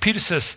Peter 0.01 0.21
says, 0.21 0.57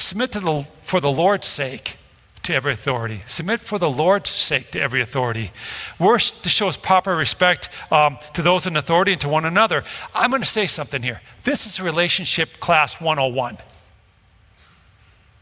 submit 0.00 0.32
to 0.32 0.40
the, 0.40 0.62
for 0.82 1.00
the 1.00 1.10
Lord's 1.10 1.46
sake 1.46 1.96
to 2.42 2.54
every 2.54 2.72
authority. 2.72 3.22
Submit 3.26 3.60
for 3.60 3.78
the 3.78 3.90
Lord's 3.90 4.30
sake 4.30 4.70
to 4.72 4.80
every 4.80 5.00
authority. 5.00 5.50
Worst, 5.98 6.42
to 6.42 6.48
show 6.48 6.70
proper 6.72 7.14
respect 7.14 7.70
um, 7.92 8.18
to 8.34 8.42
those 8.42 8.66
in 8.66 8.76
authority 8.76 9.12
and 9.12 9.20
to 9.20 9.28
one 9.28 9.44
another. 9.44 9.84
I'm 10.14 10.30
going 10.30 10.42
to 10.42 10.48
say 10.48 10.66
something 10.66 11.02
here. 11.02 11.20
This 11.44 11.66
is 11.66 11.80
relationship 11.80 12.58
class 12.60 13.00
101. 13.00 13.58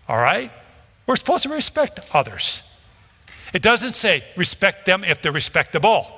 All 0.09 0.19
right? 0.19 0.51
We're 1.07 1.17
supposed 1.17 1.45
to 1.45 1.51
respect 1.51 2.01
others. 2.13 2.63
It 3.55 3.63
doesn't 3.63 3.93
say 3.93 4.25
respect 4.37 4.85
them 4.85 5.05
if 5.05 5.23
they're 5.23 5.33
respectable. 5.33 6.18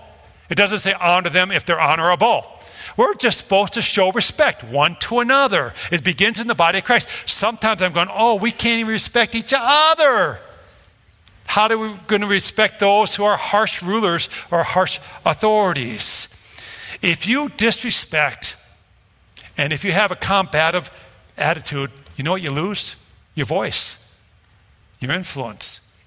It 0.50 0.56
doesn't 0.56 0.80
say 0.80 0.92
honor 1.00 1.30
them 1.30 1.52
if 1.52 1.64
they're 1.64 1.80
honorable. 1.80 2.44
We're 2.96 3.14
just 3.14 3.38
supposed 3.38 3.74
to 3.74 3.82
show 3.82 4.10
respect 4.10 4.64
one 4.64 4.96
to 4.96 5.20
another. 5.20 5.72
It 5.92 6.02
begins 6.02 6.40
in 6.40 6.48
the 6.48 6.54
body 6.54 6.78
of 6.78 6.84
Christ. 6.84 7.08
Sometimes 7.26 7.80
I'm 7.80 7.92
going, 7.92 8.08
oh, 8.10 8.34
we 8.34 8.50
can't 8.50 8.80
even 8.80 8.92
respect 8.92 9.34
each 9.34 9.55
other. 9.57 10.40
How 11.46 11.68
are 11.68 11.78
we 11.78 11.94
going 12.07 12.22
to 12.22 12.28
respect 12.28 12.80
those 12.80 13.16
who 13.16 13.24
are 13.24 13.36
harsh 13.36 13.82
rulers 13.82 14.28
or 14.51 14.62
harsh 14.62 14.98
authorities? 15.24 16.28
If 17.01 17.26
you 17.26 17.48
disrespect 17.57 18.57
and 19.57 19.72
if 19.72 19.84
you 19.84 19.92
have 19.92 20.11
a 20.11 20.16
combative 20.16 20.90
attitude, 21.36 21.90
you 22.16 22.24
know 22.24 22.32
what 22.32 22.42
you 22.42 22.51
lose? 22.51 22.96
Your 23.34 23.46
voice, 23.46 24.12
your 25.01 25.12
influence. 25.12 26.03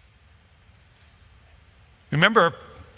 Remember, 2.12 2.54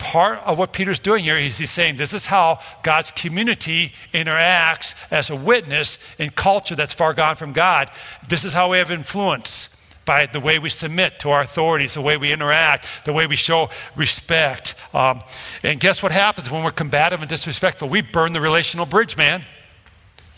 part 0.05 0.39
of 0.45 0.59
what 0.59 0.71
Peter's 0.71 0.99
doing 0.99 1.23
here 1.23 1.35
is 1.35 1.57
he's 1.57 1.71
saying 1.71 1.97
this 1.97 2.13
is 2.13 2.27
how 2.27 2.59
God's 2.83 3.11
community 3.11 3.91
interacts 4.13 4.93
as 5.09 5.31
a 5.31 5.35
witness 5.35 5.97
in 6.19 6.29
culture 6.29 6.75
that's 6.75 6.93
far 6.93 7.15
gone 7.15 7.35
from 7.35 7.53
God. 7.53 7.89
This 8.29 8.45
is 8.45 8.53
how 8.53 8.71
we 8.71 8.77
have 8.77 8.91
influence 8.91 9.71
by 10.05 10.27
the 10.27 10.39
way 10.39 10.59
we 10.59 10.69
submit 10.69 11.19
to 11.21 11.31
our 11.31 11.41
authorities, 11.41 11.95
the 11.95 12.01
way 12.01 12.17
we 12.17 12.31
interact, 12.31 12.87
the 13.05 13.13
way 13.13 13.25
we 13.25 13.35
show 13.35 13.69
respect. 13.95 14.75
Um, 14.93 15.23
and 15.63 15.79
guess 15.79 16.03
what 16.03 16.11
happens 16.11 16.51
when 16.51 16.63
we're 16.63 16.69
combative 16.69 17.21
and 17.21 17.29
disrespectful? 17.29 17.89
We 17.89 18.03
burn 18.03 18.33
the 18.33 18.41
relational 18.41 18.85
bridge, 18.85 19.17
man. 19.17 19.43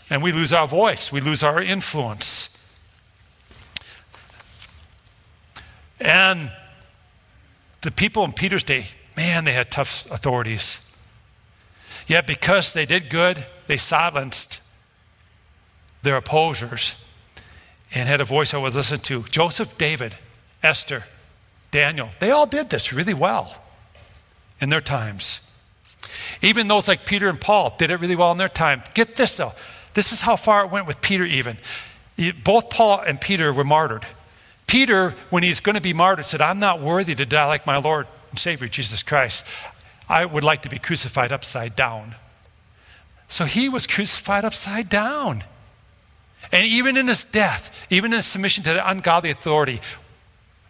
And 0.08 0.22
we 0.22 0.32
lose 0.32 0.54
our 0.54 0.66
voice, 0.66 1.12
we 1.12 1.20
lose 1.20 1.42
our 1.42 1.60
influence. 1.60 2.56
And 6.00 6.50
the 7.82 7.90
people 7.90 8.24
in 8.24 8.32
Peter's 8.32 8.64
day, 8.64 8.86
man, 9.18 9.44
they 9.44 9.52
had 9.52 9.68
tough 9.72 10.08
authorities. 10.12 10.86
Yet 12.06 12.24
because 12.24 12.72
they 12.72 12.86
did 12.86 13.10
good, 13.10 13.44
they 13.66 13.76
silenced 13.76 14.62
their 16.02 16.16
opposers 16.16 17.04
and 17.92 18.08
had 18.08 18.20
a 18.20 18.24
voice 18.24 18.54
I 18.54 18.58
was 18.58 18.76
listening 18.76 19.00
to. 19.00 19.24
Joseph, 19.24 19.76
David, 19.76 20.14
Esther, 20.62 21.04
Daniel, 21.72 22.10
they 22.20 22.30
all 22.30 22.46
did 22.46 22.70
this 22.70 22.92
really 22.92 23.12
well 23.12 23.60
in 24.60 24.70
their 24.70 24.80
times. 24.80 25.40
Even 26.40 26.68
those 26.68 26.86
like 26.86 27.04
Peter 27.04 27.28
and 27.28 27.40
Paul 27.40 27.74
did 27.76 27.90
it 27.90 27.98
really 27.98 28.14
well 28.14 28.30
in 28.30 28.38
their 28.38 28.48
time. 28.48 28.84
Get 28.94 29.16
this 29.16 29.36
though. 29.36 29.52
This 29.94 30.12
is 30.12 30.20
how 30.20 30.36
far 30.36 30.64
it 30.64 30.70
went 30.70 30.86
with 30.86 31.00
Peter, 31.00 31.24
even. 31.24 31.56
Both 32.44 32.70
Paul 32.70 33.00
and 33.00 33.20
Peter 33.20 33.52
were 33.52 33.64
martyred. 33.64 34.06
Peter, 34.68 35.16
when 35.30 35.42
he's 35.42 35.58
going 35.58 35.74
to 35.74 35.82
be 35.82 35.92
martyred, 35.92 36.26
said, 36.26 36.40
I'm 36.40 36.60
not 36.60 36.80
worthy 36.80 37.16
to 37.16 37.26
die 37.26 37.46
like 37.46 37.66
my 37.66 37.78
Lord 37.78 38.06
Savior, 38.36 38.68
Jesus 38.68 39.02
Christ. 39.02 39.46
I 40.08 40.24
would 40.24 40.44
like 40.44 40.62
to 40.62 40.68
be 40.68 40.78
crucified 40.78 41.32
upside 41.32 41.76
down. 41.76 42.14
So 43.28 43.44
he 43.44 43.68
was 43.68 43.86
crucified 43.86 44.44
upside 44.44 44.88
down. 44.88 45.44
And 46.50 46.66
even 46.66 46.96
in 46.96 47.08
his 47.08 47.24
death, 47.24 47.86
even 47.90 48.12
in 48.12 48.18
his 48.18 48.26
submission 48.26 48.64
to 48.64 48.72
the 48.72 48.88
ungodly 48.88 49.30
authority, 49.30 49.80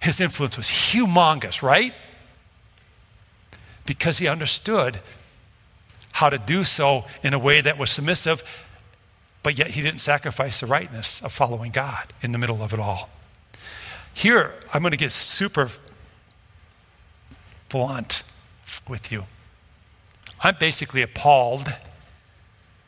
his 0.01 0.21
influence 0.21 0.57
was 0.57 0.67
humongous, 0.67 1.63
right? 1.63 1.95
Because 3.87 4.19
he 4.19 4.27
understood 4.27 5.01
how 6.13 6.31
to 6.31 6.39
do 6.39 6.65
so 6.65 7.05
in 7.23 7.33
a 7.33 7.39
way 7.39 7.61
that 7.61 7.79
was 7.79 7.91
submissive, 7.91 8.43
but 9.45 9.57
yet 9.57 9.69
he 9.69 9.83
didn't 9.83 10.01
sacrifice 10.01 10.61
the 10.61 10.67
rightness 10.67 11.23
of 11.23 11.33
following 11.33 11.71
God 11.71 12.13
in 12.23 12.33
the 12.33 12.39
middle 12.39 12.63
of 12.63 12.73
it 12.73 12.81
all. 12.81 13.09
Here, 14.15 14.53
I'm 14.75 14.83
going 14.83 14.91
to 14.91 14.97
get 14.97 15.13
super 15.13 15.71
blunt 17.69 18.23
with 18.89 19.13
you. 19.13 19.27
I'm 20.43 20.57
basically 20.59 21.03
appalled 21.03 21.75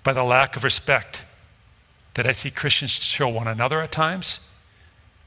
by 0.02 0.12
the 0.12 0.24
lack 0.24 0.56
of 0.56 0.64
respect 0.64 1.24
that 2.14 2.26
I 2.26 2.32
see 2.32 2.50
Christians 2.50 2.92
show 2.92 3.28
one 3.28 3.48
another 3.48 3.80
at 3.80 3.92
times, 3.92 4.40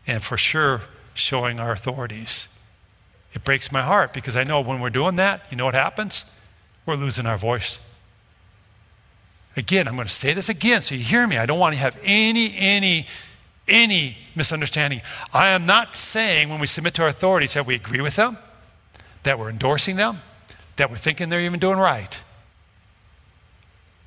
and 0.06 0.22
for 0.22 0.38
sure 0.38 0.82
showing 1.14 1.60
our 1.60 1.72
authorities. 1.72 2.47
It 3.34 3.43
breaks 3.43 3.72
my 3.72 3.82
heart 3.82 4.14
because 4.14 4.36
I 4.36 4.43
know 4.43 4.62
when 4.62 4.80
we're 4.80 4.89
doing 4.89 5.16
that, 5.16 5.47
you 5.49 5.58
know 5.58 5.66
what 5.66 5.76
happens? 5.76 6.32
We're 6.86 6.95
losing 6.95 7.26
our 7.26 7.38
voice. 7.38 7.80
Again, 9.56 9.88
I'm 9.88 9.95
going 9.95 10.08
to 10.08 10.14
say 10.14 10.34
this 10.34 10.49
again 10.49 10.82
so 10.82 10.95
you 10.95 11.04
hear 11.04 11.28
me. 11.28 11.38
I 11.38 11.45
don't 11.45 11.60
want 11.60 11.76
to 11.76 11.80
have 11.80 11.99
any, 12.04 12.54
any, 12.58 13.08
any 13.68 14.18
misunderstanding. 14.36 15.01
I 15.32 15.49
am 15.49 15.66
not 15.66 15.95
saying 15.95 16.49
when 16.49 16.60
we 16.60 16.68
submit 16.68 16.95
to 16.95 17.04
our 17.04 17.08
authorities 17.08 17.54
that 17.54 17.66
we 17.66 17.76
agree 17.76 18.01
with 18.01 18.16
them, 18.16 18.38
that 19.24 19.39
we're 19.39 19.49
endorsing 19.49 19.95
them, 19.95 20.21
that 20.76 20.89
we're 20.89 20.97
thinking 20.97 21.30
they're 21.30 21.41
even 21.41 21.59
doing 21.59 21.80
right. 21.80 22.24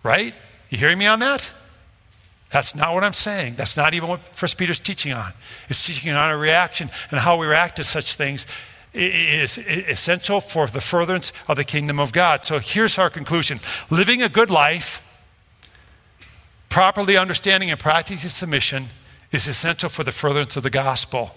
Right? 0.02 0.34
You 0.70 0.78
hearing 0.78 0.98
me 0.98 1.06
on 1.06 1.18
that? 1.20 1.52
That's 2.50 2.76
not 2.76 2.94
what 2.94 3.02
I'm 3.02 3.12
saying. 3.12 3.54
That's 3.56 3.76
not 3.76 3.94
even 3.94 4.08
what 4.08 4.22
First 4.22 4.56
Peter's 4.56 4.80
teaching 4.80 5.12
on. 5.12 5.32
It's 5.68 5.84
teaching 5.84 6.12
on 6.12 6.30
a 6.30 6.36
reaction 6.36 6.90
and 7.10 7.20
how 7.20 7.38
we 7.38 7.46
react 7.46 7.76
to 7.76 7.84
such 7.84 8.14
things 8.14 8.46
is 8.94 9.58
essential 9.58 10.40
for 10.40 10.66
the 10.66 10.80
furtherance 10.80 11.32
of 11.48 11.56
the 11.56 11.64
kingdom 11.64 12.00
of 12.00 12.12
God. 12.12 12.46
So 12.46 12.58
here's 12.58 12.98
our 12.98 13.10
conclusion 13.10 13.60
living 13.90 14.22
a 14.22 14.28
good 14.28 14.48
life, 14.48 15.02
properly 16.70 17.16
understanding 17.16 17.70
and 17.70 17.78
practicing 17.78 18.28
submission, 18.30 18.86
is 19.32 19.46
essential 19.48 19.90
for 19.90 20.02
the 20.02 20.12
furtherance 20.12 20.56
of 20.56 20.62
the 20.62 20.70
gospel. 20.70 21.34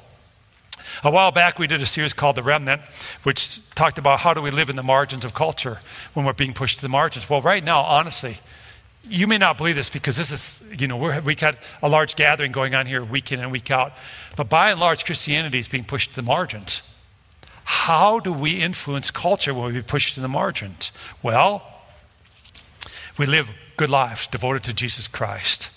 A 1.03 1.11
while 1.11 1.31
back, 1.31 1.59
we 1.59 1.67
did 1.67 1.81
a 1.81 1.85
series 1.85 2.13
called 2.13 2.35
The 2.35 2.43
Remnant, 2.43 2.81
which 3.23 3.69
talked 3.71 3.97
about 3.97 4.19
how 4.19 4.33
do 4.33 4.41
we 4.41 4.51
live 4.51 4.69
in 4.69 4.75
the 4.75 4.83
margins 4.83 5.25
of 5.25 5.33
culture 5.33 5.79
when 6.13 6.25
we're 6.25 6.33
being 6.33 6.53
pushed 6.53 6.79
to 6.79 6.81
the 6.81 6.89
margins. 6.89 7.29
Well, 7.29 7.41
right 7.41 7.63
now, 7.63 7.81
honestly, 7.81 8.37
you 9.03 9.27
may 9.27 9.37
not 9.37 9.57
believe 9.57 9.75
this 9.75 9.89
because 9.89 10.17
this 10.17 10.31
is, 10.31 10.63
you 10.79 10.87
know, 10.87 10.97
we're, 10.97 11.19
we 11.21 11.35
got 11.35 11.55
a 11.81 11.89
large 11.89 12.15
gathering 12.15 12.51
going 12.51 12.75
on 12.75 12.85
here 12.85 13.03
week 13.03 13.31
in 13.31 13.39
and 13.39 13.51
week 13.51 13.71
out. 13.71 13.93
But 14.35 14.49
by 14.49 14.71
and 14.71 14.79
large, 14.79 15.05
Christianity 15.05 15.59
is 15.59 15.67
being 15.67 15.85
pushed 15.85 16.11
to 16.11 16.15
the 16.17 16.21
margins. 16.21 16.83
How 17.63 18.19
do 18.19 18.33
we 18.33 18.61
influence 18.61 19.11
culture 19.11 19.53
when 19.53 19.73
we 19.73 19.81
push 19.81 20.13
to 20.15 20.21
the 20.21 20.27
margins? 20.27 20.91
Well, 21.21 21.63
we 23.17 23.25
live 23.25 23.51
good 23.77 23.89
lives 23.89 24.27
devoted 24.27 24.63
to 24.63 24.73
Jesus 24.73 25.07
Christ. 25.07 25.71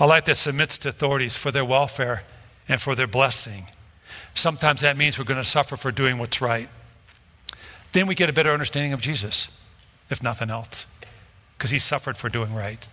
A 0.00 0.06
life 0.06 0.24
that 0.24 0.36
submits 0.36 0.78
to 0.78 0.88
authorities 0.88 1.36
for 1.36 1.50
their 1.50 1.64
welfare 1.64 2.24
and 2.68 2.80
for 2.80 2.94
their 2.94 3.06
blessing. 3.06 3.66
Sometimes 4.34 4.80
that 4.80 4.96
means 4.96 5.18
we're 5.18 5.24
going 5.24 5.42
to 5.42 5.48
suffer 5.48 5.76
for 5.76 5.92
doing 5.92 6.18
what's 6.18 6.40
right. 6.40 6.68
Then 7.92 8.06
we 8.06 8.14
get 8.14 8.28
a 8.28 8.32
better 8.32 8.50
understanding 8.50 8.92
of 8.92 9.00
Jesus, 9.00 9.56
if 10.10 10.22
nothing 10.22 10.50
else 10.50 10.86
because 11.56 11.70
he 11.70 11.78
suffered 11.78 12.16
for 12.16 12.28
doing 12.28 12.52
right. 12.54 12.86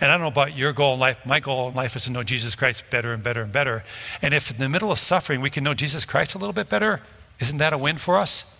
And 0.00 0.10
I 0.10 0.14
don't 0.14 0.22
know 0.22 0.28
about 0.28 0.56
your 0.56 0.72
goal 0.72 0.94
in 0.94 1.00
life. 1.00 1.24
My 1.24 1.40
goal 1.40 1.68
in 1.68 1.74
life 1.74 1.96
is 1.96 2.04
to 2.04 2.12
know 2.12 2.22
Jesus 2.22 2.54
Christ 2.54 2.84
better 2.90 3.12
and 3.12 3.22
better 3.22 3.42
and 3.42 3.52
better. 3.52 3.84
And 4.20 4.34
if 4.34 4.50
in 4.50 4.56
the 4.58 4.68
middle 4.68 4.90
of 4.90 4.98
suffering 4.98 5.40
we 5.40 5.50
can 5.50 5.64
know 5.64 5.74
Jesus 5.74 6.04
Christ 6.04 6.34
a 6.34 6.38
little 6.38 6.52
bit 6.52 6.68
better, 6.68 7.00
isn't 7.40 7.58
that 7.58 7.72
a 7.72 7.78
win 7.78 7.98
for 7.98 8.16
us? 8.16 8.56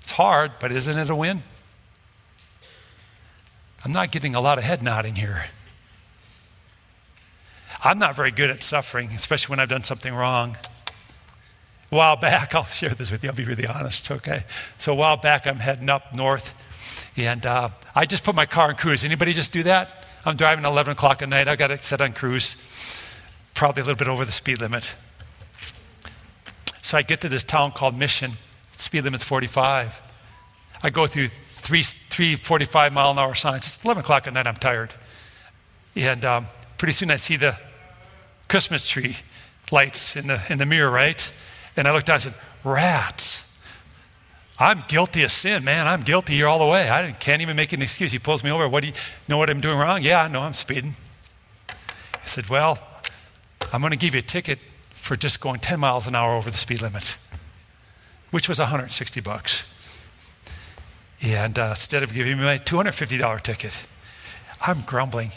It's 0.00 0.12
hard, 0.12 0.52
but 0.60 0.72
isn't 0.72 0.98
it 0.98 1.10
a 1.10 1.14
win? 1.14 1.42
I'm 3.84 3.92
not 3.92 4.10
getting 4.10 4.34
a 4.34 4.40
lot 4.40 4.58
of 4.58 4.64
head 4.64 4.82
nodding 4.82 5.14
here. 5.14 5.46
I'm 7.86 7.98
not 7.98 8.16
very 8.16 8.30
good 8.30 8.48
at 8.48 8.62
suffering, 8.62 9.10
especially 9.10 9.52
when 9.52 9.60
I've 9.60 9.68
done 9.68 9.82
something 9.82 10.14
wrong. 10.14 10.56
A 11.92 11.94
while 11.94 12.16
back, 12.16 12.54
I'll 12.54 12.64
share 12.64 12.90
this 12.90 13.10
with 13.10 13.22
you, 13.22 13.28
I'll 13.28 13.36
be 13.36 13.44
really 13.44 13.66
honest, 13.66 14.10
okay? 14.10 14.44
So 14.78 14.92
a 14.92 14.96
while 14.96 15.18
back, 15.18 15.46
I'm 15.46 15.56
heading 15.56 15.90
up 15.90 16.14
north 16.14 16.54
and 17.18 17.44
uh, 17.44 17.68
I 17.94 18.06
just 18.06 18.24
put 18.24 18.34
my 18.34 18.46
car 18.46 18.70
in 18.70 18.76
cruise. 18.76 19.04
Anybody 19.04 19.34
just 19.34 19.52
do 19.52 19.62
that? 19.64 20.06
I'm 20.24 20.36
driving 20.36 20.64
11 20.64 20.92
o'clock 20.92 21.20
at 21.20 21.28
night. 21.28 21.46
I 21.46 21.56
got 21.56 21.70
it 21.70 21.84
set 21.84 22.00
on 22.00 22.14
cruise, 22.14 23.20
probably 23.52 23.82
a 23.82 23.84
little 23.84 23.98
bit 23.98 24.08
over 24.08 24.24
the 24.24 24.32
speed 24.32 24.60
limit. 24.60 24.94
So 26.80 26.96
I 26.96 27.02
get 27.02 27.20
to 27.20 27.28
this 27.28 27.44
town 27.44 27.72
called 27.72 27.96
Mission. 27.96 28.32
Speed 28.72 29.04
limit's 29.04 29.24
45. 29.24 30.00
I 30.82 30.90
go 30.90 31.06
through 31.06 31.28
three, 31.28 31.82
three 31.82 32.36
45 32.36 32.92
mile 32.92 33.10
an 33.10 33.18
hour 33.18 33.34
signs. 33.34 33.66
It's 33.66 33.84
11 33.84 34.02
o'clock 34.02 34.26
at 34.26 34.32
night. 34.32 34.46
I'm 34.46 34.54
tired. 34.54 34.94
And 35.94 36.24
um, 36.24 36.46
pretty 36.78 36.92
soon 36.92 37.10
I 37.10 37.16
see 37.16 37.36
the 37.36 37.58
Christmas 38.54 38.86
tree 38.86 39.16
lights 39.72 40.14
in 40.14 40.28
the, 40.28 40.40
in 40.48 40.58
the 40.58 40.64
mirror, 40.64 40.88
right? 40.88 41.32
And 41.76 41.88
I 41.88 41.92
looked 41.92 42.06
down 42.06 42.14
and 42.14 42.22
said, 42.22 42.34
Rats. 42.62 43.52
I'm 44.60 44.84
guilty 44.86 45.24
of 45.24 45.32
sin, 45.32 45.64
man. 45.64 45.88
I'm 45.88 46.02
guilty 46.02 46.34
here 46.34 46.46
all 46.46 46.60
the 46.60 46.66
way. 46.66 46.88
I 46.88 47.10
can't 47.10 47.42
even 47.42 47.56
make 47.56 47.72
an 47.72 47.82
excuse. 47.82 48.12
He 48.12 48.20
pulls 48.20 48.44
me 48.44 48.52
over. 48.52 48.68
What 48.68 48.82
do 48.82 48.90
you 48.90 48.94
know 49.28 49.38
what 49.38 49.50
I'm 49.50 49.60
doing 49.60 49.76
wrong? 49.76 50.02
Yeah, 50.02 50.22
I 50.22 50.28
know 50.28 50.42
I'm 50.42 50.52
speeding. 50.52 50.94
I 51.68 52.26
said, 52.26 52.48
Well, 52.48 52.78
I'm 53.72 53.80
going 53.80 53.90
to 53.90 53.98
give 53.98 54.14
you 54.14 54.20
a 54.20 54.22
ticket 54.22 54.60
for 54.90 55.16
just 55.16 55.40
going 55.40 55.58
10 55.58 55.80
miles 55.80 56.06
an 56.06 56.14
hour 56.14 56.36
over 56.36 56.48
the 56.48 56.56
speed 56.56 56.80
limit, 56.80 57.18
which 58.30 58.48
was 58.48 58.60
160 58.60 59.20
bucks. 59.20 59.64
And 61.24 61.58
uh, 61.58 61.70
instead 61.70 62.04
of 62.04 62.14
giving 62.14 62.38
me 62.38 62.44
my 62.44 62.58
$250 62.58 63.40
ticket, 63.40 63.84
I'm 64.64 64.82
grumbling. 64.82 65.32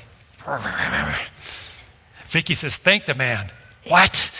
Vicky 2.28 2.54
says, 2.54 2.78
Thank 2.78 3.06
the 3.06 3.16
man. 3.16 3.50
What? 3.88 4.32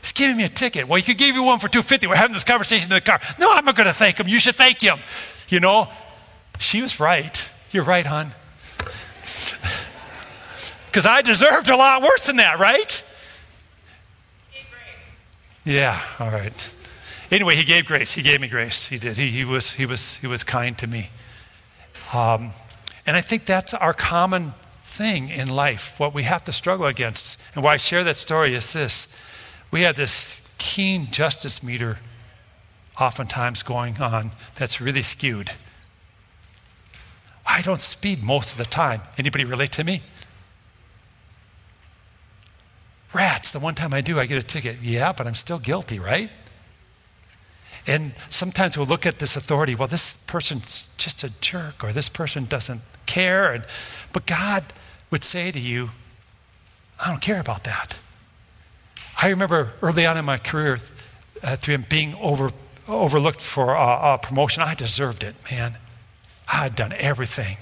He's 0.00 0.12
giving 0.12 0.36
me 0.36 0.44
a 0.44 0.48
ticket. 0.48 0.86
Well, 0.86 0.96
he 0.96 1.02
could 1.02 1.18
give 1.18 1.34
you 1.34 1.42
one 1.42 1.58
for 1.58 1.68
250. 1.68 2.06
We're 2.06 2.16
having 2.16 2.34
this 2.34 2.44
conversation 2.44 2.90
in 2.90 2.94
the 2.94 3.00
car. 3.00 3.20
No, 3.40 3.52
I'm 3.52 3.64
not 3.64 3.76
going 3.76 3.88
to 3.88 3.94
thank 3.94 4.18
him. 4.18 4.28
You 4.28 4.38
should 4.38 4.54
thank 4.54 4.80
him. 4.80 4.98
You 5.48 5.60
know, 5.60 5.88
she 6.58 6.82
was 6.82 7.00
right. 7.00 7.48
You're 7.72 7.84
right, 7.84 8.06
hon. 8.06 8.28
Because 10.86 11.04
I 11.04 11.20
deserved 11.20 11.68
a 11.68 11.76
lot 11.76 12.00
worse 12.02 12.26
than 12.26 12.36
that, 12.38 12.58
right? 12.58 13.04
Yeah, 15.64 16.00
all 16.18 16.30
right. 16.30 16.74
Anyway, 17.30 17.56
he 17.56 17.64
gave 17.64 17.84
grace. 17.84 18.14
He 18.14 18.22
gave 18.22 18.40
me 18.40 18.48
grace. 18.48 18.86
He 18.86 18.98
did. 18.98 19.18
He, 19.18 19.28
he, 19.28 19.44
was, 19.44 19.74
he, 19.74 19.84
was, 19.84 20.16
he 20.16 20.26
was 20.26 20.42
kind 20.42 20.78
to 20.78 20.86
me. 20.86 21.10
Um, 22.14 22.52
and 23.06 23.16
I 23.16 23.20
think 23.20 23.44
that's 23.44 23.74
our 23.74 23.92
common 23.92 24.54
thing 24.98 25.28
in 25.28 25.48
life, 25.48 25.98
what 26.00 26.12
we 26.12 26.24
have 26.24 26.42
to 26.42 26.52
struggle 26.52 26.86
against. 26.86 27.40
And 27.54 27.62
why 27.62 27.74
I 27.74 27.76
share 27.76 28.02
that 28.04 28.16
story 28.16 28.54
is 28.54 28.72
this 28.72 29.16
we 29.70 29.82
have 29.82 29.94
this 29.94 30.42
keen 30.58 31.06
justice 31.10 31.62
meter 31.62 31.98
oftentimes 33.00 33.62
going 33.62 34.00
on 34.00 34.32
that's 34.56 34.80
really 34.80 35.02
skewed. 35.02 35.52
I 37.46 37.62
don't 37.62 37.80
speed 37.80 38.24
most 38.24 38.52
of 38.52 38.58
the 38.58 38.64
time. 38.64 39.02
Anybody 39.16 39.44
relate 39.44 39.72
to 39.72 39.84
me? 39.84 40.02
Rats, 43.14 43.52
the 43.52 43.60
one 43.60 43.74
time 43.74 43.94
I 43.94 44.00
do, 44.00 44.18
I 44.18 44.26
get 44.26 44.38
a 44.38 44.46
ticket. 44.46 44.78
Yeah, 44.82 45.12
but 45.12 45.26
I'm 45.26 45.36
still 45.36 45.58
guilty, 45.58 45.98
right? 45.98 46.28
And 47.86 48.12
sometimes 48.28 48.76
we'll 48.76 48.86
look 48.86 49.06
at 49.06 49.18
this 49.18 49.36
authority, 49.36 49.74
well, 49.74 49.88
this 49.88 50.16
person's 50.26 50.92
just 50.98 51.24
a 51.24 51.30
jerk, 51.40 51.82
or 51.82 51.92
this 51.92 52.08
person 52.10 52.44
doesn't 52.44 52.82
care. 53.06 53.52
And, 53.52 53.64
but 54.12 54.26
God 54.26 54.64
would 55.10 55.24
say 55.24 55.50
to 55.50 55.58
you, 55.58 55.90
I 57.04 57.10
don't 57.10 57.22
care 57.22 57.40
about 57.40 57.64
that. 57.64 58.00
I 59.20 59.28
remember 59.30 59.72
early 59.82 60.06
on 60.06 60.16
in 60.16 60.24
my 60.24 60.38
career 60.38 60.78
uh, 61.42 61.56
being 61.88 62.14
over, 62.16 62.50
overlooked 62.86 63.40
for 63.40 63.74
a, 63.74 64.14
a 64.14 64.18
promotion. 64.20 64.62
I 64.62 64.74
deserved 64.74 65.22
it, 65.22 65.36
man. 65.50 65.78
I 66.52 66.56
had 66.56 66.76
done 66.76 66.92
everything, 66.96 67.58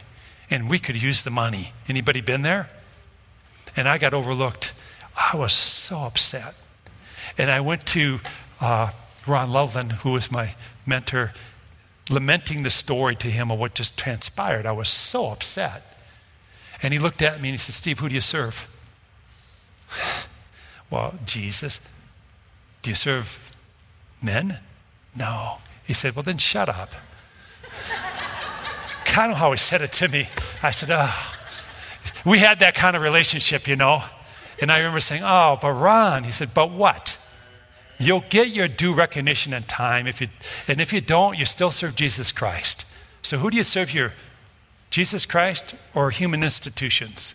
and 0.50 0.70
we 0.70 0.78
could 0.78 1.00
use 1.00 1.24
the 1.24 1.30
money. 1.30 1.72
Anybody 1.88 2.20
been 2.20 2.42
there? 2.42 2.70
And 3.76 3.88
I 3.88 3.98
got 3.98 4.14
overlooked. 4.14 4.72
I 5.16 5.36
was 5.36 5.52
so 5.52 6.00
upset. 6.00 6.54
And 7.36 7.50
I 7.50 7.60
went 7.60 7.86
to 7.86 8.20
uh, 8.60 8.90
Ron 9.26 9.50
Loveland, 9.50 9.92
who 9.92 10.12
was 10.12 10.30
my 10.30 10.54
mentor, 10.86 11.32
lamenting 12.10 12.62
the 12.62 12.70
story 12.70 13.16
to 13.16 13.28
him 13.28 13.50
of 13.50 13.58
what 13.58 13.74
just 13.74 13.98
transpired. 13.98 14.66
I 14.66 14.72
was 14.72 14.88
so 14.88 15.30
upset. 15.30 15.95
And 16.82 16.92
he 16.92 16.98
looked 16.98 17.22
at 17.22 17.40
me 17.40 17.48
and 17.48 17.54
he 17.54 17.58
said, 17.58 17.74
Steve, 17.74 17.98
who 17.98 18.08
do 18.08 18.14
you 18.14 18.20
serve? 18.20 18.68
well, 20.90 21.14
Jesus. 21.24 21.80
Do 22.82 22.90
you 22.90 22.96
serve 22.96 23.54
men? 24.22 24.60
No. 25.16 25.58
He 25.86 25.94
said, 25.94 26.14
Well, 26.14 26.22
then 26.22 26.38
shut 26.38 26.68
up. 26.68 26.94
kind 29.04 29.32
of 29.32 29.38
how 29.38 29.50
he 29.52 29.58
said 29.58 29.80
it 29.80 29.92
to 29.92 30.08
me. 30.08 30.28
I 30.62 30.70
said, 30.70 30.90
Oh. 30.92 31.32
We 32.24 32.38
had 32.38 32.58
that 32.60 32.74
kind 32.74 32.96
of 32.96 33.02
relationship, 33.02 33.68
you 33.68 33.76
know. 33.76 34.02
And 34.60 34.70
I 34.70 34.78
remember 34.78 35.00
saying, 35.00 35.22
Oh, 35.24 35.58
but 35.60 35.72
Ron, 35.72 36.24
he 36.24 36.32
said, 36.32 36.52
But 36.54 36.70
what? 36.70 37.18
You'll 37.98 38.24
get 38.28 38.48
your 38.48 38.68
due 38.68 38.92
recognition 38.92 39.52
in 39.52 39.62
time. 39.62 40.06
If 40.06 40.20
you, 40.20 40.28
and 40.68 40.80
if 40.80 40.92
you 40.92 41.00
don't, 41.00 41.38
you 41.38 41.46
still 41.46 41.70
serve 41.70 41.94
Jesus 41.94 42.30
Christ. 42.30 42.84
So 43.22 43.38
who 43.38 43.50
do 43.50 43.56
you 43.56 43.62
serve 43.62 43.90
here? 43.90 44.12
Jesus 44.96 45.26
Christ 45.26 45.74
or 45.94 46.10
human 46.10 46.42
institutions? 46.42 47.34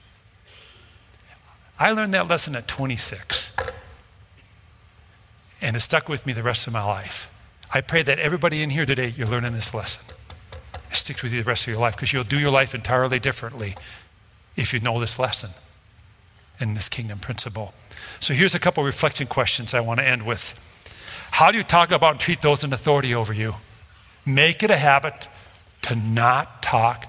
I 1.78 1.92
learned 1.92 2.12
that 2.16 2.28
lesson 2.28 2.56
at 2.56 2.68
26. 2.68 3.56
And 5.62 5.76
it 5.76 5.82
stuck 5.82 6.10
with 6.10 6.26
me 6.26 6.34
the 6.34 6.42
rest 6.42 6.66
of 6.66 6.74
my 6.74 6.84
life. 6.84 7.32
I 7.72 7.82
pray 7.82 8.02
that 8.02 8.18
everybody 8.18 8.64
in 8.64 8.72
here 8.72 8.88
today, 8.88 9.10
you're 9.16 9.28
learning 9.28 9.54
this 9.54 9.76
lesson. 9.76 10.12
It 10.90 10.96
sticks 10.96 11.22
with 11.22 11.34
you 11.34 11.44
the 11.44 11.48
rest 11.48 11.68
of 11.68 11.74
your 11.74 11.80
life 11.80 11.96
because 11.96 12.12
you'll 12.12 12.24
do 12.24 12.40
your 12.40 12.50
life 12.50 12.74
entirely 12.74 13.20
differently 13.20 13.76
if 14.56 14.74
you 14.74 14.80
know 14.80 15.00
this 15.00 15.20
lesson 15.20 15.52
and 16.60 16.76
this 16.76 16.90
kingdom 16.90 17.20
principle. 17.20 17.76
So 18.20 18.34
here's 18.34 18.56
a 18.56 18.60
couple 18.60 18.84
reflection 18.84 19.28
questions 19.28 19.76
I 19.76 19.82
want 19.82 20.00
to 20.00 20.08
end 20.08 20.26
with. 20.26 20.60
How 21.30 21.52
do 21.52 21.60
you 21.60 21.64
talk 21.64 21.92
about 21.92 22.14
and 22.14 22.20
treat 22.20 22.42
those 22.42 22.64
in 22.64 22.74
authority 22.74 23.14
over 23.14 23.34
you? 23.34 23.54
Make 24.26 24.64
it 24.64 24.72
a 24.72 24.78
habit 24.78 25.28
to 25.84 25.96
not 25.96 26.64
talk 26.64 27.06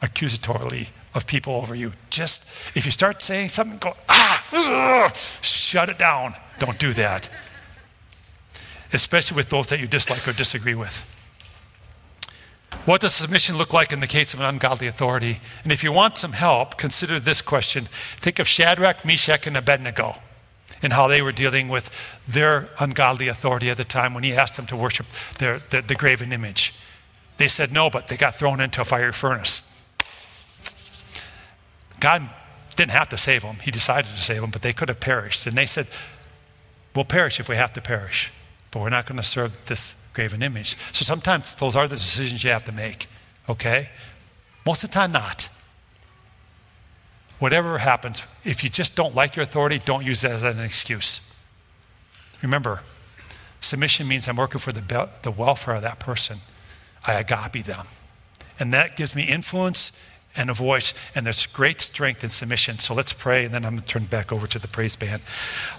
accusatorily 0.00 0.88
of 1.14 1.26
people 1.26 1.54
over 1.54 1.74
you. 1.74 1.92
Just 2.10 2.44
if 2.74 2.84
you 2.84 2.90
start 2.90 3.22
saying 3.22 3.50
something, 3.50 3.78
go, 3.78 3.94
ah, 4.08 4.44
ugh, 4.52 5.16
shut 5.42 5.88
it 5.88 5.98
down. 5.98 6.34
Don't 6.58 6.78
do 6.78 6.92
that. 6.94 7.30
Especially 8.92 9.36
with 9.36 9.48
those 9.50 9.66
that 9.68 9.80
you 9.80 9.86
dislike 9.86 10.26
or 10.26 10.32
disagree 10.32 10.74
with. 10.74 11.14
What 12.84 13.02
does 13.02 13.14
submission 13.14 13.58
look 13.58 13.74
like 13.74 13.92
in 13.92 14.00
the 14.00 14.06
case 14.06 14.32
of 14.32 14.40
an 14.40 14.46
ungodly 14.46 14.86
authority? 14.86 15.40
And 15.62 15.72
if 15.72 15.84
you 15.84 15.92
want 15.92 16.16
some 16.16 16.32
help, 16.32 16.78
consider 16.78 17.20
this 17.20 17.42
question. 17.42 17.88
Think 18.16 18.38
of 18.38 18.48
Shadrach, 18.48 19.04
Meshach, 19.04 19.46
and 19.46 19.56
Abednego 19.56 20.14
and 20.82 20.92
how 20.92 21.08
they 21.08 21.22
were 21.22 21.32
dealing 21.32 21.68
with 21.68 21.90
their 22.26 22.68
ungodly 22.78 23.28
authority 23.28 23.68
at 23.70 23.76
the 23.76 23.84
time 23.84 24.14
when 24.14 24.24
he 24.24 24.32
asked 24.32 24.56
them 24.56 24.66
to 24.66 24.76
worship 24.76 25.06
their, 25.38 25.58
the, 25.70 25.82
the 25.82 25.94
graven 25.94 26.32
image. 26.32 26.74
They 27.36 27.48
said 27.48 27.72
no, 27.72 27.90
but 27.90 28.08
they 28.08 28.16
got 28.16 28.36
thrown 28.36 28.60
into 28.60 28.80
a 28.80 28.84
fiery 28.84 29.12
furnace. 29.12 29.67
God 32.00 32.28
didn't 32.76 32.92
have 32.92 33.08
to 33.08 33.18
save 33.18 33.42
them. 33.42 33.56
He 33.62 33.70
decided 33.70 34.10
to 34.10 34.22
save 34.22 34.40
them, 34.40 34.50
but 34.50 34.62
they 34.62 34.72
could 34.72 34.88
have 34.88 35.00
perished. 35.00 35.46
And 35.46 35.56
they 35.56 35.66
said, 35.66 35.88
We'll 36.94 37.04
perish 37.04 37.38
if 37.38 37.48
we 37.48 37.56
have 37.56 37.72
to 37.74 37.80
perish, 37.80 38.32
but 38.70 38.80
we're 38.80 38.88
not 38.88 39.06
going 39.06 39.18
to 39.18 39.22
serve 39.22 39.66
this 39.66 39.94
graven 40.14 40.42
image. 40.42 40.76
So 40.92 41.04
sometimes 41.04 41.54
those 41.54 41.76
are 41.76 41.86
the 41.86 41.96
decisions 41.96 42.42
you 42.42 42.50
have 42.50 42.64
to 42.64 42.72
make, 42.72 43.06
okay? 43.48 43.90
Most 44.66 44.82
of 44.82 44.90
the 44.90 44.94
time, 44.94 45.12
not. 45.12 45.48
Whatever 47.38 47.78
happens, 47.78 48.26
if 48.44 48.64
you 48.64 48.70
just 48.70 48.96
don't 48.96 49.14
like 49.14 49.36
your 49.36 49.44
authority, 49.44 49.80
don't 49.84 50.04
use 50.04 50.22
that 50.22 50.32
as 50.32 50.42
an 50.42 50.58
excuse. 50.58 51.32
Remember, 52.42 52.82
submission 53.60 54.08
means 54.08 54.26
I'm 54.26 54.36
working 54.36 54.58
for 54.58 54.72
the, 54.72 55.08
the 55.22 55.30
welfare 55.30 55.76
of 55.76 55.82
that 55.82 56.00
person. 56.00 56.38
I 57.06 57.14
agape 57.14 57.64
them. 57.64 57.86
And 58.58 58.74
that 58.74 58.96
gives 58.96 59.14
me 59.14 59.22
influence 59.22 60.04
and 60.38 60.48
a 60.48 60.54
voice, 60.54 60.94
and 61.14 61.26
there's 61.26 61.44
great 61.46 61.80
strength 61.80 62.22
in 62.22 62.30
submission. 62.30 62.78
So 62.78 62.94
let's 62.94 63.12
pray, 63.12 63.44
and 63.44 63.52
then 63.52 63.64
I'm 63.64 63.72
going 63.72 63.82
to 63.82 63.88
turn 63.88 64.04
back 64.04 64.32
over 64.32 64.46
to 64.46 64.58
the 64.58 64.68
praise 64.68 64.96
band. 64.96 65.22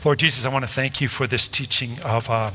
Lord 0.03 0.19
Jesus, 0.19 0.45
I 0.45 0.49
want 0.49 0.65
to 0.65 0.69
thank 0.69 1.01
you 1.01 1.07
for 1.07 1.25
this 1.25 1.47
teaching 1.47 1.91
of 2.03 2.29
uh, 2.29 2.51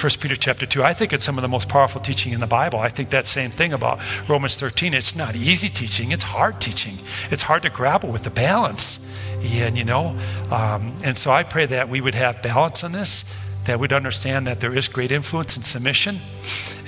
1 0.00 0.10
Peter 0.18 0.36
chapter 0.36 0.64
2. 0.64 0.82
I 0.82 0.94
think 0.94 1.12
it's 1.12 1.24
some 1.24 1.36
of 1.36 1.42
the 1.42 1.48
most 1.48 1.68
powerful 1.68 2.00
teaching 2.00 2.32
in 2.32 2.40
the 2.40 2.46
Bible. 2.46 2.78
I 2.78 2.88
think 2.88 3.10
that 3.10 3.26
same 3.26 3.50
thing 3.50 3.74
about 3.74 4.00
Romans 4.28 4.56
13. 4.56 4.94
It's 4.94 5.14
not 5.14 5.36
easy 5.36 5.68
teaching, 5.68 6.10
it's 6.10 6.24
hard 6.24 6.58
teaching. 6.60 6.94
It's 7.30 7.42
hard 7.42 7.62
to 7.62 7.70
grapple 7.70 8.10
with 8.10 8.24
the 8.24 8.30
balance. 8.30 9.06
And, 9.42 9.76
you 9.76 9.84
know, 9.84 10.16
um, 10.50 10.94
and 11.04 11.18
so 11.18 11.30
I 11.30 11.42
pray 11.42 11.66
that 11.66 11.88
we 11.88 12.00
would 12.00 12.14
have 12.14 12.42
balance 12.42 12.82
in 12.82 12.92
this, 12.92 13.24
that 13.70 13.78
we'd 13.78 13.92
understand 13.92 14.48
that 14.48 14.58
there 14.58 14.76
is 14.76 14.88
great 14.88 15.12
influence 15.12 15.56
in 15.56 15.62
submission. 15.62 16.18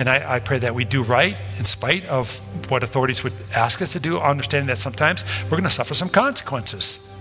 And 0.00 0.08
I, 0.08 0.34
I 0.34 0.40
pray 0.40 0.58
that 0.58 0.74
we 0.74 0.84
do 0.84 1.04
right 1.04 1.40
in 1.56 1.64
spite 1.64 2.04
of 2.06 2.40
what 2.68 2.82
authorities 2.82 3.22
would 3.22 3.34
ask 3.54 3.80
us 3.80 3.92
to 3.92 4.00
do, 4.00 4.18
understanding 4.18 4.66
that 4.66 4.78
sometimes 4.78 5.24
we're 5.44 5.50
going 5.50 5.62
to 5.62 5.70
suffer 5.70 5.94
some 5.94 6.08
consequences. 6.08 7.16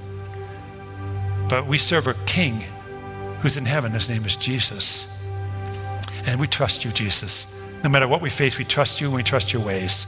But 1.47 1.67
we 1.67 1.77
serve 1.77 2.07
a 2.07 2.15
king 2.25 2.63
who's 3.41 3.55
in 3.55 3.65
heaven. 3.65 3.91
His 3.91 4.09
name 4.09 4.25
is 4.25 4.35
Jesus. 4.35 5.15
And 6.25 6.39
we 6.39 6.47
trust 6.47 6.83
you, 6.83 6.91
Jesus. 6.91 7.55
No 7.83 7.89
matter 7.91 8.07
what 8.07 8.19
we 8.19 8.31
face, 8.31 8.57
we 8.57 8.65
trust 8.65 8.99
you 8.99 9.07
and 9.09 9.15
we 9.15 9.21
trust 9.21 9.53
your 9.53 9.63
ways. 9.63 10.07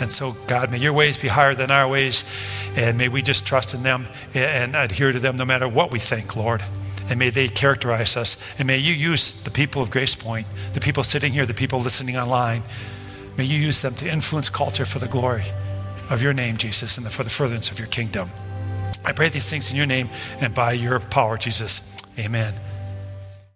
And 0.00 0.10
so, 0.10 0.34
God, 0.46 0.70
may 0.70 0.78
your 0.78 0.94
ways 0.94 1.18
be 1.18 1.28
higher 1.28 1.54
than 1.54 1.70
our 1.70 1.86
ways, 1.86 2.24
and 2.76 2.96
may 2.96 3.08
we 3.08 3.20
just 3.20 3.46
trust 3.46 3.74
in 3.74 3.82
them 3.82 4.06
and 4.32 4.74
adhere 4.74 5.12
to 5.12 5.20
them 5.20 5.36
no 5.36 5.44
matter 5.44 5.68
what 5.68 5.92
we 5.92 5.98
think, 5.98 6.34
Lord. 6.34 6.64
And 7.08 7.18
may 7.18 7.30
they 7.30 7.48
characterize 7.48 8.16
us. 8.16 8.36
And 8.58 8.66
may 8.66 8.78
you 8.78 8.92
use 8.92 9.42
the 9.42 9.50
people 9.50 9.82
of 9.82 9.90
Grace 9.90 10.14
Point, 10.14 10.46
the 10.72 10.80
people 10.80 11.02
sitting 11.02 11.32
here, 11.32 11.46
the 11.46 11.54
people 11.54 11.80
listening 11.80 12.16
online, 12.16 12.62
may 13.36 13.44
you 13.44 13.58
use 13.58 13.82
them 13.82 13.94
to 13.94 14.10
influence 14.10 14.50
culture 14.50 14.84
for 14.84 14.98
the 14.98 15.08
glory 15.08 15.44
of 16.10 16.22
your 16.22 16.32
name, 16.32 16.56
Jesus, 16.56 16.98
and 16.98 17.10
for 17.10 17.22
the 17.24 17.30
furtherance 17.30 17.70
of 17.70 17.78
your 17.78 17.88
kingdom. 17.88 18.30
I 19.04 19.12
pray 19.12 19.28
these 19.28 19.48
things 19.48 19.70
in 19.70 19.76
your 19.76 19.86
name 19.86 20.10
and 20.40 20.54
by 20.54 20.72
your 20.72 21.00
power, 21.00 21.38
Jesus. 21.38 21.96
Amen. 22.18 22.54